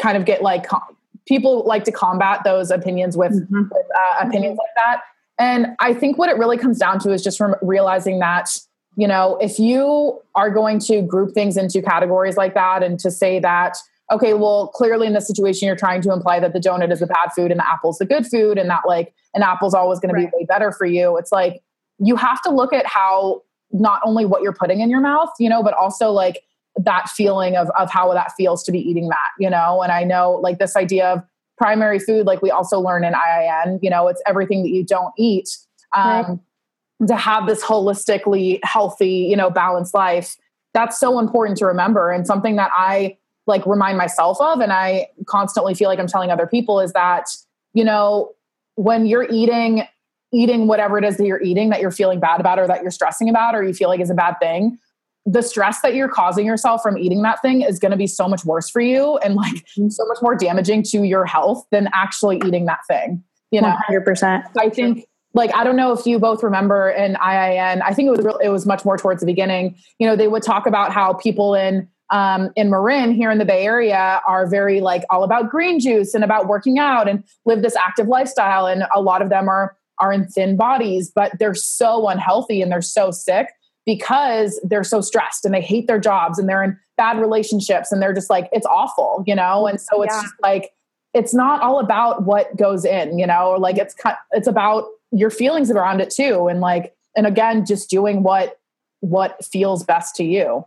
kind 0.00 0.16
of 0.16 0.24
get 0.24 0.42
like 0.42 0.68
com- 0.68 0.96
people 1.26 1.64
like 1.66 1.82
to 1.84 1.90
combat 1.90 2.42
those 2.44 2.70
opinions 2.70 3.16
with, 3.16 3.32
mm-hmm. 3.32 3.62
with 3.62 3.86
uh, 3.96 4.26
opinions 4.28 4.58
like 4.58 4.74
that 4.76 5.00
and 5.38 5.68
I 5.80 5.94
think 5.94 6.18
what 6.18 6.28
it 6.28 6.36
really 6.36 6.56
comes 6.56 6.78
down 6.78 6.98
to 7.00 7.12
is 7.12 7.22
just 7.22 7.38
from 7.38 7.56
realizing 7.60 8.20
that, 8.20 8.56
you 8.96 9.08
know, 9.08 9.36
if 9.40 9.58
you 9.58 10.20
are 10.34 10.50
going 10.50 10.78
to 10.80 11.02
group 11.02 11.34
things 11.34 11.56
into 11.56 11.82
categories 11.82 12.36
like 12.36 12.54
that 12.54 12.82
and 12.82 12.98
to 13.00 13.10
say 13.10 13.40
that, 13.40 13.76
okay, 14.10 14.34
well, 14.34 14.68
clearly 14.68 15.06
in 15.06 15.12
this 15.12 15.26
situation, 15.26 15.66
you're 15.66 15.76
trying 15.76 16.02
to 16.02 16.12
imply 16.12 16.40
that 16.40 16.52
the 16.52 16.60
donut 16.60 16.92
is 16.92 17.00
the 17.00 17.06
bad 17.06 17.30
food 17.34 17.50
and 17.50 17.58
the 17.58 17.68
apple's 17.68 17.98
the 17.98 18.06
good 18.06 18.26
food 18.26 18.58
and 18.58 18.68
that 18.68 18.82
like 18.86 19.14
an 19.34 19.42
apple's 19.42 19.74
always 19.74 19.98
going 19.98 20.14
right. 20.14 20.24
to 20.24 20.30
be 20.30 20.36
way 20.36 20.44
better 20.44 20.72
for 20.72 20.86
you. 20.86 21.16
It's 21.16 21.32
like 21.32 21.62
you 21.98 22.16
have 22.16 22.42
to 22.42 22.50
look 22.50 22.72
at 22.72 22.86
how 22.86 23.42
not 23.70 24.00
only 24.04 24.24
what 24.24 24.42
you're 24.42 24.54
putting 24.54 24.80
in 24.80 24.90
your 24.90 25.00
mouth, 25.00 25.30
you 25.38 25.48
know, 25.48 25.62
but 25.62 25.74
also 25.74 26.10
like 26.10 26.42
that 26.76 27.08
feeling 27.08 27.56
of 27.56 27.70
of 27.78 27.90
how 27.90 28.12
that 28.12 28.32
feels 28.36 28.62
to 28.64 28.72
be 28.72 28.78
eating 28.78 29.08
that, 29.08 29.30
you 29.38 29.48
know. 29.48 29.82
And 29.82 29.92
I 29.92 30.04
know 30.04 30.32
like 30.32 30.58
this 30.58 30.76
idea 30.76 31.06
of 31.06 31.22
primary 31.56 31.98
food, 31.98 32.26
like 32.26 32.42
we 32.42 32.50
also 32.50 32.80
learn 32.80 33.04
in 33.04 33.14
IIN, 33.14 33.78
you 33.82 33.90
know, 33.90 34.08
it's 34.08 34.22
everything 34.26 34.62
that 34.62 34.70
you 34.70 34.84
don't 34.84 35.12
eat. 35.16 35.48
Um, 35.96 36.26
right. 36.26 36.38
To 37.08 37.16
have 37.16 37.46
this 37.46 37.62
holistically 37.62 38.60
healthy, 38.62 39.26
you 39.28 39.36
know, 39.36 39.50
balanced 39.50 39.94
life, 39.94 40.36
that's 40.72 40.98
so 40.98 41.18
important 41.18 41.58
to 41.58 41.66
remember. 41.66 42.10
And 42.10 42.26
something 42.26 42.56
that 42.56 42.70
I 42.76 43.18
like 43.46 43.66
remind 43.66 43.98
myself 43.98 44.40
of, 44.40 44.60
and 44.60 44.72
I 44.72 45.08
constantly 45.26 45.74
feel 45.74 45.88
like 45.88 45.98
I'm 45.98 46.06
telling 46.06 46.30
other 46.30 46.46
people 46.46 46.80
is 46.80 46.92
that, 46.92 47.26
you 47.72 47.84
know, 47.84 48.32
when 48.76 49.06
you're 49.06 49.26
eating, 49.30 49.84
eating 50.32 50.66
whatever 50.66 50.98
it 50.98 51.04
is 51.04 51.16
that 51.18 51.26
you're 51.26 51.42
eating 51.42 51.70
that 51.70 51.80
you're 51.80 51.90
feeling 51.90 52.20
bad 52.20 52.40
about 52.40 52.58
or 52.58 52.66
that 52.66 52.82
you're 52.82 52.90
stressing 52.90 53.28
about 53.28 53.54
or 53.54 53.62
you 53.62 53.72
feel 53.72 53.88
like 53.88 54.00
is 54.00 54.10
a 54.10 54.14
bad 54.14 54.34
thing, 54.40 54.78
the 55.26 55.42
stress 55.42 55.80
that 55.80 55.94
you're 55.94 56.08
causing 56.08 56.44
yourself 56.44 56.82
from 56.82 56.98
eating 56.98 57.22
that 57.22 57.40
thing 57.40 57.62
is 57.62 57.78
going 57.78 57.92
to 57.92 57.96
be 57.96 58.06
so 58.06 58.28
much 58.28 58.44
worse 58.44 58.68
for 58.68 58.80
you 58.80 59.16
and 59.18 59.34
like 59.34 59.64
so 59.88 60.04
much 60.06 60.18
more 60.20 60.34
damaging 60.34 60.82
to 60.82 61.02
your 61.02 61.24
health 61.24 61.64
than 61.70 61.88
actually 61.92 62.38
eating 62.46 62.66
that 62.66 62.80
thing. 62.88 63.22
You 63.50 63.60
know, 63.60 63.74
100%. 63.88 64.42
I 64.58 64.68
think 64.68 65.06
like 65.34 65.54
I 65.54 65.64
don't 65.64 65.76
know 65.76 65.92
if 65.92 66.06
you 66.06 66.18
both 66.18 66.42
remember 66.42 66.90
in 66.90 67.14
IIN, 67.14 67.82
I 67.82 67.94
think 67.94 68.08
it 68.08 68.10
was 68.10 68.24
real, 68.24 68.38
it 68.38 68.48
was 68.48 68.66
much 68.66 68.84
more 68.84 68.96
towards 68.96 69.20
the 69.20 69.26
beginning. 69.26 69.76
You 69.98 70.06
know, 70.06 70.16
they 70.16 70.28
would 70.28 70.42
talk 70.42 70.66
about 70.66 70.92
how 70.92 71.12
people 71.12 71.54
in 71.54 71.88
um, 72.10 72.50
in 72.56 72.70
Marin 72.70 73.12
here 73.12 73.30
in 73.30 73.38
the 73.38 73.44
Bay 73.44 73.64
Area 73.64 74.20
are 74.28 74.46
very 74.46 74.80
like 74.80 75.04
all 75.10 75.24
about 75.24 75.50
green 75.50 75.80
juice 75.80 76.14
and 76.14 76.22
about 76.22 76.46
working 76.46 76.78
out 76.78 77.08
and 77.08 77.24
live 77.44 77.62
this 77.62 77.76
active 77.76 78.08
lifestyle, 78.08 78.66
and 78.66 78.84
a 78.94 79.00
lot 79.00 79.22
of 79.22 79.30
them 79.30 79.48
are 79.48 79.76
are 79.98 80.12
in 80.12 80.26
thin 80.26 80.56
bodies, 80.56 81.10
but 81.14 81.32
they're 81.38 81.54
so 81.54 82.08
unhealthy 82.08 82.60
and 82.60 82.70
they're 82.70 82.82
so 82.82 83.10
sick 83.10 83.48
because 83.86 84.60
they're 84.64 84.84
so 84.84 85.00
stressed 85.00 85.44
and 85.44 85.54
they 85.54 85.60
hate 85.60 85.86
their 85.86 86.00
jobs 86.00 86.38
and 86.38 86.48
they're 86.48 86.62
in 86.62 86.78
bad 86.96 87.18
relationships 87.18 87.92
and 87.92 88.00
they're 88.00 88.14
just 88.14 88.30
like 88.30 88.48
it's 88.52 88.66
awful 88.66 89.22
you 89.26 89.34
know? 89.34 89.66
And 89.66 89.80
so 89.80 90.02
it's 90.02 90.14
yeah. 90.14 90.22
just 90.22 90.34
like 90.42 90.70
it's 91.12 91.34
not 91.34 91.62
all 91.62 91.78
about 91.78 92.24
what 92.24 92.56
goes 92.56 92.84
in 92.84 93.18
you 93.18 93.26
know? 93.26 93.52
Like 93.58 93.76
it's 93.76 93.94
it's 94.32 94.48
about 94.48 94.84
your 95.12 95.30
feelings 95.30 95.70
around 95.70 96.00
it 96.00 96.10
too 96.10 96.48
and 96.48 96.60
like 96.60 96.94
and 97.16 97.26
again 97.26 97.64
just 97.64 97.90
doing 97.90 98.22
what 98.22 98.58
what 99.00 99.44
feels 99.44 99.84
best 99.84 100.16
to 100.16 100.24
you 100.24 100.64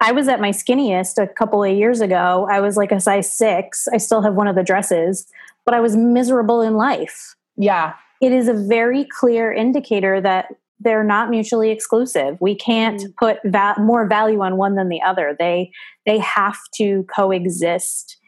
I 0.00 0.12
was 0.12 0.28
at 0.28 0.40
my 0.40 0.50
skinniest 0.50 1.22
a 1.22 1.26
couple 1.26 1.64
of 1.64 1.74
years 1.74 2.00
ago. 2.00 2.46
I 2.50 2.60
was 2.60 2.76
like 2.76 2.92
a 2.92 3.00
size 3.00 3.30
six. 3.30 3.88
I 3.92 3.96
still 3.96 4.22
have 4.22 4.34
one 4.34 4.46
of 4.46 4.54
the 4.54 4.62
dresses, 4.62 5.26
but 5.64 5.74
I 5.74 5.80
was 5.80 5.96
miserable 5.96 6.60
in 6.60 6.74
life. 6.74 7.34
Yeah. 7.56 7.94
It 8.20 8.32
is 8.32 8.48
a 8.48 8.54
very 8.54 9.06
clear 9.06 9.52
indicator 9.52 10.20
that 10.20 10.48
they're 10.80 11.04
not 11.04 11.30
mutually 11.30 11.70
exclusive. 11.70 12.36
We 12.40 12.54
can't 12.54 13.00
mm. 13.00 13.16
put 13.16 13.38
va- 13.46 13.76
more 13.78 14.06
value 14.06 14.42
on 14.42 14.56
one 14.56 14.74
than 14.74 14.88
the 14.88 15.00
other. 15.02 15.34
They 15.38 15.70
they 16.04 16.18
have 16.18 16.58
to 16.76 17.04
coexist. 17.14 18.18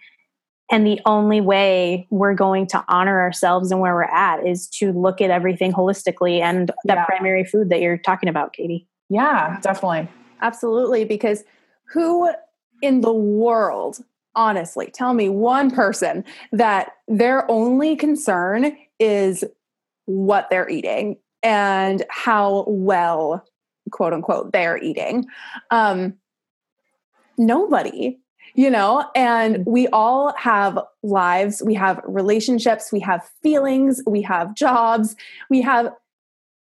And 0.70 0.86
the 0.86 1.00
only 1.06 1.40
way 1.40 2.06
we're 2.10 2.34
going 2.34 2.66
to 2.68 2.84
honor 2.88 3.20
ourselves 3.20 3.70
and 3.70 3.80
where 3.80 3.94
we're 3.94 4.02
at 4.04 4.46
is 4.46 4.68
to 4.68 4.92
look 4.92 5.20
at 5.22 5.30
everything 5.30 5.72
holistically 5.72 6.40
and 6.40 6.70
that 6.84 6.96
yeah. 6.96 7.04
primary 7.06 7.44
food 7.44 7.70
that 7.70 7.80
you're 7.80 7.96
talking 7.96 8.28
about, 8.28 8.52
Katie. 8.52 8.86
Yeah, 9.08 9.58
definitely. 9.62 10.08
Absolutely. 10.42 11.04
Because 11.04 11.44
who 11.90 12.30
in 12.82 13.00
the 13.00 13.12
world, 13.12 13.98
honestly, 14.34 14.90
tell 14.92 15.14
me 15.14 15.28
one 15.28 15.70
person 15.70 16.24
that 16.52 16.92
their 17.06 17.50
only 17.50 17.96
concern 17.96 18.76
is 18.98 19.44
what 20.06 20.48
they're 20.50 20.68
eating 20.68 21.16
and 21.42 22.04
how 22.08 22.64
well 22.66 23.44
quote 23.90 24.12
unquote 24.12 24.52
they're 24.52 24.78
eating. 24.78 25.26
Um 25.70 26.14
nobody 27.40 28.18
you 28.54 28.68
know 28.68 29.08
and 29.14 29.64
we 29.64 29.86
all 29.88 30.34
have 30.36 30.78
lives. 31.02 31.62
We 31.64 31.74
have 31.74 32.00
relationships. 32.04 32.90
We 32.90 33.00
have 33.00 33.28
feelings. 33.42 34.02
We 34.06 34.22
have 34.22 34.54
jobs. 34.54 35.14
We 35.48 35.60
have 35.62 35.92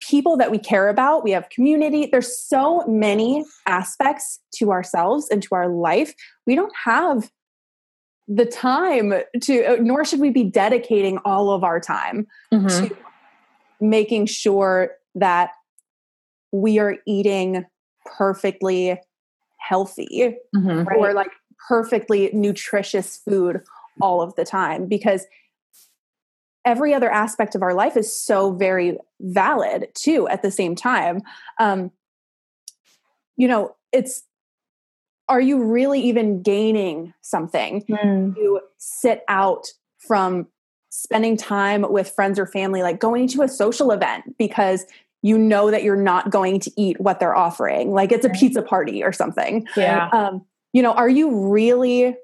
people 0.08 0.36
that 0.36 0.50
we 0.50 0.58
care 0.58 0.88
about 0.88 1.24
we 1.24 1.30
have 1.30 1.48
community 1.48 2.06
there's 2.06 2.38
so 2.38 2.84
many 2.86 3.44
aspects 3.66 4.40
to 4.52 4.70
ourselves 4.70 5.28
and 5.30 5.42
to 5.42 5.54
our 5.54 5.68
life 5.68 6.14
we 6.46 6.54
don't 6.54 6.72
have 6.84 7.30
the 8.28 8.46
time 8.46 9.12
to 9.40 9.78
nor 9.80 10.04
should 10.04 10.20
we 10.20 10.30
be 10.30 10.44
dedicating 10.44 11.18
all 11.24 11.50
of 11.50 11.64
our 11.64 11.80
time 11.80 12.26
mm-hmm. 12.52 12.66
to 12.66 12.96
making 13.80 14.26
sure 14.26 14.92
that 15.14 15.50
we 16.52 16.78
are 16.78 16.96
eating 17.06 17.64
perfectly 18.04 18.98
healthy 19.58 20.36
mm-hmm, 20.54 20.84
right. 20.84 20.98
or 20.98 21.12
like 21.12 21.30
perfectly 21.68 22.30
nutritious 22.32 23.16
food 23.16 23.62
all 24.00 24.20
of 24.20 24.34
the 24.34 24.44
time 24.44 24.86
because 24.86 25.26
every 26.64 26.94
other 26.94 27.10
aspect 27.10 27.54
of 27.54 27.62
our 27.62 27.74
life 27.74 27.96
is 27.96 28.18
so 28.18 28.52
very 28.52 28.96
valid 29.20 29.88
too 29.94 30.28
at 30.28 30.42
the 30.42 30.50
same 30.50 30.74
time 30.74 31.20
um 31.60 31.90
you 33.36 33.48
know 33.48 33.74
it's 33.92 34.24
are 35.28 35.40
you 35.40 35.62
really 35.62 36.00
even 36.00 36.42
gaining 36.42 37.14
something 37.22 37.82
mm. 37.82 38.34
to 38.34 38.60
sit 38.78 39.22
out 39.28 39.66
from 39.98 40.46
spending 40.90 41.36
time 41.36 41.84
with 41.90 42.08
friends 42.10 42.38
or 42.38 42.46
family, 42.46 42.82
like 42.82 43.00
going 43.00 43.26
to 43.26 43.42
a 43.42 43.48
social 43.48 43.90
event 43.90 44.36
because 44.38 44.86
you 45.22 45.36
know 45.36 45.70
that 45.70 45.82
you're 45.82 45.96
not 45.96 46.30
going 46.30 46.60
to 46.60 46.70
eat 46.76 47.00
what 47.00 47.18
they're 47.18 47.34
offering, 47.34 47.92
like 47.92 48.12
it's 48.12 48.24
a 48.24 48.30
pizza 48.30 48.62
party 48.62 49.02
or 49.02 49.12
something. 49.12 49.66
Yeah. 49.76 50.08
Um, 50.12 50.44
you 50.72 50.82
know, 50.82 50.92
are 50.92 51.08
you 51.08 51.48
really 51.50 52.14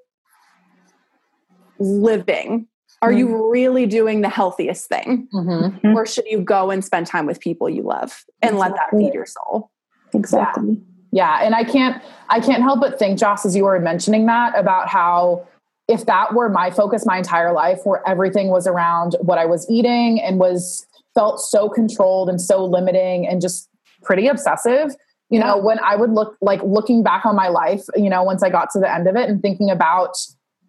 living? 1.78 2.68
Are 3.02 3.12
you 3.12 3.26
Mm-hmm. 3.28 3.34
really 3.50 3.86
doing 3.86 4.20
the 4.20 4.28
healthiest 4.28 4.86
thing? 4.88 5.26
Mhm. 5.34 5.94
Or 5.94 6.04
should 6.06 6.26
you 6.26 6.40
go 6.42 6.70
and 6.70 6.84
spend 6.84 7.06
time 7.06 7.26
with 7.26 7.40
people 7.40 7.68
you 7.68 7.82
love 7.82 8.24
and 8.42 8.58
let 8.58 8.74
that 8.74 8.90
feed 8.90 9.14
your 9.14 9.26
soul? 9.26 9.70
Exactly. 10.12 10.80
Yeah, 11.12 11.38
and 11.42 11.54
I 11.54 11.64
can't 11.64 12.02
I 12.28 12.40
can't 12.40 12.62
help 12.62 12.80
but 12.80 12.98
think, 12.98 13.18
Joss, 13.18 13.44
as 13.46 13.56
you 13.56 13.64
were 13.64 13.80
mentioning 13.80 14.26
that 14.26 14.56
about 14.56 14.88
how 14.88 15.46
if 15.88 16.06
that 16.06 16.34
were 16.34 16.48
my 16.48 16.70
focus 16.70 17.04
my 17.06 17.18
entire 17.18 17.52
life, 17.52 17.80
where 17.84 18.06
everything 18.08 18.48
was 18.48 18.66
around 18.66 19.16
what 19.20 19.38
I 19.38 19.44
was 19.46 19.68
eating 19.68 20.20
and 20.20 20.38
was 20.38 20.86
felt 21.14 21.40
so 21.40 21.68
controlled 21.68 22.28
and 22.28 22.40
so 22.40 22.64
limiting 22.64 23.26
and 23.26 23.40
just 23.40 23.68
pretty 24.04 24.28
obsessive, 24.28 24.94
you 25.30 25.40
know, 25.40 25.58
when 25.58 25.80
I 25.80 25.96
would 25.96 26.10
look 26.10 26.36
like 26.40 26.62
looking 26.62 27.02
back 27.02 27.26
on 27.26 27.34
my 27.34 27.48
life, 27.48 27.82
you 27.96 28.08
know, 28.08 28.22
once 28.22 28.42
I 28.44 28.50
got 28.50 28.70
to 28.74 28.78
the 28.78 28.92
end 28.92 29.08
of 29.08 29.16
it 29.16 29.28
and 29.28 29.42
thinking 29.42 29.68
about, 29.70 30.14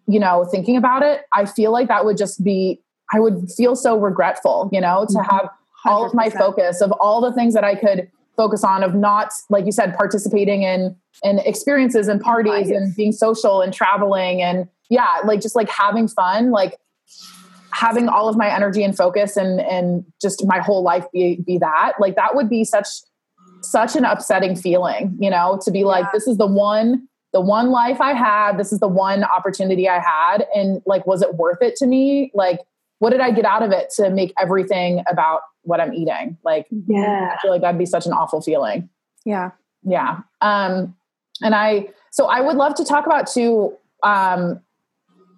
you 0.06 0.18
know, 0.20 0.44
thinking 0.50 0.76
about 0.76 1.02
it, 1.02 1.22
I 1.32 1.44
feel 1.46 1.70
like 1.72 1.88
that 1.88 2.04
would 2.04 2.16
just 2.16 2.42
be 2.44 2.80
I 3.14 3.20
would 3.20 3.50
feel 3.56 3.76
so 3.76 3.98
regretful, 3.98 4.70
you 4.72 4.80
know, 4.80 5.04
to 5.10 5.18
Mhm. 5.18 5.30
have 5.30 5.48
all 5.84 6.06
of 6.06 6.14
my 6.14 6.30
focus 6.30 6.80
of 6.80 6.92
all 6.92 7.20
the 7.20 7.32
things 7.32 7.52
that 7.54 7.64
I 7.64 7.74
could 7.74 8.08
focus 8.36 8.64
on 8.64 8.82
of 8.82 8.94
not 8.94 9.32
like 9.50 9.66
you 9.66 9.72
said 9.72 9.94
participating 9.94 10.62
in 10.62 10.96
in 11.22 11.38
experiences 11.40 12.08
and 12.08 12.20
parties 12.20 12.68
Life. 12.68 12.76
and 12.76 12.96
being 12.96 13.12
social 13.12 13.60
and 13.60 13.72
traveling 13.74 14.40
and 14.40 14.66
yeah 14.88 15.18
like 15.24 15.40
just 15.42 15.54
like 15.54 15.68
having 15.68 16.08
fun 16.08 16.50
like 16.50 16.78
having 17.72 18.08
all 18.08 18.28
of 18.28 18.36
my 18.36 18.48
energy 18.54 18.82
and 18.84 18.96
focus 18.96 19.36
and 19.36 19.60
and 19.60 20.04
just 20.20 20.46
my 20.46 20.58
whole 20.60 20.82
life 20.82 21.04
be 21.12 21.36
be 21.46 21.58
that 21.58 21.92
like 22.00 22.16
that 22.16 22.34
would 22.34 22.48
be 22.48 22.64
such 22.64 22.86
such 23.60 23.94
an 23.96 24.04
upsetting 24.04 24.54
feeling 24.56 25.14
you 25.20 25.28
know 25.30 25.58
to 25.62 25.70
be 25.70 25.84
like 25.84 26.04
Yeah. 26.04 26.10
this 26.14 26.26
is 26.26 26.38
the 26.38 26.46
one 26.46 27.06
the 27.32 27.40
one 27.40 27.70
life 27.70 28.00
i 28.00 28.12
had 28.12 28.58
this 28.58 28.72
is 28.72 28.80
the 28.80 28.88
one 28.88 29.24
opportunity 29.24 29.88
i 29.88 29.98
had 29.98 30.46
and 30.54 30.82
like 30.86 31.06
was 31.06 31.22
it 31.22 31.34
worth 31.34 31.58
it 31.60 31.76
to 31.76 31.86
me 31.86 32.30
like 32.34 32.60
what 32.98 33.10
did 33.10 33.20
i 33.20 33.30
get 33.30 33.44
out 33.44 33.62
of 33.62 33.70
it 33.72 33.90
to 33.90 34.10
make 34.10 34.32
everything 34.38 35.02
about 35.10 35.40
what 35.62 35.80
i'm 35.80 35.92
eating 35.94 36.36
like 36.44 36.66
Yeah. 36.88 37.34
I 37.36 37.40
feel 37.40 37.50
like 37.50 37.60
that'd 37.62 37.78
be 37.78 37.86
such 37.86 38.06
an 38.06 38.12
awful 38.12 38.40
feeling. 38.40 38.88
Yeah. 39.24 39.50
Yeah. 39.84 40.18
Um, 40.40 40.94
and 41.42 41.54
I, 41.54 41.88
so 42.10 42.26
I 42.26 42.40
would 42.40 42.56
love 42.56 42.74
to 42.76 42.84
talk 42.84 43.06
about 43.06 43.26
too, 43.26 43.76
um, 44.02 44.60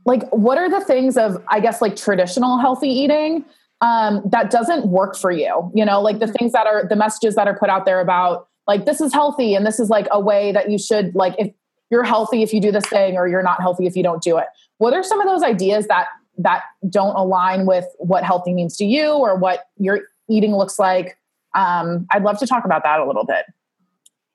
like 0.06 0.28
what 0.30 0.58
are 0.58 0.68
the 0.68 0.80
things 0.80 1.16
of, 1.16 1.42
I 1.48 1.60
guess, 1.60 1.80
like 1.80 1.96
traditional 1.96 2.58
healthy 2.58 2.88
eating 2.88 3.44
um, 3.80 4.22
that 4.26 4.50
doesn't 4.50 4.86
work 4.86 5.16
for 5.16 5.30
you? 5.30 5.70
You 5.74 5.84
know, 5.84 6.00
like 6.00 6.18
the 6.18 6.26
things 6.26 6.52
that 6.52 6.66
are 6.66 6.86
the 6.86 6.96
messages 6.96 7.34
that 7.36 7.46
are 7.46 7.58
put 7.58 7.70
out 7.70 7.84
there 7.86 8.00
about 8.00 8.48
like 8.66 8.84
this 8.86 9.00
is 9.00 9.12
healthy 9.12 9.54
and 9.54 9.66
this 9.66 9.78
is 9.78 9.88
like 9.90 10.06
a 10.10 10.20
way 10.20 10.52
that 10.52 10.70
you 10.70 10.78
should 10.78 11.14
like 11.14 11.34
if 11.38 11.52
you're 11.94 12.02
healthy 12.02 12.42
if 12.42 12.52
you 12.52 12.60
do 12.60 12.72
this 12.72 12.84
thing 12.86 13.16
or 13.16 13.28
you're 13.28 13.42
not 13.42 13.60
healthy 13.60 13.86
if 13.86 13.94
you 13.94 14.02
don't 14.02 14.20
do 14.22 14.36
it. 14.36 14.46
What 14.78 14.92
are 14.94 15.04
some 15.04 15.20
of 15.20 15.26
those 15.28 15.42
ideas 15.44 15.86
that 15.86 16.08
that 16.38 16.62
don't 16.90 17.14
align 17.14 17.64
with 17.66 17.84
what 17.98 18.24
healthy 18.24 18.52
means 18.52 18.76
to 18.78 18.84
you 18.84 19.12
or 19.12 19.36
what 19.36 19.66
your 19.78 20.00
eating 20.28 20.56
looks 20.56 20.78
like? 20.80 21.16
Um, 21.54 22.06
I'd 22.10 22.24
love 22.24 22.38
to 22.40 22.46
talk 22.46 22.64
about 22.64 22.82
that 22.82 22.98
a 22.98 23.06
little 23.06 23.24
bit. 23.24 23.46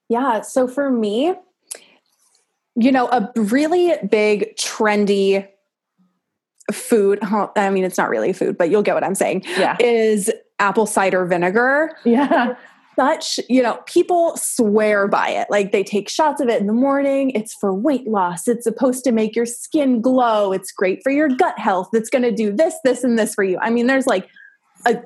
Yeah. 0.08 0.40
So 0.40 0.66
for 0.70 0.90
me, 0.90 1.34
you 2.76 2.92
know, 2.94 3.08
a 3.10 3.30
really 3.36 3.94
big, 4.10 4.56
trendy 4.56 5.46
food 6.72 7.18
i 7.24 7.70
mean, 7.72 7.84
it's 7.84 7.98
not 7.98 8.10
really 8.10 8.32
food, 8.32 8.56
but 8.56 8.70
you'll 8.70 8.84
get 8.84 8.94
what 8.94 9.04
I'm 9.04 9.16
saying, 9.16 9.44
Yeah. 9.58 9.76
is 9.80 10.32
apple 10.60 10.86
cider 10.86 11.26
vinegar. 11.26 11.92
Yeah. 12.06 12.56
Such, 13.00 13.40
you 13.48 13.64
know, 13.64 13.80
people 13.86 14.36
swear 14.36 15.08
by 15.08 15.30
it. 15.30 15.48
Like 15.50 15.72
they 15.72 15.86
take 15.86 16.10
shots 16.10 16.42
of 16.42 16.50
it 16.50 16.60
in 16.60 16.68
the 16.68 16.74
morning. 16.74 17.30
It's 17.30 17.54
for 17.54 17.74
weight 17.74 18.06
loss. 18.08 18.46
It's 18.46 18.66
supposed 18.66 19.06
to 19.06 19.14
make 19.14 19.38
your 19.38 19.46
skin 19.46 20.02
glow. 20.02 20.52
It's 20.52 20.74
great 20.74 21.02
for 21.02 21.10
your 21.10 21.30
gut 21.30 21.58
health. 21.58 21.88
It's 21.94 22.10
going 22.10 22.24
to 22.24 22.32
do 22.32 22.52
this, 22.52 22.76
this, 22.84 23.06
and 23.06 23.18
this 23.18 23.34
for 23.34 23.46
you. 23.46 23.58
I 23.62 23.70
mean, 23.70 23.88
there's 23.88 24.06
like 24.06 24.28
a, 24.86 25.02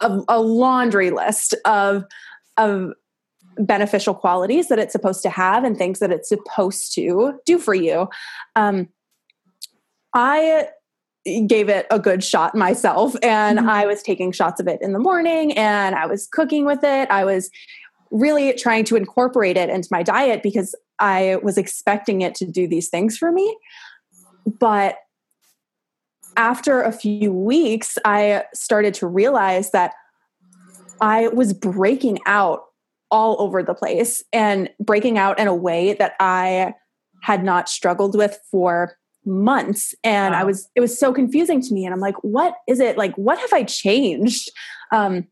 a, 0.00 0.20
a 0.28 0.40
laundry 0.40 1.10
list 1.10 1.54
of, 1.64 2.04
of 2.56 2.94
beneficial 3.58 4.14
qualities 4.14 4.66
that 4.66 4.80
it's 4.80 4.92
supposed 4.92 5.22
to 5.22 5.30
have 5.30 5.62
and 5.62 5.76
things 5.76 6.00
that 6.00 6.10
it's 6.10 6.28
supposed 6.28 6.92
to 6.96 7.34
do 7.46 7.60
for 7.60 7.74
you. 7.74 8.08
Um, 8.56 8.88
I 10.14 10.66
gave 11.46 11.68
it 11.68 11.86
a 11.90 11.98
good 11.98 12.24
shot 12.24 12.54
myself 12.54 13.14
and 13.22 13.58
Mhm. 13.58 13.68
I 13.68 13.86
was 13.86 14.02
taking 14.02 14.32
shots 14.32 14.58
of 14.60 14.66
it 14.66 14.80
in 14.80 14.92
the 14.92 14.98
morning 14.98 15.52
and 15.56 15.94
I 15.94 16.06
was 16.06 16.26
cooking 16.26 16.64
with 16.64 16.82
it. 16.82 17.10
I 17.10 17.24
was 17.24 17.50
really 18.10 18.52
trying 18.54 18.84
to 18.84 18.96
incorporate 18.96 19.56
it 19.56 19.68
into 19.68 19.88
my 19.90 20.02
diet 20.02 20.42
because 20.42 20.74
I 20.98 21.36
was 21.42 21.58
expecting 21.58 22.22
it 22.22 22.34
to 22.36 22.46
do 22.46 22.66
these 22.66 22.88
things 22.88 23.18
for 23.18 23.30
me. 23.30 23.56
But 24.46 24.96
after 26.36 26.80
a 26.80 26.92
few 26.92 27.32
weeks, 27.32 27.98
I 28.04 28.44
started 28.54 28.94
to 28.94 29.06
realize 29.06 29.70
that 29.72 29.92
I 31.00 31.28
was 31.28 31.52
breaking 31.52 32.18
out 32.26 32.64
all 33.10 33.36
over 33.40 33.62
the 33.62 33.74
place 33.74 34.22
and 34.32 34.70
breaking 34.78 35.18
out 35.18 35.38
in 35.38 35.48
a 35.48 35.54
way 35.54 35.94
that 35.94 36.14
I 36.20 36.74
had 37.22 37.44
not 37.44 37.68
struggled 37.68 38.16
with 38.16 38.38
for 38.50 38.96
months 39.24 39.94
and 40.02 40.34
i 40.34 40.42
was 40.44 40.68
it 40.74 40.80
was 40.80 40.98
so 40.98 41.12
confusing 41.12 41.60
to 41.60 41.74
me 41.74 41.84
and 41.84 41.92
i'm 41.92 42.00
like 42.00 42.16
what 42.22 42.54
is 42.66 42.80
it 42.80 42.96
like 42.96 43.14
what 43.16 43.38
have 43.38 43.52
i 43.52 43.62
changed 43.62 44.50
um 44.92 45.26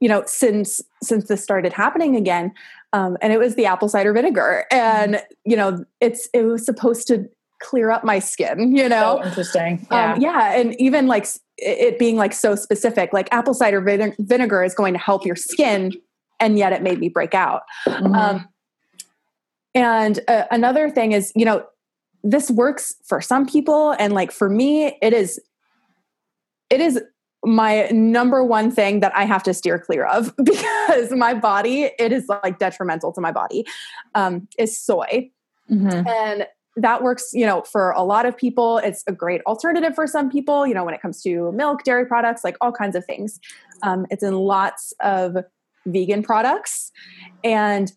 you 0.00 0.08
know 0.08 0.22
since 0.26 0.80
since 1.02 1.26
this 1.28 1.42
started 1.42 1.72
happening 1.72 2.14
again 2.16 2.52
um 2.92 3.16
and 3.20 3.32
it 3.32 3.38
was 3.38 3.56
the 3.56 3.66
apple 3.66 3.88
cider 3.88 4.12
vinegar 4.12 4.64
and 4.70 5.20
you 5.44 5.56
know 5.56 5.84
it's 6.00 6.28
it 6.32 6.42
was 6.44 6.64
supposed 6.64 7.06
to 7.08 7.28
clear 7.60 7.90
up 7.90 8.04
my 8.04 8.18
skin 8.18 8.74
you 8.76 8.88
know 8.88 9.18
So 9.20 9.24
interesting. 9.28 9.86
Yeah. 9.90 10.14
um, 10.14 10.20
yeah, 10.20 10.54
and 10.58 10.74
even 10.80 11.06
like 11.06 11.26
it 11.58 11.96
being 11.96 12.16
like 12.16 12.32
so 12.32 12.56
specific, 12.56 13.12
like 13.12 13.28
apple 13.30 13.54
cider 13.54 13.80
vine- 13.80 14.16
vinegar 14.18 14.64
is 14.64 14.74
going 14.74 14.94
to 14.94 14.98
help 14.98 15.24
your 15.24 15.36
skin, 15.36 15.92
and 16.40 16.58
yet 16.58 16.72
it 16.72 16.82
made 16.82 16.98
me 16.98 17.08
break 17.08 17.34
out. 17.34 17.62
Mhm. 17.86 18.16
Um, 18.16 18.48
and 19.74 20.18
uh, 20.26 20.44
another 20.50 20.90
thing 20.90 21.12
is, 21.12 21.32
you 21.36 21.44
know, 21.44 21.64
this 22.22 22.50
works 22.50 22.94
for 23.04 23.20
some 23.20 23.46
people, 23.46 23.92
and 23.98 24.12
like 24.12 24.32
for 24.32 24.48
me, 24.48 24.98
it 25.02 25.12
is, 25.12 25.40
it 26.70 26.80
is 26.80 27.00
my 27.44 27.88
number 27.90 28.44
one 28.44 28.70
thing 28.70 29.00
that 29.00 29.14
I 29.16 29.24
have 29.24 29.42
to 29.44 29.54
steer 29.54 29.78
clear 29.78 30.04
of 30.06 30.32
because 30.42 31.10
my 31.12 31.34
body, 31.34 31.90
it 31.98 32.12
is 32.12 32.26
like 32.28 32.58
detrimental 32.58 33.12
to 33.12 33.20
my 33.20 33.32
body, 33.32 33.64
um, 34.14 34.48
is 34.58 34.78
soy. 34.80 35.30
Mhm. 35.70 36.06
and 36.06 36.46
that 36.76 37.02
works 37.02 37.30
you 37.32 37.46
know 37.46 37.62
for 37.62 37.92
a 37.92 38.02
lot 38.02 38.26
of 38.26 38.36
people. 38.36 38.78
It's 38.78 39.04
a 39.06 39.12
great 39.12 39.40
alternative 39.46 39.94
for 39.94 40.06
some 40.06 40.28
people 40.28 40.66
you 40.66 40.74
know 40.74 40.84
when 40.84 40.92
it 40.92 41.00
comes 41.00 41.22
to 41.22 41.52
milk 41.52 41.84
dairy 41.84 42.04
products 42.04 42.42
like 42.44 42.56
all 42.60 42.72
kinds 42.72 42.96
of 42.96 43.04
things. 43.04 43.38
Um, 43.82 44.06
it's 44.10 44.22
in 44.22 44.34
lots 44.34 44.92
of 45.00 45.36
vegan 45.86 46.22
products. 46.22 46.90
And 47.44 47.92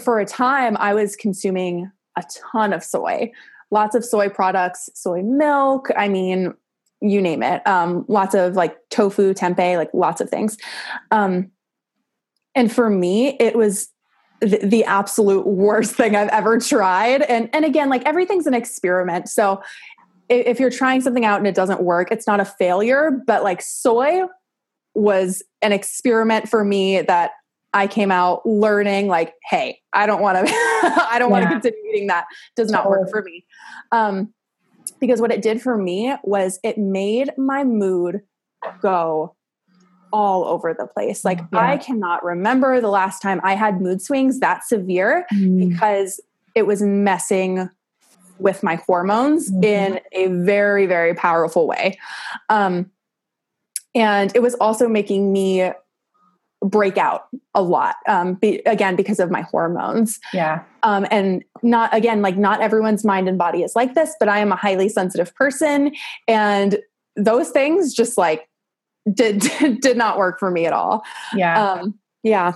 for 0.00 0.20
a 0.20 0.26
time 0.26 0.76
i 0.78 0.94
was 0.94 1.16
consuming 1.16 1.90
a 2.16 2.24
ton 2.52 2.72
of 2.72 2.82
soy 2.82 3.30
lots 3.70 3.94
of 3.94 4.04
soy 4.04 4.28
products 4.28 4.88
soy 4.94 5.22
milk 5.22 5.88
i 5.96 6.08
mean 6.08 6.52
you 7.02 7.22
name 7.22 7.42
it 7.42 7.66
um, 7.66 8.04
lots 8.08 8.34
of 8.34 8.56
like 8.56 8.76
tofu 8.90 9.32
tempeh 9.32 9.76
like 9.76 9.90
lots 9.94 10.20
of 10.20 10.28
things 10.28 10.58
um, 11.10 11.50
and 12.54 12.70
for 12.70 12.90
me 12.90 13.36
it 13.40 13.56
was 13.56 13.90
the, 14.40 14.58
the 14.58 14.84
absolute 14.84 15.46
worst 15.46 15.94
thing 15.96 16.16
I've 16.16 16.28
ever 16.28 16.58
tried. 16.58 17.22
And 17.22 17.48
and 17.52 17.64
again, 17.64 17.88
like 17.88 18.04
everything's 18.04 18.46
an 18.46 18.54
experiment. 18.54 19.28
So 19.28 19.62
if, 20.28 20.46
if 20.46 20.60
you're 20.60 20.70
trying 20.70 21.00
something 21.00 21.24
out 21.24 21.38
and 21.38 21.46
it 21.46 21.54
doesn't 21.54 21.82
work, 21.82 22.10
it's 22.10 22.26
not 22.26 22.40
a 22.40 22.44
failure. 22.44 23.10
But 23.26 23.42
like 23.42 23.62
soy 23.62 24.22
was 24.94 25.42
an 25.62 25.72
experiment 25.72 26.48
for 26.48 26.64
me 26.64 27.02
that 27.02 27.32
I 27.72 27.86
came 27.86 28.10
out 28.10 28.44
learning. 28.46 29.06
Like, 29.08 29.34
hey, 29.48 29.80
I 29.92 30.06
don't 30.06 30.20
want 30.20 30.46
to. 30.46 30.52
I 30.52 31.16
don't 31.18 31.30
want 31.30 31.44
to 31.44 31.50
continue 31.50 31.78
eating 31.90 32.06
that. 32.08 32.26
Does 32.56 32.70
not 32.70 32.88
work 32.88 33.08
for 33.10 33.22
me. 33.22 33.44
Um, 33.92 34.32
because 35.00 35.20
what 35.20 35.30
it 35.32 35.40
did 35.42 35.62
for 35.62 35.76
me 35.76 36.14
was 36.24 36.58
it 36.64 36.76
made 36.78 37.30
my 37.38 37.64
mood 37.64 38.22
go 38.82 39.34
all 40.12 40.44
over 40.44 40.74
the 40.74 40.86
place. 40.86 41.24
Like 41.24 41.38
Yeah. 41.52 41.60
I 41.60 41.76
cannot 41.76 42.24
remember 42.24 42.80
the 42.80 42.88
last 42.88 43.22
time 43.22 43.40
I 43.44 43.54
had 43.54 43.80
mood 43.80 44.02
swings 44.02 44.40
that 44.40 44.64
severe 44.64 45.24
Mm. 45.32 45.68
because 45.70 46.20
it 46.56 46.66
was 46.66 46.82
messing 46.82 47.70
with 48.38 48.62
my 48.64 48.74
hormones 48.86 49.50
Mhm. 49.52 49.64
in 49.64 50.00
a 50.12 50.26
very 50.44 50.86
very 50.86 51.14
powerful 51.14 51.68
way. 51.68 51.96
Um 52.48 52.90
and 53.94 54.34
it 54.34 54.40
was 54.42 54.54
also 54.56 54.88
making 54.88 55.32
me 55.32 55.70
break 56.62 56.98
out 56.98 57.28
a 57.54 57.62
lot 57.62 57.96
um 58.06 58.34
be, 58.34 58.56
again 58.66 58.94
because 58.96 59.18
of 59.18 59.30
my 59.30 59.40
hormones 59.42 60.20
Yeah. 60.34 60.62
um, 60.82 61.06
and 61.10 61.42
not 61.62 61.92
again 61.94 62.20
like 62.22 62.36
not 62.36 62.60
everyone's 62.60 63.04
mind 63.04 63.28
and 63.28 63.38
body 63.38 63.62
is 63.62 63.74
like 63.74 63.94
this 63.94 64.14
but 64.20 64.28
i 64.28 64.38
am 64.40 64.52
a 64.52 64.56
highly 64.56 64.88
sensitive 64.88 65.34
person 65.34 65.92
and 66.28 66.78
those 67.16 67.50
things 67.50 67.94
just 67.94 68.18
like 68.18 68.48
did 69.12 69.40
did 69.80 69.96
not 69.96 70.18
work 70.18 70.38
for 70.38 70.50
me 70.50 70.66
at 70.66 70.72
all 70.74 71.02
Yeah. 71.34 71.72
um 71.72 71.98
yeah 72.22 72.52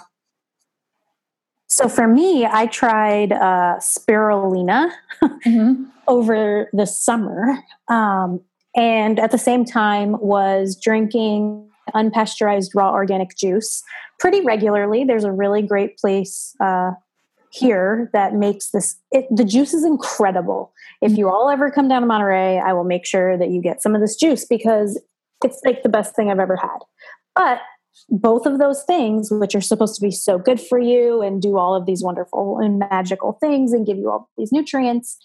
So 1.66 1.88
for 1.88 2.06
me, 2.06 2.46
I 2.46 2.66
tried 2.66 3.32
uh, 3.32 3.78
spirulina 3.80 4.90
mm-hmm. 5.22 5.84
over 6.06 6.68
the 6.72 6.86
summer, 6.86 7.58
um, 7.88 8.40
and 8.76 9.18
at 9.18 9.30
the 9.32 9.38
same 9.38 9.64
time 9.64 10.16
was 10.20 10.76
drinking 10.76 11.68
unpasteurized 11.94 12.70
raw 12.74 12.92
organic 12.92 13.36
juice 13.36 13.82
pretty 14.18 14.40
regularly. 14.40 15.04
There's 15.04 15.24
a 15.24 15.32
really 15.32 15.62
great 15.62 15.98
place 15.98 16.54
uh, 16.60 16.92
here 17.50 18.10
that 18.12 18.34
makes 18.34 18.70
this. 18.70 18.96
It, 19.12 19.26
the 19.30 19.44
juice 19.44 19.74
is 19.74 19.84
incredible. 19.84 20.72
If 21.00 21.16
you 21.16 21.28
all 21.28 21.50
ever 21.50 21.70
come 21.70 21.88
down 21.88 22.02
to 22.02 22.06
Monterey, 22.06 22.58
I 22.58 22.72
will 22.72 22.84
make 22.84 23.06
sure 23.06 23.36
that 23.38 23.50
you 23.50 23.60
get 23.60 23.82
some 23.82 23.94
of 23.94 24.00
this 24.00 24.16
juice 24.16 24.44
because 24.44 25.00
it's 25.44 25.60
like 25.64 25.82
the 25.82 25.88
best 25.88 26.16
thing 26.16 26.30
I've 26.30 26.38
ever 26.38 26.56
had. 26.56 26.78
But 27.34 27.60
both 28.08 28.46
of 28.46 28.58
those 28.58 28.82
things, 28.84 29.28
which 29.30 29.54
are 29.54 29.60
supposed 29.60 29.94
to 29.96 30.00
be 30.00 30.10
so 30.10 30.38
good 30.38 30.60
for 30.60 30.78
you 30.78 31.22
and 31.22 31.40
do 31.40 31.56
all 31.56 31.74
of 31.74 31.86
these 31.86 32.02
wonderful 32.02 32.58
and 32.58 32.78
magical 32.78 33.32
things 33.40 33.72
and 33.72 33.86
give 33.86 33.98
you 33.98 34.10
all 34.10 34.28
these 34.36 34.52
nutrients, 34.52 35.16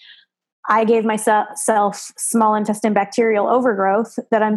I 0.68 0.86
gave 0.86 1.04
myself 1.04 2.12
small 2.18 2.54
intestine 2.54 2.94
bacterial 2.94 3.48
overgrowth 3.48 4.20
that 4.30 4.44
I'm 4.44 4.56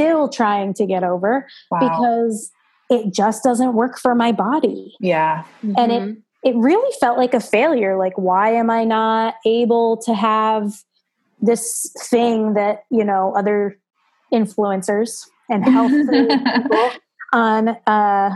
still 0.00 0.28
trying 0.28 0.74
to 0.74 0.86
get 0.86 1.04
over 1.04 1.46
wow. 1.70 1.78
because 1.80 2.50
it 2.90 3.12
just 3.12 3.42
doesn't 3.44 3.74
work 3.74 3.98
for 3.98 4.14
my 4.14 4.32
body. 4.32 4.94
Yeah. 5.00 5.44
Mm-hmm. 5.64 5.74
And 5.78 5.92
it 5.92 6.02
mm-hmm. 6.02 6.48
it 6.48 6.56
really 6.56 6.92
felt 7.00 7.18
like 7.18 7.34
a 7.34 7.40
failure. 7.40 7.96
Like, 7.96 8.16
why 8.16 8.50
am 8.50 8.70
I 8.70 8.84
not 8.84 9.34
able 9.46 9.96
to 9.98 10.14
have 10.14 10.72
this 11.40 11.94
thing 11.98 12.54
that, 12.54 12.84
you 12.90 13.04
know, 13.04 13.34
other 13.36 13.78
influencers 14.32 15.26
and 15.48 15.64
health 15.64 15.90
people 16.10 16.90
on 17.32 17.68
uh, 17.86 18.30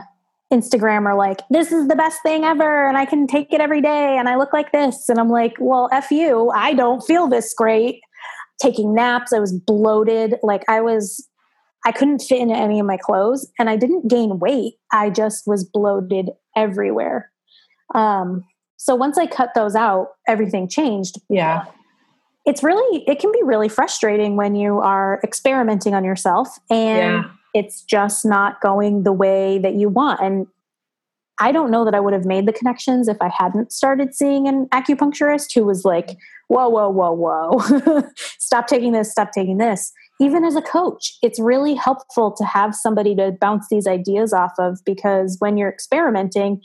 Instagram 0.52 1.06
are 1.06 1.16
like, 1.16 1.40
this 1.50 1.72
is 1.72 1.88
the 1.88 1.96
best 1.96 2.22
thing 2.22 2.44
ever, 2.44 2.86
and 2.86 2.96
I 2.96 3.04
can 3.04 3.26
take 3.26 3.52
it 3.52 3.60
every 3.60 3.80
day, 3.80 4.16
and 4.16 4.28
I 4.28 4.36
look 4.36 4.52
like 4.52 4.72
this. 4.72 5.08
And 5.08 5.18
I'm 5.18 5.30
like, 5.30 5.54
well, 5.58 5.88
F 5.92 6.10
you, 6.10 6.50
I 6.50 6.74
don't 6.74 7.02
feel 7.02 7.26
this 7.26 7.52
great. 7.54 8.00
Taking 8.60 8.94
naps, 8.94 9.32
I 9.32 9.40
was 9.40 9.52
bloated. 9.52 10.36
Like, 10.42 10.62
I 10.68 10.80
was, 10.80 11.28
I 11.84 11.92
couldn't 11.92 12.20
fit 12.20 12.40
into 12.40 12.54
any 12.54 12.80
of 12.80 12.86
my 12.86 12.96
clothes, 12.96 13.50
and 13.58 13.68
I 13.68 13.76
didn't 13.76 14.08
gain 14.08 14.38
weight. 14.38 14.74
I 14.92 15.10
just 15.10 15.46
was 15.46 15.64
bloated 15.64 16.30
everywhere. 16.56 17.30
Um, 17.94 18.44
so 18.76 18.94
once 18.94 19.18
I 19.18 19.26
cut 19.26 19.50
those 19.54 19.74
out, 19.74 20.08
everything 20.26 20.68
changed. 20.68 21.16
Yeah. 21.28 21.64
It's 22.46 22.62
really, 22.62 23.04
it 23.06 23.18
can 23.18 23.32
be 23.32 23.42
really 23.42 23.68
frustrating 23.68 24.36
when 24.36 24.54
you 24.54 24.78
are 24.78 25.20
experimenting 25.22 25.94
on 25.94 26.04
yourself 26.04 26.58
and. 26.70 27.24
Yeah 27.24 27.30
it's 27.54 27.82
just 27.82 28.26
not 28.26 28.60
going 28.60 29.04
the 29.04 29.12
way 29.12 29.58
that 29.58 29.74
you 29.74 29.88
want. 29.88 30.20
And 30.20 30.46
I 31.38 31.52
don't 31.52 31.70
know 31.70 31.84
that 31.84 31.94
I 31.94 32.00
would 32.00 32.12
have 32.12 32.24
made 32.24 32.46
the 32.46 32.52
connections 32.52 33.08
if 33.08 33.16
I 33.20 33.28
hadn't 33.28 33.72
started 33.72 34.14
seeing 34.14 34.46
an 34.46 34.66
acupuncturist 34.68 35.54
who 35.54 35.64
was 35.64 35.84
like, 35.84 36.16
whoa, 36.48 36.68
whoa, 36.68 36.90
whoa, 36.90 37.12
whoa, 37.12 38.02
stop 38.38 38.66
taking 38.66 38.92
this, 38.92 39.10
stop 39.10 39.32
taking 39.32 39.58
this. 39.58 39.92
Even 40.20 40.44
as 40.44 40.54
a 40.54 40.62
coach, 40.62 41.18
it's 41.22 41.40
really 41.40 41.74
helpful 41.74 42.32
to 42.32 42.44
have 42.44 42.74
somebody 42.74 43.16
to 43.16 43.32
bounce 43.40 43.66
these 43.70 43.86
ideas 43.86 44.32
off 44.32 44.52
of 44.58 44.78
because 44.84 45.36
when 45.40 45.56
you're 45.56 45.68
experimenting, 45.68 46.60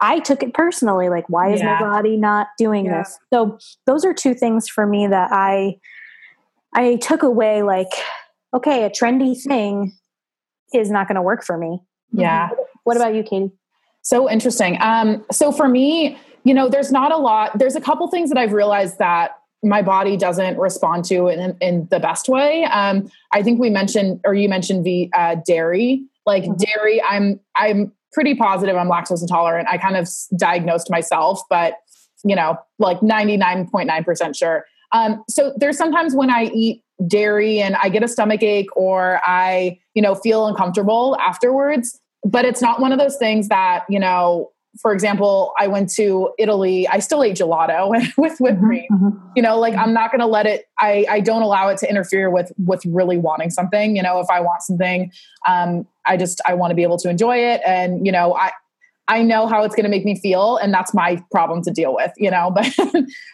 I 0.00 0.18
took 0.18 0.42
it 0.42 0.54
personally 0.54 1.08
like, 1.08 1.28
why 1.28 1.52
is 1.52 1.60
yeah. 1.60 1.78
my 1.78 1.80
body 1.80 2.16
not 2.16 2.48
doing 2.58 2.86
yeah. 2.86 2.98
this? 2.98 3.18
So, 3.32 3.58
those 3.86 4.04
are 4.04 4.12
two 4.12 4.34
things 4.34 4.68
for 4.68 4.86
me 4.86 5.06
that 5.06 5.30
I. 5.32 5.76
I 6.76 6.96
took 6.96 7.22
away 7.22 7.62
like 7.62 7.86
okay, 8.54 8.84
a 8.84 8.90
trendy 8.90 9.40
thing 9.40 9.92
is 10.72 10.90
not 10.90 11.08
going 11.08 11.16
to 11.16 11.22
work 11.22 11.44
for 11.44 11.58
me. 11.58 11.80
Yeah. 12.12 12.50
What 12.84 12.96
about 12.96 13.14
you, 13.14 13.22
Katie? 13.22 13.50
So 14.02 14.30
interesting. 14.30 14.78
Um, 14.80 15.24
so 15.32 15.50
for 15.50 15.66
me, 15.66 16.18
you 16.44 16.54
know, 16.54 16.68
there's 16.68 16.92
not 16.92 17.10
a 17.10 17.16
lot, 17.16 17.58
there's 17.58 17.74
a 17.74 17.80
couple 17.80 18.06
things 18.08 18.30
that 18.30 18.38
I've 18.38 18.52
realized 18.52 18.98
that 18.98 19.32
my 19.64 19.82
body 19.82 20.16
doesn't 20.16 20.58
respond 20.58 21.04
to 21.06 21.28
in, 21.28 21.56
in 21.60 21.88
the 21.90 21.98
best 21.98 22.28
way. 22.28 22.64
Um, 22.64 23.10
I 23.32 23.42
think 23.42 23.60
we 23.60 23.70
mentioned, 23.70 24.20
or 24.24 24.34
you 24.34 24.48
mentioned 24.48 24.84
the 24.84 25.10
uh, 25.14 25.36
dairy, 25.46 26.04
like 26.26 26.44
mm-hmm. 26.44 26.54
dairy. 26.56 27.02
I'm, 27.02 27.40
I'm 27.56 27.92
pretty 28.12 28.34
positive 28.34 28.76
I'm 28.76 28.88
lactose 28.88 29.22
intolerant. 29.22 29.68
I 29.68 29.78
kind 29.78 29.96
of 29.96 30.08
diagnosed 30.38 30.90
myself, 30.90 31.40
but 31.50 31.78
you 32.24 32.34
know, 32.34 32.56
like 32.78 33.00
99.9% 33.00 34.36
sure. 34.36 34.64
Um, 34.92 35.22
so 35.28 35.52
there's 35.56 35.76
sometimes 35.76 36.14
when 36.14 36.30
I 36.30 36.44
eat 36.54 36.82
dairy 37.06 37.60
and 37.60 37.76
I 37.82 37.88
get 37.88 38.02
a 38.02 38.08
stomach 38.08 38.42
ache 38.42 38.74
or 38.76 39.20
I, 39.24 39.78
you 39.94 40.02
know, 40.02 40.14
feel 40.14 40.46
uncomfortable 40.46 41.16
afterwards. 41.20 42.00
But 42.24 42.46
it's 42.46 42.62
not 42.62 42.80
one 42.80 42.92
of 42.92 42.98
those 42.98 43.16
things 43.16 43.48
that, 43.48 43.84
you 43.90 43.98
know, 43.98 44.50
for 44.80 44.92
example, 44.92 45.52
I 45.58 45.66
went 45.66 45.90
to 45.94 46.30
Italy. 46.38 46.86
I 46.88 46.98
still 46.98 47.22
ate 47.22 47.36
gelato 47.36 47.88
with 48.16 48.38
whipped 48.38 48.56
mm-hmm, 48.56 48.66
cream. 48.66 48.88
Mm-hmm. 48.90 49.28
You 49.36 49.42
know, 49.42 49.58
like 49.58 49.74
I'm 49.74 49.92
not 49.92 50.10
going 50.10 50.20
to 50.20 50.26
let 50.26 50.46
it. 50.46 50.66
I 50.78 51.06
I 51.08 51.20
don't 51.20 51.42
allow 51.42 51.68
it 51.68 51.78
to 51.78 51.88
interfere 51.88 52.30
with 52.30 52.52
with 52.58 52.82
really 52.86 53.18
wanting 53.18 53.50
something. 53.50 53.96
You 53.96 54.02
know, 54.02 54.20
if 54.20 54.28
I 54.30 54.40
want 54.40 54.62
something, 54.62 55.12
um, 55.46 55.86
I 56.06 56.16
just 56.16 56.40
I 56.46 56.54
want 56.54 56.70
to 56.70 56.74
be 56.74 56.82
able 56.82 56.98
to 56.98 57.08
enjoy 57.08 57.38
it. 57.38 57.60
And 57.66 58.04
you 58.04 58.12
know, 58.12 58.34
I 58.34 58.52
I 59.06 59.22
know 59.22 59.46
how 59.46 59.62
it's 59.64 59.74
going 59.74 59.84
to 59.84 59.90
make 59.90 60.04
me 60.04 60.18
feel, 60.18 60.56
and 60.56 60.72
that's 60.72 60.94
my 60.94 61.22
problem 61.30 61.62
to 61.62 61.70
deal 61.70 61.94
with. 61.94 62.12
You 62.16 62.30
know, 62.30 62.50
but 62.54 62.72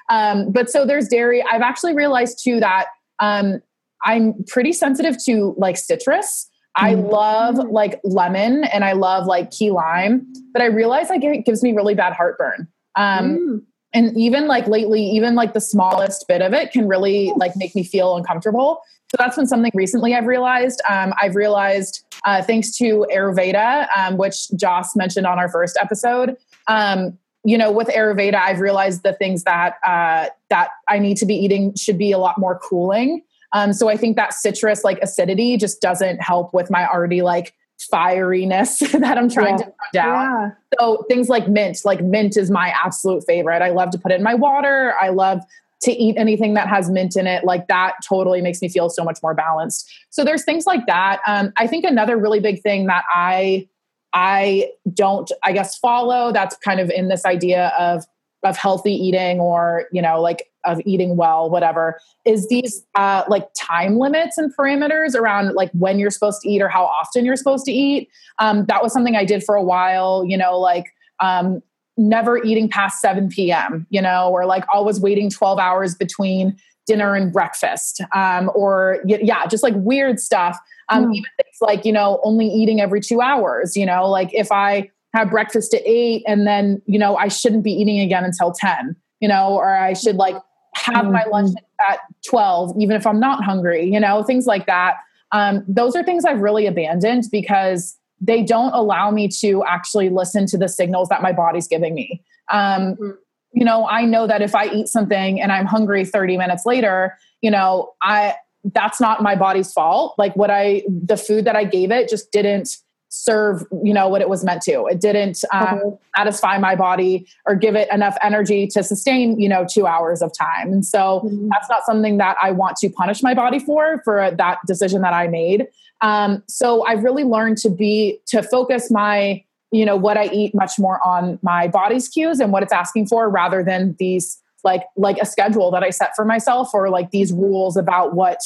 um, 0.09 0.53
but 0.53 0.71
so 0.71 0.85
there's 0.85 1.09
dairy. 1.09 1.43
I've 1.51 1.63
actually 1.63 1.95
realized 1.95 2.43
too 2.43 2.61
that 2.61 2.87
um, 3.21 3.61
I'm 4.05 4.45
pretty 4.47 4.73
sensitive 4.73 5.17
to 5.25 5.55
like 5.59 5.77
citrus. 5.77 6.50
I 6.77 6.95
mm. 6.95 7.11
love 7.11 7.57
like 7.57 8.01
lemon 8.05 8.65
and 8.65 8.85
I 8.85 8.93
love 8.93 9.27
like 9.27 9.51
key 9.51 9.71
lime, 9.71 10.27
but 10.53 10.63
I 10.63 10.67
realize 10.67 11.09
like 11.11 11.25
it 11.25 11.45
gives 11.45 11.63
me 11.63 11.73
really 11.73 11.95
bad 11.95 12.13
heartburn. 12.13 12.69
Um, 12.97 13.39
mm. 13.39 13.63
And 13.93 14.17
even 14.17 14.47
like 14.47 14.69
lately, 14.69 15.03
even 15.03 15.35
like 15.35 15.53
the 15.53 15.61
smallest 15.61 16.27
bit 16.29 16.43
of 16.43 16.55
it 16.55 16.71
can 16.71 16.87
really 16.87 17.33
like 17.37 17.57
make 17.57 17.75
me 17.75 17.83
feel 17.83 18.17
uncomfortable. 18.17 18.81
So 19.11 19.17
that's 19.19 19.35
been 19.35 19.49
something 19.49 19.73
recently 19.75 20.15
I've 20.15 20.27
realized. 20.27 20.81
Um, 20.89 21.13
I've 21.21 21.35
realized 21.35 22.05
uh, 22.25 22.43
thanks 22.43 22.77
to 22.77 23.05
Ayurveda, 23.13 23.89
um, 23.97 24.17
which 24.17 24.49
Joss 24.53 24.95
mentioned 24.95 25.27
on 25.27 25.41
our 25.41 25.49
first 25.49 25.77
episode. 25.81 26.37
Um, 26.69 27.19
you 27.43 27.59
know, 27.59 27.73
with 27.73 27.89
Ayurveda, 27.89 28.35
I've 28.35 28.61
realized 28.61 29.03
the 29.03 29.15
things 29.15 29.43
that 29.45 29.75
uh, 29.85 30.27
that 30.51 30.71
I 30.89 30.99
need 31.01 31.17
to 31.17 31.27
be 31.27 31.35
eating 31.35 31.75
should 31.75 31.99
be 31.99 32.13
a 32.13 32.19
lot 32.19 32.39
more 32.39 32.59
cooling. 32.59 33.23
Um, 33.53 33.73
so 33.73 33.89
I 33.89 33.97
think 33.97 34.17
that 34.17 34.33
citrus 34.33 34.85
like 34.85 34.99
acidity 35.03 35.57
just 35.57 35.81
doesn't 35.81 36.23
help 36.23 36.55
with 36.55 36.71
my 36.71 36.87
already 36.89 37.23
like 37.23 37.55
fieriness 37.93 38.79
that 39.01 39.19
I'm 39.19 39.29
trying 39.29 39.59
yeah. 39.59 39.65
to 39.65 39.65
put 39.65 39.93
down. 39.93 40.15
Yeah. 40.15 40.51
So 40.79 41.05
things 41.09 41.29
like 41.29 41.49
mint, 41.49 41.79
like 41.85 42.03
mint 42.03 42.37
is 42.37 42.51
my 42.51 42.73
absolute 42.85 43.25
favorite. 43.27 43.63
I 43.63 43.71
love 43.71 43.91
to 43.91 43.99
put 43.99 44.13
it 44.13 44.17
in 44.17 44.23
my 44.23 44.35
water. 44.35 44.95
I 45.01 45.09
love 45.09 45.41
to 45.83 45.93
eat 45.93 46.17
anything 46.19 46.55
that 46.55 46.69
has 46.69 46.91
mint 46.91 47.17
in 47.17 47.27
it. 47.27 47.45
Like 47.45 47.67
that 47.69 47.95
totally 48.07 48.43
makes 48.43 48.61
me 48.61 48.69
feel 48.69 48.91
so 48.91 49.03
much 49.03 49.19
more 49.23 49.35
balanced. 49.35 49.91
So 50.11 50.25
there's 50.25 50.45
things 50.45 50.67
like 50.67 50.87
that. 50.87 51.21
Um, 51.27 51.53
I 51.57 51.67
think 51.67 51.85
another 51.85 52.19
really 52.19 52.41
big 52.41 52.63
thing 52.63 52.87
that 52.87 53.05
I 53.13 53.67
I 54.13 54.73
don't, 54.93 55.31
I 55.45 55.53
guess, 55.53 55.79
follow. 55.79 56.33
That's 56.33 56.57
kind 56.57 56.81
of 56.81 56.91
in 56.91 57.09
this 57.09 57.25
idea 57.25 57.73
of 57.79 58.05
of 58.43 58.57
healthy 58.57 58.93
eating 58.93 59.41
or 59.41 59.85
you 59.93 60.01
know 60.01 60.21
like 60.21 60.51
of 60.65 60.81
eating 60.85 61.17
well 61.17 61.49
whatever. 61.49 61.99
Is 62.25 62.49
these 62.49 62.85
uh, 62.95 63.25
like 63.29 63.49
time 63.59 63.99
limits 63.99 64.37
and 64.37 64.55
parameters 64.55 65.15
around 65.15 65.55
like 65.55 65.71
when 65.73 65.99
you're 65.99 66.11
supposed 66.11 66.43
to 66.43 66.49
eat 66.49 66.61
or 66.61 66.69
how 66.69 66.85
often 66.85 67.25
you're 67.25 67.37
supposed 67.37 67.65
to 67.67 67.73
eat? 67.73 68.09
Um, 68.39 68.67
that 68.67 68.83
was 68.83 68.93
something 68.93 69.17
i 69.17 69.25
did 69.25 69.45
for 69.45 69.55
a 69.55 69.63
while 69.63 70.25
you 70.27 70.37
know 70.37 70.59
like 70.59 70.87
um, 71.21 71.63
never 71.97 72.43
eating 72.43 72.69
past 72.69 73.01
7 73.01 73.29
p.m 73.29 73.87
you 73.91 74.01
know 74.01 74.31
or 74.31 74.47
like 74.47 74.65
always 74.73 75.01
waiting 75.01 75.29
12 75.29 75.59
hours 75.59 75.95
between 75.95 76.57
dinner 76.87 77.15
and 77.15 77.33
breakfast 77.33 78.01
um, 78.15 78.51
or 78.55 79.01
yeah 79.05 79.47
just 79.47 79.63
like 79.63 79.75
weird 79.77 80.19
stuff. 80.19 80.59
Um, 80.89 81.07
mm. 81.07 81.17
even 81.17 81.31
things 81.37 81.57
like 81.61 81.85
you 81.85 81.93
know 81.93 82.21
only 82.25 82.47
eating 82.47 82.81
every 82.81 83.01
two 83.01 83.21
hours 83.21 83.77
you 83.77 83.87
know 83.87 84.09
like 84.09 84.33
if 84.35 84.51
i 84.51 84.91
have 85.15 85.31
breakfast 85.31 85.75
at 85.75 85.83
eight 85.85 86.23
and 86.27 86.47
then 86.47 86.81
you 86.87 86.99
know 86.99 87.17
i 87.17 87.29
shouldn't 87.29 87.65
be 87.65 87.73
eating 87.73 88.01
again 88.01 88.25
until 88.25 88.53
10 88.53 88.97
you 89.21 89.29
know 89.29 89.55
or 89.55 89.75
i 89.77 89.93
should 89.93 90.17
like 90.17 90.37
have 90.75 91.07
mm. 91.07 91.13
my 91.13 91.21
mm-hmm. 91.23 91.31
lunch 91.31 91.55
at 91.89 91.99
12 92.27 92.75
even 92.79 92.97
if 92.97 93.07
i'm 93.07 93.21
not 93.21 93.43
hungry 93.45 93.85
you 93.85 94.01
know 94.01 94.23
things 94.23 94.47
like 94.47 94.67
that 94.67 94.97
um, 95.33 95.65
those 95.69 95.95
are 95.95 96.03
things 96.03 96.25
i've 96.25 96.41
really 96.41 96.67
abandoned 96.67 97.25
because 97.31 97.97
they 98.21 98.43
don't 98.43 98.73
allow 98.73 99.11
me 99.11 99.29
to 99.29 99.65
actually 99.65 100.09
listen 100.09 100.45
to 100.47 100.59
the 100.59 100.69
signals 100.69 101.09
that 101.09 101.23
my 101.23 101.33
body's 101.33 101.69
giving 101.69 101.95
me 101.95 102.23
um, 102.51 102.97
mm 102.97 103.17
you 103.53 103.65
know 103.65 103.87
i 103.89 104.05
know 104.05 104.27
that 104.27 104.43
if 104.43 104.55
i 104.55 104.67
eat 104.67 104.89
something 104.89 105.41
and 105.41 105.53
i'm 105.53 105.67
hungry 105.67 106.05
30 106.05 106.37
minutes 106.37 106.65
later 106.65 107.17
you 107.41 107.51
know 107.51 107.93
i 108.03 108.35
that's 108.73 109.01
not 109.01 109.23
my 109.23 109.35
body's 109.35 109.73
fault 109.73 110.15
like 110.19 110.35
what 110.37 110.51
i 110.51 110.83
the 110.89 111.17
food 111.17 111.45
that 111.45 111.57
i 111.57 111.65
gave 111.65 111.91
it 111.91 112.09
just 112.09 112.31
didn't 112.33 112.77
serve 113.11 113.65
you 113.83 113.93
know 113.93 114.09
what 114.09 114.21
it 114.21 114.29
was 114.29 114.45
meant 114.45 114.63
to 114.63 114.87
it 114.87 115.01
didn't 115.01 115.43
um, 115.53 115.67
mm-hmm. 115.67 115.89
satisfy 116.17 116.57
my 116.59 116.77
body 116.77 117.27
or 117.45 117.57
give 117.57 117.75
it 117.75 117.89
enough 117.93 118.17
energy 118.23 118.69
to 118.69 118.85
sustain 118.85 119.39
you 119.39 119.49
know 119.49 119.67
two 119.69 119.85
hours 119.85 120.23
of 120.23 120.33
time 120.33 120.73
and 120.73 120.87
so 120.87 121.21
mm-hmm. 121.25 121.49
that's 121.49 121.69
not 121.69 121.85
something 121.85 122.19
that 122.19 122.37
i 122.41 122.53
want 122.53 122.77
to 122.77 122.89
punish 122.89 123.21
my 123.21 123.35
body 123.35 123.59
for 123.59 124.01
for 124.05 124.31
that 124.31 124.59
decision 124.65 125.03
that 125.03 125.13
i 125.13 125.27
made 125.27 125.67
um, 126.03 126.41
so 126.47 126.87
i've 126.87 127.03
really 127.03 127.25
learned 127.25 127.59
to 127.59 127.69
be 127.69 128.17
to 128.27 128.45
focus 128.45 128.93
my 128.93 129.43
you 129.73 129.85
know 129.85 129.97
what 129.97 130.17
i 130.17 130.27
eat 130.27 130.55
much 130.55 130.79
more 130.79 131.05
on 131.05 131.37
my 131.43 131.67
body's 131.67 132.09
cues 132.09 132.39
and 132.39 132.53
what 132.53 132.63
it's 132.63 132.73
asking 132.73 133.09
for 133.09 133.29
rather 133.29 133.65
than 133.65 133.97
these 133.99 134.41
like 134.63 134.85
like 134.97 135.19
a 135.19 135.27
schedule 135.27 135.73
that 135.73 135.83
i 135.83 135.91
set 135.91 136.15
for 136.15 136.25
myself 136.25 136.73
or 136.73 136.89
like 136.89 137.11
these 137.11 137.33
rules 137.33 137.77
about 137.77 138.15
what 138.15 138.39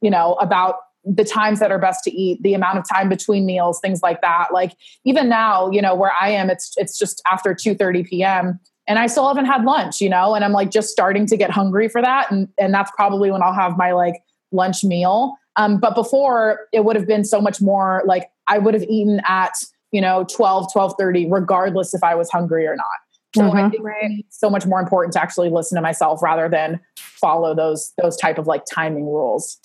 you 0.00 0.10
know 0.10 0.34
about 0.34 0.76
the 1.06 1.24
times 1.24 1.60
that 1.60 1.70
are 1.70 1.78
best 1.78 2.02
to 2.04 2.10
eat 2.10 2.42
the 2.42 2.52
amount 2.52 2.78
of 2.78 2.84
time 2.88 3.08
between 3.08 3.46
meals 3.46 3.80
things 3.80 4.02
like 4.02 4.20
that. 4.20 4.48
Like 4.52 4.72
even 5.04 5.28
now 5.28 5.70
you 5.70 5.80
know 5.80 5.94
where 5.94 6.12
i 6.20 6.30
am 6.30 6.50
it's 6.50 6.72
it's 6.76 6.98
just 6.98 7.22
after 7.30 7.54
2 7.54 7.74
30 7.74 8.04
p.m 8.04 8.58
and 8.86 8.98
i 8.98 9.06
still 9.06 9.26
haven't 9.26 9.46
had 9.46 9.64
lunch 9.64 10.00
you 10.00 10.08
know 10.08 10.34
and 10.34 10.44
i'm 10.44 10.52
like 10.52 10.70
just 10.70 10.90
starting 10.90 11.26
to 11.26 11.36
get 11.36 11.50
hungry 11.50 11.88
for 11.88 12.02
that 12.02 12.30
and 12.30 12.48
and 12.58 12.72
that's 12.74 12.90
probably 12.92 13.30
when 13.30 13.42
i'll 13.42 13.52
have 13.52 13.76
my 13.76 13.92
like 13.92 14.22
lunch 14.52 14.84
meal. 14.84 15.36
Um, 15.56 15.78
but 15.78 15.94
before 15.94 16.60
it 16.72 16.84
would 16.84 16.96
have 16.96 17.06
been 17.06 17.24
so 17.24 17.40
much 17.40 17.60
more 17.60 18.02
like 18.06 18.30
i 18.46 18.58
would 18.58 18.74
have 18.74 18.84
eaten 18.84 19.20
at 19.26 19.52
you 19.92 20.00
know 20.00 20.24
12 20.24 20.72
12 20.72 20.94
30 20.98 21.30
regardless 21.30 21.94
if 21.94 22.02
i 22.04 22.14
was 22.14 22.30
hungry 22.30 22.66
or 22.66 22.76
not. 22.76 22.86
So 23.34 23.42
mm-hmm. 23.42 23.56
i 23.56 23.70
think 23.70 23.82
it's 24.26 24.38
so 24.38 24.50
much 24.50 24.66
more 24.66 24.80
important 24.80 25.12
to 25.14 25.22
actually 25.22 25.50
listen 25.50 25.76
to 25.76 25.82
myself 25.82 26.22
rather 26.22 26.48
than 26.48 26.80
follow 26.98 27.54
those 27.54 27.92
those 28.00 28.16
type 28.16 28.38
of 28.38 28.46
like 28.46 28.64
timing 28.70 29.06
rules. 29.06 29.58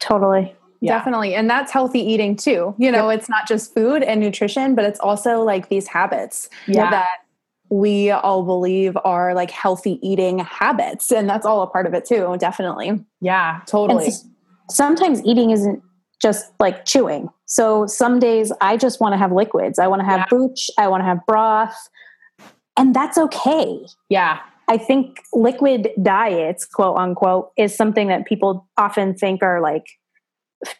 Totally 0.00 0.54
yeah. 0.84 0.98
Definitely. 0.98 1.34
And 1.34 1.48
that's 1.48 1.72
healthy 1.72 2.00
eating 2.00 2.36
too. 2.36 2.74
You 2.78 2.92
know, 2.92 3.08
yep. 3.08 3.20
it's 3.20 3.28
not 3.30 3.48
just 3.48 3.72
food 3.72 4.02
and 4.02 4.20
nutrition, 4.20 4.74
but 4.74 4.84
it's 4.84 5.00
also 5.00 5.40
like 5.40 5.70
these 5.70 5.86
habits 5.86 6.50
yeah. 6.66 6.90
that 6.90 7.20
we 7.70 8.10
all 8.10 8.42
believe 8.42 8.94
are 9.02 9.32
like 9.32 9.50
healthy 9.50 9.98
eating 10.06 10.40
habits. 10.40 11.10
And 11.10 11.26
that's 11.26 11.46
all 11.46 11.62
a 11.62 11.66
part 11.66 11.86
of 11.86 11.94
it 11.94 12.04
too, 12.04 12.36
definitely. 12.38 13.02
Yeah, 13.22 13.62
totally. 13.66 14.10
sometimes 14.68 15.24
eating 15.24 15.50
isn't 15.50 15.82
just 16.20 16.52
like 16.60 16.84
chewing. 16.84 17.30
So 17.46 17.86
some 17.86 18.18
days 18.18 18.52
I 18.60 18.76
just 18.76 19.00
want 19.00 19.14
to 19.14 19.16
have 19.16 19.32
liquids. 19.32 19.78
I 19.78 19.86
want 19.86 20.00
to 20.00 20.06
have 20.06 20.20
yeah. 20.20 20.26
booch, 20.28 20.70
I 20.76 20.88
want 20.88 21.00
to 21.00 21.06
have 21.06 21.20
broth, 21.26 21.88
and 22.76 22.94
that's 22.94 23.16
okay. 23.16 23.86
Yeah. 24.10 24.40
I 24.68 24.78
think 24.78 25.20
liquid 25.32 25.90
diets, 26.02 26.66
quote 26.66 26.96
unquote, 26.96 27.52
is 27.56 27.74
something 27.74 28.08
that 28.08 28.26
people 28.26 28.66
often 28.76 29.14
think 29.14 29.42
are 29.42 29.60
like 29.60 29.86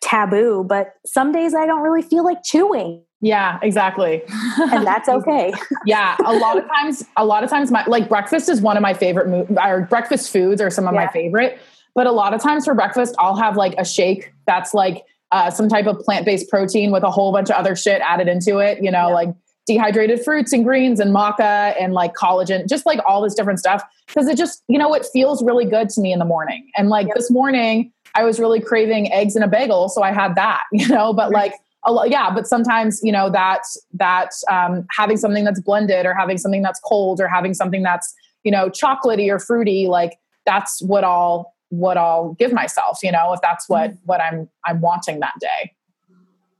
taboo, 0.01 0.65
but 0.69 0.95
some 1.07 1.33
days 1.33 1.55
I 1.55 1.67
don't 1.67 1.81
really 1.81 2.03
feel 2.03 2.25
like 2.25 2.43
chewing. 2.45 3.03
Yeah, 3.21 3.59
exactly. 3.63 4.23
and 4.59 4.87
that's 4.87 5.09
okay. 5.09 5.53
yeah, 5.87 6.17
a 6.25 6.35
lot 6.35 6.59
of 6.59 6.67
times 6.69 7.05
a 7.17 7.25
lot 7.25 7.43
of 7.43 7.51
times 7.51 7.71
my 7.71 7.85
like 7.87 8.09
breakfast 8.09 8.49
is 8.49 8.61
one 8.61 8.77
of 8.77 8.83
my 8.83 8.93
favorite 8.93 9.29
mo- 9.29 9.63
or 9.63 9.83
breakfast 9.83 10.31
foods 10.31 10.61
are 10.61 10.71
some 10.71 10.87
of 10.87 10.95
yeah. 10.95 11.07
my 11.07 11.13
favorite, 11.13 11.59
but 11.95 12.07
a 12.07 12.13
lot 12.13 12.35
of 12.35 12.43
times 12.43 12.67
for 12.67 12.75
breakfast 12.75 13.15
I'll 13.19 13.37
have 13.37 13.57
like 13.57 13.75
a 13.79 13.85
shake 13.85 14.33
that's 14.47 14.75
like 14.75 15.05
uh, 15.33 15.51
some 15.51 15.69
type 15.69 15.87
of 15.87 15.99
plant-based 16.01 16.49
protein 16.49 16.93
with 16.93 17.03
a 17.03 17.11
whole 17.11 17.33
bunch 17.33 17.51
of 17.51 17.57
other 17.57 17.75
shit 17.75 18.01
added 18.03 18.29
into 18.29 18.59
it, 18.59 18.83
you 18.83 18.91
know, 18.91 19.09
yeah. 19.09 19.15
like 19.15 19.29
dehydrated 19.67 20.23
fruits 20.23 20.53
and 20.53 20.65
greens 20.65 21.01
and 21.01 21.15
maca 21.15 21.75
and 21.81 21.95
like 21.95 22.13
collagen, 22.15 22.69
just 22.69 22.85
like 22.87 23.01
all 23.07 23.23
this 23.23 23.35
different 23.35 23.59
stuff 23.59 23.83
because 24.07 24.29
it 24.29 24.37
just, 24.37 24.63
you 24.69 24.79
know, 24.79 24.93
it 24.95 25.07
feels 25.13 25.43
really 25.43 25.65
good 25.65 25.89
to 25.89 26.01
me 26.01 26.13
in 26.13 26.19
the 26.19 26.25
morning. 26.25 26.71
And 26.77 26.89
like 26.89 27.07
yep. 27.07 27.17
this 27.17 27.31
morning 27.31 27.93
I 28.15 28.25
was 28.25 28.39
really 28.39 28.61
craving 28.61 29.13
eggs 29.13 29.35
and 29.35 29.45
a 29.45 29.49
bagel, 29.49 29.89
so 29.89 30.03
I 30.03 30.13
had 30.13 30.35
that, 30.37 30.63
you 30.73 30.89
know. 30.89 31.13
But 31.13 31.31
like, 31.31 31.55
a 31.85 31.93
lot, 31.93 32.11
yeah, 32.11 32.31
but 32.33 32.47
sometimes 32.47 33.01
you 33.03 33.13
know 33.13 33.31
that 33.31 33.63
that 33.93 34.31
um, 34.51 34.87
having 34.91 35.17
something 35.17 35.45
that's 35.45 35.61
blended 35.61 36.07
or 36.07 36.15
having 36.15 36.39
something 36.39 36.63
that's 36.63 36.81
cold 36.81 37.21
or 37.21 37.29
having 37.29 37.55
something 37.55 37.83
that's 37.83 38.15
you 38.43 38.51
know 38.51 38.71
chocolatey 38.71 39.31
or 39.31 39.39
fruity, 39.39 39.87
like 39.89 40.19
that's 40.47 40.83
what 40.83 41.05
I'll 41.05 41.55
what 41.71 41.97
I'll 41.97 42.35
give 42.35 42.53
myself, 42.53 43.01
you 43.03 43.11
know, 43.11 43.33
if 43.33 43.41
that's 43.41 43.69
what 43.69 43.91
mm-hmm. 43.91 44.07
what 44.07 44.21
I'm 44.21 44.49
I'm 44.65 44.81
wanting 44.81 45.21
that 45.21 45.35
day. 45.41 45.73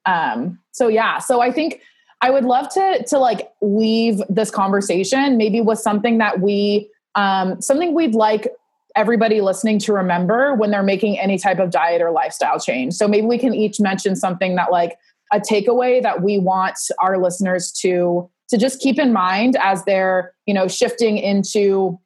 Um, 0.07 0.59
so 0.73 0.89
yeah, 0.89 1.19
so 1.19 1.41
I 1.41 1.51
think 1.51 1.81
I 2.21 2.31
would 2.31 2.45
love 2.45 2.69
to 2.75 3.05
to 3.09 3.19
like 3.19 3.51
leave 3.61 4.21
this 4.29 4.51
conversation 4.51 5.37
maybe 5.37 5.61
with 5.61 5.79
something 5.79 6.19
that 6.19 6.41
we 6.41 6.91
um, 7.15 7.61
something 7.61 7.95
we'd 7.95 8.15
like 8.15 8.49
everybody 8.97 9.41
listening 9.41 9.79
to 9.81 9.93
remember 9.93 10.55
when 10.55 10.71
they're 10.71 10.83
making 10.83 11.19
any 11.19 11.39
type 11.39 11.59
of 11.59 11.71
diet 11.71 12.01
or 12.01 12.11
lifestyle 12.11 12.61
change. 12.61 12.95
So 12.95 13.09
maybe 13.09 13.27
we 13.27 13.39
can 13.39 13.55
each 13.55 13.81
mention 13.81 14.15
something 14.17 14.55
that 14.57 14.71
like 14.71 14.97
a 15.33 15.41
takeaway 15.41 16.03
that 16.03 16.23
we 16.23 16.39
want 16.39 16.79
our 17.01 17.19
listeners 17.19 17.73
to 17.81 18.31
to 18.49 18.59
just 18.59 18.81
keep 18.81 18.99
in 18.99 19.13
mind 19.13 19.57
as 19.61 19.85
they're, 19.85 20.35
you 20.47 20.53
know, 20.53 20.69
shifting 20.69 21.17
into 21.17 21.99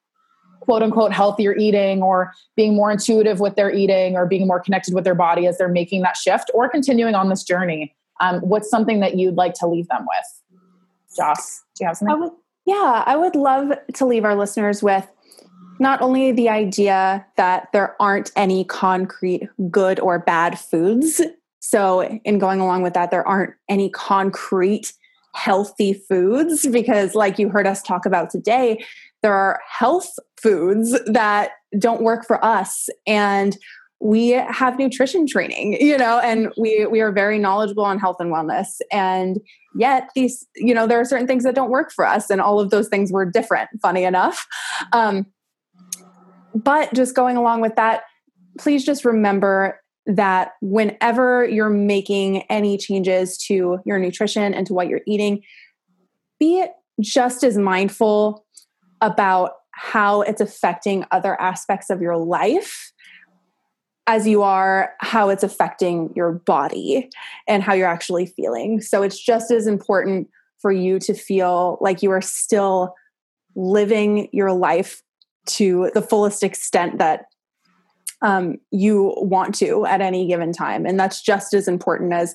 quote 0.61 0.83
unquote 0.83 1.13
healthier 1.13 1.55
eating 1.57 2.03
or 2.03 2.33
being 2.57 2.75
more 2.75 2.91
intuitive 2.91 3.41
with 3.41 3.57
their 3.57 3.73
eating 3.73 4.17
or 4.17 4.27
being 4.27 4.47
more 4.47 4.61
connected 4.61 4.95
with 4.95 5.05
their 5.05 5.15
body 5.15 5.47
as 5.47 5.59
they're 5.59 5.69
making 5.69 6.03
that 6.03 6.17
shift 6.17 6.51
or 6.55 6.69
continuing 6.69 7.15
on 7.15 7.29
this 7.29 7.43
journey. 7.43 7.95
Um, 8.21 8.41
what's 8.41 8.71
something 8.71 9.01
that 9.01 9.17
you'd 9.17 9.37
like 9.37 9.55
to 9.55 9.67
leave 9.67 9.89
them 9.89 10.03
with? 10.03 10.61
Joss, 11.17 11.65
do 11.75 11.85
you 11.85 11.87
have 11.89 11.97
something? 11.97 12.15
I 12.15 12.21
would, 12.21 12.33
yeah, 12.67 13.03
I 13.07 13.17
would 13.17 13.35
love 13.35 13.73
to 13.95 14.07
leave 14.07 14.25
our 14.25 14.35
listeners 14.35 14.83
with 14.83 15.09
not 15.79 16.01
only 16.03 16.33
the 16.33 16.49
idea 16.49 17.25
that 17.37 17.69
there 17.73 18.01
aren't 18.01 18.31
any 18.37 18.65
concrete 18.65 19.49
good 19.71 20.01
or 20.01 20.19
bad 20.19 20.59
foods. 20.59 21.21
So, 21.61 22.03
in 22.25 22.39
going 22.39 22.61
along 22.61 22.83
with 22.83 22.95
that, 22.95 23.11
there 23.11 23.27
aren't 23.27 23.55
any 23.69 23.91
concrete 23.91 24.93
healthy 25.35 25.93
foods 25.93 26.67
because, 26.67 27.15
like 27.15 27.39
you 27.39 27.49
heard 27.49 27.67
us 27.67 27.83
talk 27.83 28.07
about 28.07 28.31
today, 28.31 28.85
there 29.23 29.35
are 29.35 29.61
health 29.69 30.19
foods 30.41 30.99
that 31.07 31.51
don't 31.79 32.03
work 32.03 32.27
for 32.27 32.43
us. 32.45 32.89
And 33.07 33.57
we 34.01 34.31
have 34.31 34.79
nutrition 34.79 35.27
training, 35.27 35.77
you 35.81 35.99
know, 35.99 36.21
and 36.21 36.53
we 36.57 36.87
we 36.87 37.01
are 37.01 37.11
very 37.11 37.39
knowledgeable 37.39 37.85
on 37.85 37.99
health 37.99 38.17
and 38.21 38.33
wellness. 38.33 38.79
And 38.93 39.39
yet 39.75 40.11
these, 40.15 40.47
you 40.55 40.73
know, 40.73 40.87
there 40.87 41.01
are 41.01 41.05
certain 41.05 41.27
things 41.27 41.43
that 41.45 41.55
don't 41.55 41.71
work 41.71 41.91
for 41.93 42.07
us, 42.07 42.31
and 42.31 42.41
all 42.41 42.61
of 42.61 42.71
those 42.71 42.89
things 42.89 43.11
were 43.11 43.25
different, 43.25 43.69
funny 43.83 44.05
enough. 44.05 44.47
Um, 44.93 45.27
but 46.55 46.93
just 46.95 47.15
going 47.15 47.37
along 47.37 47.61
with 47.61 47.77
that, 47.77 48.03
please 48.59 48.85
just 48.85 49.05
remember 49.05 49.81
that 50.07 50.53
whenever 50.63 51.47
you're 51.47 51.71
making 51.71 52.43
any 52.45 52.79
changes 52.79 53.37
to 53.37 53.79
your 53.85 53.99
nutrition 53.99 54.55
and 54.55 54.67
to 54.67 54.73
what 54.73 54.89
you're 54.89 55.03
eating, 55.07 55.43
be 56.41 56.65
just 57.01 57.45
as 57.45 57.59
mindful 57.59 58.45
about 59.01 59.53
how 59.73 60.23
it's 60.23 60.41
affecting 60.41 61.05
other 61.13 61.41
aspects 61.41 61.91
of 61.91 62.01
your 62.01 62.17
life 62.17 62.93
as 64.09 64.27
you 64.27 64.43
are 64.43 64.95
how 65.01 65.29
it's 65.29 65.43
affecting 65.43 66.11
your 66.17 66.33
body 66.33 67.11
and 67.47 67.63
how 67.63 67.75
you're 67.75 67.87
actually 67.87 68.25
feeling. 68.25 68.81
So 68.81 69.03
it's 69.03 69.23
just 69.23 69.51
as 69.51 69.67
important 69.67 70.29
for 70.61 70.73
you 70.73 70.99
to 71.01 71.13
feel 71.13 71.77
like 71.83 72.03
you 72.03 72.11
are 72.11 72.23
still 72.23 72.95
living 73.55 74.29
your 74.33 74.53
life 74.53 75.03
to 75.49 75.91
the 75.95 76.03
fullest 76.03 76.43
extent 76.43 76.99
that 76.99 77.27
um, 78.23 78.57
you 78.71 79.15
want 79.17 79.55
to 79.57 79.87
at 79.87 80.01
any 80.01 80.27
given 80.27 80.53
time. 80.53 80.87
And 80.87 80.99
that's 80.99 81.23
just 81.23 81.55
as 81.55 81.69
important 81.69 82.13
as 82.13 82.35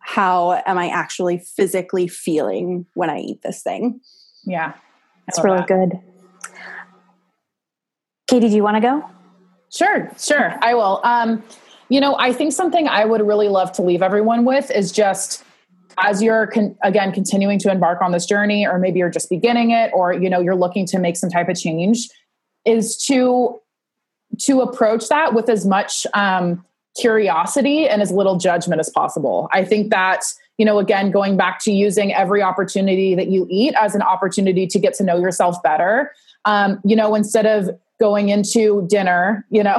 how 0.00 0.62
am 0.66 0.78
I 0.78 0.88
actually 0.88 1.38
physically 1.38 2.06
feeling 2.06 2.86
when 2.94 3.10
I 3.10 3.18
eat 3.18 3.42
this 3.42 3.62
thing. 3.62 4.00
Yeah. 4.44 4.74
That's 5.26 5.42
really 5.42 5.58
that. 5.58 5.66
good. 5.66 5.98
Katie, 8.28 8.48
do 8.48 8.54
you 8.54 8.62
want 8.62 8.76
to 8.76 8.80
go? 8.80 9.04
Sure, 9.72 10.10
sure. 10.18 10.54
I 10.62 10.74
will. 10.74 11.00
Um, 11.02 11.42
you 11.88 12.00
know, 12.00 12.16
I 12.18 12.32
think 12.32 12.52
something 12.52 12.88
I 12.88 13.04
would 13.04 13.26
really 13.26 13.48
love 13.48 13.72
to 13.72 13.82
leave 13.82 14.02
everyone 14.02 14.44
with 14.44 14.70
is 14.70 14.92
just 14.92 15.44
as 15.98 16.22
you're 16.22 16.46
con- 16.48 16.76
again 16.82 17.12
continuing 17.12 17.58
to 17.58 17.70
embark 17.70 18.02
on 18.02 18.12
this 18.12 18.26
journey 18.26 18.66
or 18.66 18.78
maybe 18.78 18.98
you're 18.98 19.10
just 19.10 19.30
beginning 19.30 19.70
it 19.70 19.90
or 19.94 20.12
you 20.12 20.28
know 20.28 20.40
you're 20.40 20.56
looking 20.56 20.86
to 20.86 20.98
make 20.98 21.16
some 21.16 21.30
type 21.30 21.48
of 21.48 21.58
change 21.58 22.08
is 22.66 22.96
to 23.06 23.60
to 24.38 24.60
approach 24.60 25.08
that 25.08 25.32
with 25.32 25.48
as 25.48 25.64
much 25.64 26.06
um, 26.12 26.62
curiosity 27.00 27.88
and 27.88 28.02
as 28.02 28.10
little 28.10 28.36
judgment 28.36 28.80
as 28.80 28.90
possible. 28.90 29.48
I 29.52 29.64
think 29.64 29.90
that 29.90 30.22
you 30.58 30.66
know 30.66 30.78
again 30.78 31.10
going 31.10 31.36
back 31.36 31.60
to 31.60 31.72
using 31.72 32.12
every 32.12 32.42
opportunity 32.42 33.14
that 33.14 33.28
you 33.28 33.46
eat 33.48 33.74
as 33.80 33.94
an 33.94 34.02
opportunity 34.02 34.66
to 34.66 34.78
get 34.78 34.94
to 34.94 35.04
know 35.04 35.18
yourself 35.18 35.62
better. 35.62 36.12
Um, 36.44 36.80
you 36.84 36.94
know, 36.94 37.14
instead 37.14 37.46
of 37.46 37.70
going 37.98 38.28
into 38.28 38.86
dinner, 38.88 39.46
you 39.50 39.62
know, 39.62 39.76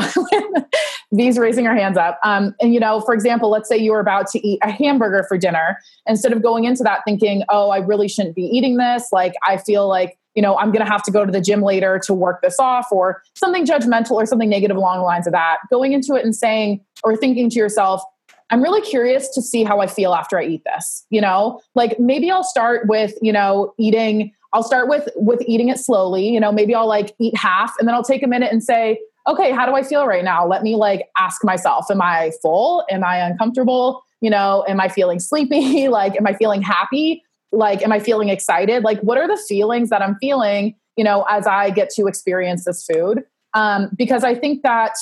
these 1.12 1.38
raising 1.38 1.66
her 1.66 1.76
hands 1.76 1.98
up. 1.98 2.20
Um, 2.24 2.56
and, 2.60 2.74
you 2.74 2.80
know, 2.80 3.02
for 3.02 3.14
example, 3.14 3.50
let's 3.50 3.70
say 3.70 3.78
you 3.78 3.92
were 3.92 4.00
about 4.00 4.28
to 4.32 4.46
eat 4.46 4.60
a 4.64 4.72
hamburger 4.72 5.26
for 5.28 5.38
dinner. 5.38 5.78
Instead 6.06 6.34
of 6.34 6.42
going 6.42 6.66
into 6.66 6.84
that 6.84 7.02
thinking, 7.06 7.44
oh, 7.50 7.70
I 7.70 7.78
really 7.78 8.08
shouldn't 8.08 8.36
be 8.36 8.44
eating 8.44 8.78
this, 8.78 9.10
like, 9.12 9.34
I 9.46 9.58
feel 9.58 9.88
like 9.88 10.18
you 10.38 10.42
know, 10.44 10.56
I'm 10.60 10.72
going 10.72 10.86
to 10.86 10.90
have 10.90 11.02
to 11.02 11.12
go 11.12 11.26
to 11.26 11.32
the 11.32 11.42
gym 11.42 11.64
later 11.64 12.00
to 12.06 12.14
work 12.14 12.44
this 12.44 12.60
off, 12.60 12.92
or 12.92 13.24
something 13.34 13.66
judgmental 13.66 14.12
or 14.12 14.28
something 14.28 14.48
negative 14.48 14.78
along 14.78 15.00
the 15.00 15.04
lines 15.04 15.26
of 15.26 15.34
that. 15.34 15.58
Going 15.72 15.94
into 15.94 16.14
it 16.14 16.24
and 16.24 16.36
saying, 16.36 16.80
or 17.04 17.18
thinking 17.18 17.50
to 17.50 17.56
yourself, 17.58 18.04
I'm 18.52 18.62
really 18.62 18.82
curious 18.82 19.30
to 19.30 19.42
see 19.42 19.64
how 19.64 19.82
I 19.82 19.88
feel 19.88 20.14
after 20.14 20.40
I 20.40 20.46
eat 20.46 20.62
this. 20.64 21.08
You 21.10 21.22
know, 21.22 21.60
like 21.74 22.00
maybe 22.00 22.30
I'll 22.30 22.44
start 22.44 22.88
with, 22.88 23.16
you 23.20 23.34
know, 23.34 23.74
eating, 23.80 24.32
I'll 24.54 24.64
start 24.64 24.88
with 24.88 25.10
with 25.16 25.42
eating 25.48 25.70
it 25.70 25.80
slowly. 25.80 26.30
You 26.30 26.40
know, 26.40 26.52
maybe 26.52 26.76
I'll 26.76 26.88
like 26.88 27.16
eat 27.20 27.36
half 27.36 27.74
and 27.80 27.88
then 27.88 27.96
I'll 27.96 28.04
take 28.04 28.22
a 28.22 28.28
minute 28.28 28.52
and 28.52 28.64
say, 28.64 29.00
okay, 29.28 29.52
how 29.52 29.66
do 29.66 29.74
I 29.74 29.82
feel 29.82 30.06
right 30.06 30.24
now? 30.24 30.46
Let 30.46 30.62
me 30.62 30.76
like 30.76 31.08
ask 31.18 31.44
myself, 31.44 31.88
am 31.90 32.02
I 32.02 32.32
full? 32.44 32.86
Am 32.92 33.04
I 33.04 33.18
uncomfortable? 33.18 34.04
You 34.22 34.30
know, 34.30 34.64
am 34.68 34.80
I 34.80 34.88
feeling 34.88 35.20
sleepy? 35.20 35.88
like, 35.90 36.16
am 36.16 36.28
I 36.28 36.34
feeling 36.34 36.62
happy? 36.62 37.24
Like 37.52 37.82
am 37.84 37.92
i 37.92 38.00
feeling 38.00 38.30
excited? 38.30 38.84
Like 38.84 39.00
what 39.02 39.18
are 39.18 39.28
the 39.28 39.42
feelings 39.48 39.90
that 39.90 40.02
i'm 40.02 40.16
feeling 40.16 40.76
you 40.96 41.04
know 41.04 41.26
as 41.30 41.48
i 41.48 41.70
get 41.70 41.90
to 41.92 42.08
experience 42.08 42.66
this 42.66 42.86
food? 42.86 43.24
Um, 43.54 43.90
because 43.98 44.24
i 44.24 44.36
think 44.36 44.64
that 44.64 44.94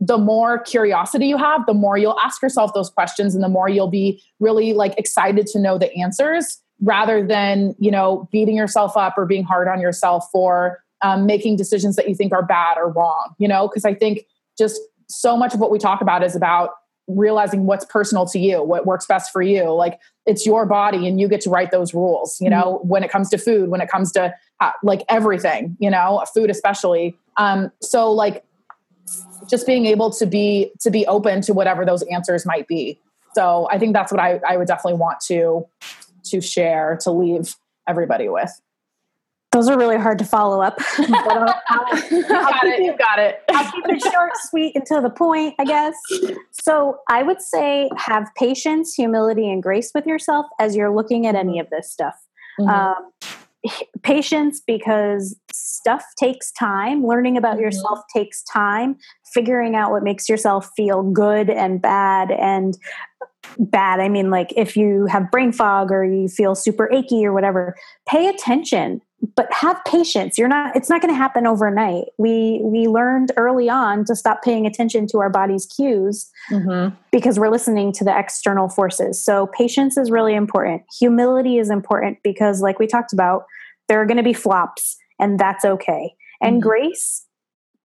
the 0.00 0.16
more 0.16 0.58
curiosity 0.58 1.26
you 1.26 1.36
have 1.36 1.66
the 1.66 1.74
more 1.74 1.98
you'll 1.98 2.18
ask 2.20 2.40
yourself 2.42 2.72
those 2.72 2.88
questions 2.88 3.34
and 3.34 3.44
the 3.44 3.48
more 3.48 3.68
you'll 3.68 3.90
be 3.90 4.22
really 4.40 4.72
like 4.72 4.98
excited 4.98 5.46
to 5.46 5.58
know 5.58 5.76
the 5.76 5.92
answers 5.94 6.60
rather 6.80 7.24
than 7.26 7.74
you 7.78 7.90
know 7.90 8.28
beating 8.32 8.56
yourself 8.56 8.96
up 8.96 9.14
or 9.18 9.26
being 9.26 9.44
hard 9.44 9.68
on 9.68 9.80
yourself 9.80 10.26
for 10.32 10.82
um, 11.02 11.24
making 11.24 11.56
decisions 11.56 11.96
that 11.96 12.08
you 12.08 12.14
think 12.14 12.32
are 12.32 12.42
bad 12.42 12.76
or 12.78 12.90
wrong 12.90 13.34
you 13.38 13.46
know? 13.46 13.68
Because 13.68 13.84
i 13.84 13.94
think 13.94 14.24
just 14.56 14.80
so 15.08 15.36
much 15.36 15.52
of 15.54 15.60
what 15.60 15.70
we 15.70 15.78
talk 15.78 16.00
about 16.00 16.22
is 16.22 16.34
about 16.34 16.70
realizing 17.16 17.66
what's 17.66 17.84
personal 17.84 18.26
to 18.26 18.38
you, 18.38 18.62
what 18.62 18.86
works 18.86 19.06
best 19.06 19.32
for 19.32 19.42
you. 19.42 19.70
Like 19.70 19.98
it's 20.26 20.46
your 20.46 20.66
body 20.66 21.08
and 21.08 21.20
you 21.20 21.28
get 21.28 21.40
to 21.42 21.50
write 21.50 21.70
those 21.70 21.94
rules, 21.94 22.40
you 22.40 22.50
know, 22.50 22.78
mm-hmm. 22.78 22.88
when 22.88 23.04
it 23.04 23.10
comes 23.10 23.30
to 23.30 23.38
food, 23.38 23.70
when 23.70 23.80
it 23.80 23.88
comes 23.88 24.12
to 24.12 24.34
uh, 24.60 24.72
like 24.82 25.02
everything, 25.08 25.76
you 25.78 25.90
know, 25.90 26.24
food 26.32 26.50
especially. 26.50 27.16
Um, 27.36 27.72
so 27.80 28.10
like 28.12 28.44
just 29.48 29.66
being 29.66 29.86
able 29.86 30.10
to 30.10 30.26
be 30.26 30.72
to 30.80 30.90
be 30.90 31.06
open 31.06 31.40
to 31.42 31.52
whatever 31.52 31.84
those 31.84 32.02
answers 32.04 32.46
might 32.46 32.68
be. 32.68 32.98
So 33.34 33.68
I 33.70 33.78
think 33.78 33.92
that's 33.94 34.12
what 34.12 34.20
I, 34.20 34.40
I 34.48 34.56
would 34.56 34.68
definitely 34.68 34.98
want 34.98 35.20
to 35.26 35.66
to 36.24 36.40
share 36.40 36.98
to 37.02 37.10
leave 37.10 37.56
everybody 37.88 38.28
with. 38.28 38.60
Those 39.52 39.68
are 39.68 39.76
really 39.76 39.96
hard 39.96 40.18
to 40.20 40.24
follow 40.24 40.62
up. 40.62 40.76
but 40.96 41.10
I'll, 41.10 41.54
I'll, 41.68 42.08
you 42.10 42.28
got 42.28 42.64
it. 42.64 42.82
You 42.82 42.96
got 42.96 43.18
it. 43.18 43.42
I'll 43.50 43.72
keep 43.72 43.84
it 43.88 44.02
short, 44.12 44.30
sweet, 44.48 44.76
and 44.76 44.86
to 44.86 45.00
the 45.00 45.10
point, 45.10 45.54
I 45.58 45.64
guess. 45.64 45.96
So 46.52 46.98
I 47.08 47.24
would 47.24 47.40
say 47.40 47.90
have 47.96 48.28
patience, 48.36 48.94
humility, 48.94 49.50
and 49.50 49.60
grace 49.60 49.90
with 49.92 50.06
yourself 50.06 50.46
as 50.60 50.76
you're 50.76 50.94
looking 50.94 51.26
at 51.26 51.34
any 51.34 51.58
of 51.58 51.68
this 51.70 51.90
stuff. 51.90 52.14
Mm-hmm. 52.60 52.70
Um, 52.70 53.10
patience 54.02 54.62
because 54.64 55.36
stuff 55.52 56.04
takes 56.16 56.52
time. 56.52 57.04
Learning 57.04 57.36
about 57.36 57.54
mm-hmm. 57.54 57.64
yourself 57.64 58.00
takes 58.14 58.44
time. 58.44 58.96
Figuring 59.34 59.74
out 59.74 59.90
what 59.90 60.04
makes 60.04 60.28
yourself 60.28 60.70
feel 60.76 61.02
good 61.02 61.50
and 61.50 61.82
bad 61.82 62.30
and 62.30 62.76
bad 63.58 64.00
i 64.00 64.08
mean 64.08 64.30
like 64.30 64.52
if 64.54 64.76
you 64.76 65.06
have 65.06 65.30
brain 65.30 65.50
fog 65.50 65.90
or 65.90 66.04
you 66.04 66.28
feel 66.28 66.54
super 66.54 66.92
achy 66.92 67.24
or 67.24 67.32
whatever 67.32 67.74
pay 68.06 68.28
attention 68.28 69.00
but 69.36 69.52
have 69.52 69.82
patience. 69.84 70.38
You're 70.38 70.48
not 70.48 70.74
it's 70.74 70.88
not 70.88 71.02
going 71.02 71.12
to 71.12 71.18
happen 71.18 71.46
overnight. 71.46 72.06
We 72.18 72.60
we 72.62 72.86
learned 72.86 73.32
early 73.36 73.68
on 73.68 74.04
to 74.06 74.16
stop 74.16 74.42
paying 74.42 74.66
attention 74.66 75.06
to 75.08 75.18
our 75.18 75.30
body's 75.30 75.66
cues 75.66 76.30
mm-hmm. 76.50 76.94
because 77.12 77.38
we're 77.38 77.50
listening 77.50 77.92
to 77.94 78.04
the 78.04 78.18
external 78.18 78.68
forces. 78.68 79.22
So 79.22 79.48
patience 79.48 79.96
is 79.96 80.10
really 80.10 80.34
important. 80.34 80.82
Humility 80.98 81.58
is 81.58 81.70
important 81.70 82.18
because 82.22 82.62
like 82.62 82.78
we 82.78 82.86
talked 82.86 83.12
about 83.12 83.44
there 83.88 84.00
are 84.00 84.06
going 84.06 84.16
to 84.16 84.22
be 84.22 84.32
flops 84.32 84.96
and 85.18 85.38
that's 85.38 85.64
okay. 85.64 86.14
And 86.40 86.56
mm-hmm. 86.56 86.68
grace 86.68 87.26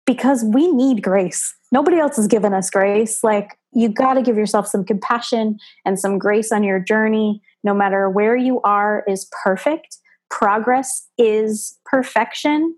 because 0.06 0.44
we 0.44 0.70
need 0.70 1.02
grace. 1.02 1.52
Nobody 1.72 1.98
else 1.98 2.16
has 2.16 2.26
given 2.26 2.52
us 2.52 2.70
grace. 2.70 3.24
Like 3.24 3.58
you 3.72 3.88
got 3.88 4.14
to 4.14 4.22
give 4.22 4.36
yourself 4.36 4.68
some 4.68 4.84
compassion 4.84 5.58
and 5.84 5.98
some 5.98 6.18
grace 6.18 6.52
on 6.52 6.62
your 6.62 6.78
journey. 6.78 7.42
No 7.64 7.74
matter 7.74 8.08
where 8.08 8.36
you 8.36 8.60
are 8.62 9.02
is 9.08 9.28
perfect 9.42 9.96
progress 10.30 11.08
is 11.18 11.78
perfection. 11.84 12.76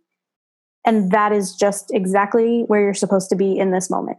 And 0.84 1.10
that 1.10 1.32
is 1.32 1.54
just 1.54 1.92
exactly 1.92 2.62
where 2.68 2.80
you're 2.80 2.94
supposed 2.94 3.28
to 3.30 3.36
be 3.36 3.58
in 3.58 3.72
this 3.72 3.90
moment. 3.90 4.18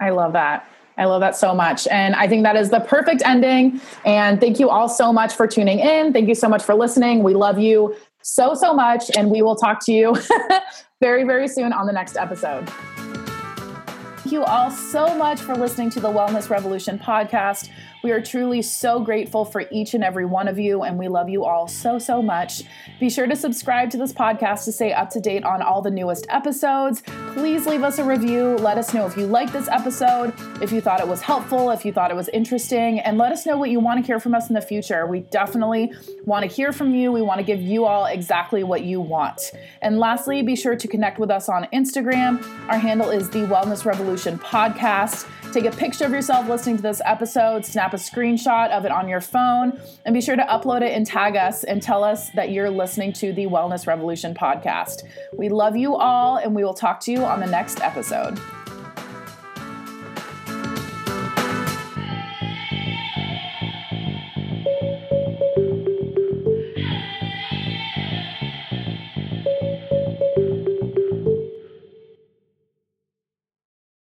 I 0.00 0.10
love 0.10 0.32
that. 0.34 0.68
I 0.98 1.06
love 1.06 1.20
that 1.20 1.36
so 1.36 1.54
much. 1.54 1.88
And 1.88 2.14
I 2.14 2.28
think 2.28 2.42
that 2.42 2.56
is 2.56 2.70
the 2.70 2.80
perfect 2.80 3.22
ending. 3.24 3.80
And 4.04 4.40
thank 4.40 4.60
you 4.60 4.68
all 4.68 4.88
so 4.88 5.12
much 5.12 5.32
for 5.32 5.46
tuning 5.46 5.78
in. 5.78 6.12
Thank 6.12 6.28
you 6.28 6.34
so 6.34 6.48
much 6.48 6.62
for 6.62 6.74
listening. 6.74 7.22
We 7.22 7.34
love 7.34 7.58
you 7.58 7.96
so, 8.22 8.54
so 8.54 8.74
much. 8.74 9.10
And 9.16 9.30
we 9.30 9.40
will 9.42 9.56
talk 9.56 9.84
to 9.86 9.92
you 9.92 10.16
very, 11.00 11.24
very 11.24 11.48
soon 11.48 11.72
on 11.72 11.86
the 11.86 11.92
next 11.92 12.16
episode. 12.16 12.68
Thank 12.68 14.32
you 14.32 14.44
all 14.44 14.70
so 14.70 15.14
much 15.16 15.40
for 15.40 15.54
listening 15.54 15.90
to 15.90 16.00
the 16.00 16.08
Wellness 16.08 16.50
Revolution 16.50 16.98
podcast. 16.98 17.70
We 18.02 18.10
are 18.10 18.20
truly 18.20 18.62
so 18.62 18.98
grateful 18.98 19.44
for 19.44 19.64
each 19.70 19.94
and 19.94 20.02
every 20.02 20.24
one 20.24 20.48
of 20.48 20.58
you, 20.58 20.82
and 20.82 20.98
we 20.98 21.06
love 21.06 21.28
you 21.28 21.44
all 21.44 21.68
so, 21.68 22.00
so 22.00 22.20
much. 22.20 22.62
Be 22.98 23.08
sure 23.08 23.28
to 23.28 23.36
subscribe 23.36 23.90
to 23.90 23.96
this 23.96 24.12
podcast 24.12 24.64
to 24.64 24.72
stay 24.72 24.92
up 24.92 25.08
to 25.10 25.20
date 25.20 25.44
on 25.44 25.62
all 25.62 25.80
the 25.80 25.90
newest 25.90 26.26
episodes. 26.28 27.04
Please 27.34 27.64
leave 27.64 27.84
us 27.84 27.98
a 27.98 28.04
review. 28.04 28.56
Let 28.56 28.76
us 28.76 28.92
know 28.92 29.06
if 29.06 29.16
you 29.16 29.26
liked 29.26 29.52
this 29.52 29.68
episode, 29.68 30.34
if 30.60 30.72
you 30.72 30.80
thought 30.80 31.00
it 31.00 31.06
was 31.06 31.22
helpful, 31.22 31.70
if 31.70 31.84
you 31.84 31.92
thought 31.92 32.10
it 32.10 32.16
was 32.16 32.28
interesting, 32.30 32.98
and 32.98 33.18
let 33.18 33.30
us 33.30 33.46
know 33.46 33.56
what 33.56 33.70
you 33.70 33.78
want 33.78 34.00
to 34.00 34.06
hear 34.06 34.18
from 34.18 34.34
us 34.34 34.48
in 34.48 34.54
the 34.54 34.60
future. 34.60 35.06
We 35.06 35.20
definitely 35.20 35.92
want 36.24 36.42
to 36.42 36.48
hear 36.48 36.72
from 36.72 36.92
you. 36.94 37.12
We 37.12 37.22
want 37.22 37.38
to 37.38 37.44
give 37.44 37.62
you 37.62 37.84
all 37.84 38.06
exactly 38.06 38.64
what 38.64 38.82
you 38.82 39.00
want. 39.00 39.40
And 39.80 40.00
lastly, 40.00 40.42
be 40.42 40.56
sure 40.56 40.74
to 40.74 40.88
connect 40.88 41.20
with 41.20 41.30
us 41.30 41.48
on 41.48 41.68
Instagram. 41.72 42.44
Our 42.68 42.78
handle 42.78 43.10
is 43.10 43.30
the 43.30 43.46
Wellness 43.46 43.84
Revolution 43.84 44.40
Podcast. 44.40 45.28
Take 45.52 45.66
a 45.66 45.70
picture 45.70 46.06
of 46.06 46.12
yourself 46.12 46.48
listening 46.48 46.76
to 46.76 46.82
this 46.82 47.02
episode, 47.04 47.64
snap 47.92 48.14
a 48.16 48.20
screenshot 48.20 48.70
of 48.70 48.84
it 48.84 48.90
on 48.90 49.08
your 49.08 49.20
phone, 49.20 49.80
and 50.04 50.14
be 50.14 50.20
sure 50.20 50.36
to 50.36 50.42
upload 50.44 50.82
it 50.82 50.92
and 50.92 51.06
tag 51.06 51.36
us 51.36 51.64
and 51.64 51.82
tell 51.82 52.04
us 52.04 52.30
that 52.30 52.50
you're 52.50 52.70
listening 52.70 53.12
to 53.14 53.32
the 53.32 53.46
Wellness 53.46 53.86
Revolution 53.86 54.34
podcast. 54.34 55.04
We 55.36 55.48
love 55.48 55.76
you 55.76 55.96
all, 55.96 56.36
and 56.36 56.54
we 56.54 56.64
will 56.64 56.74
talk 56.74 57.00
to 57.00 57.12
you 57.12 57.24
on 57.24 57.40
the 57.40 57.46
next 57.46 57.80
episode. 57.80 58.38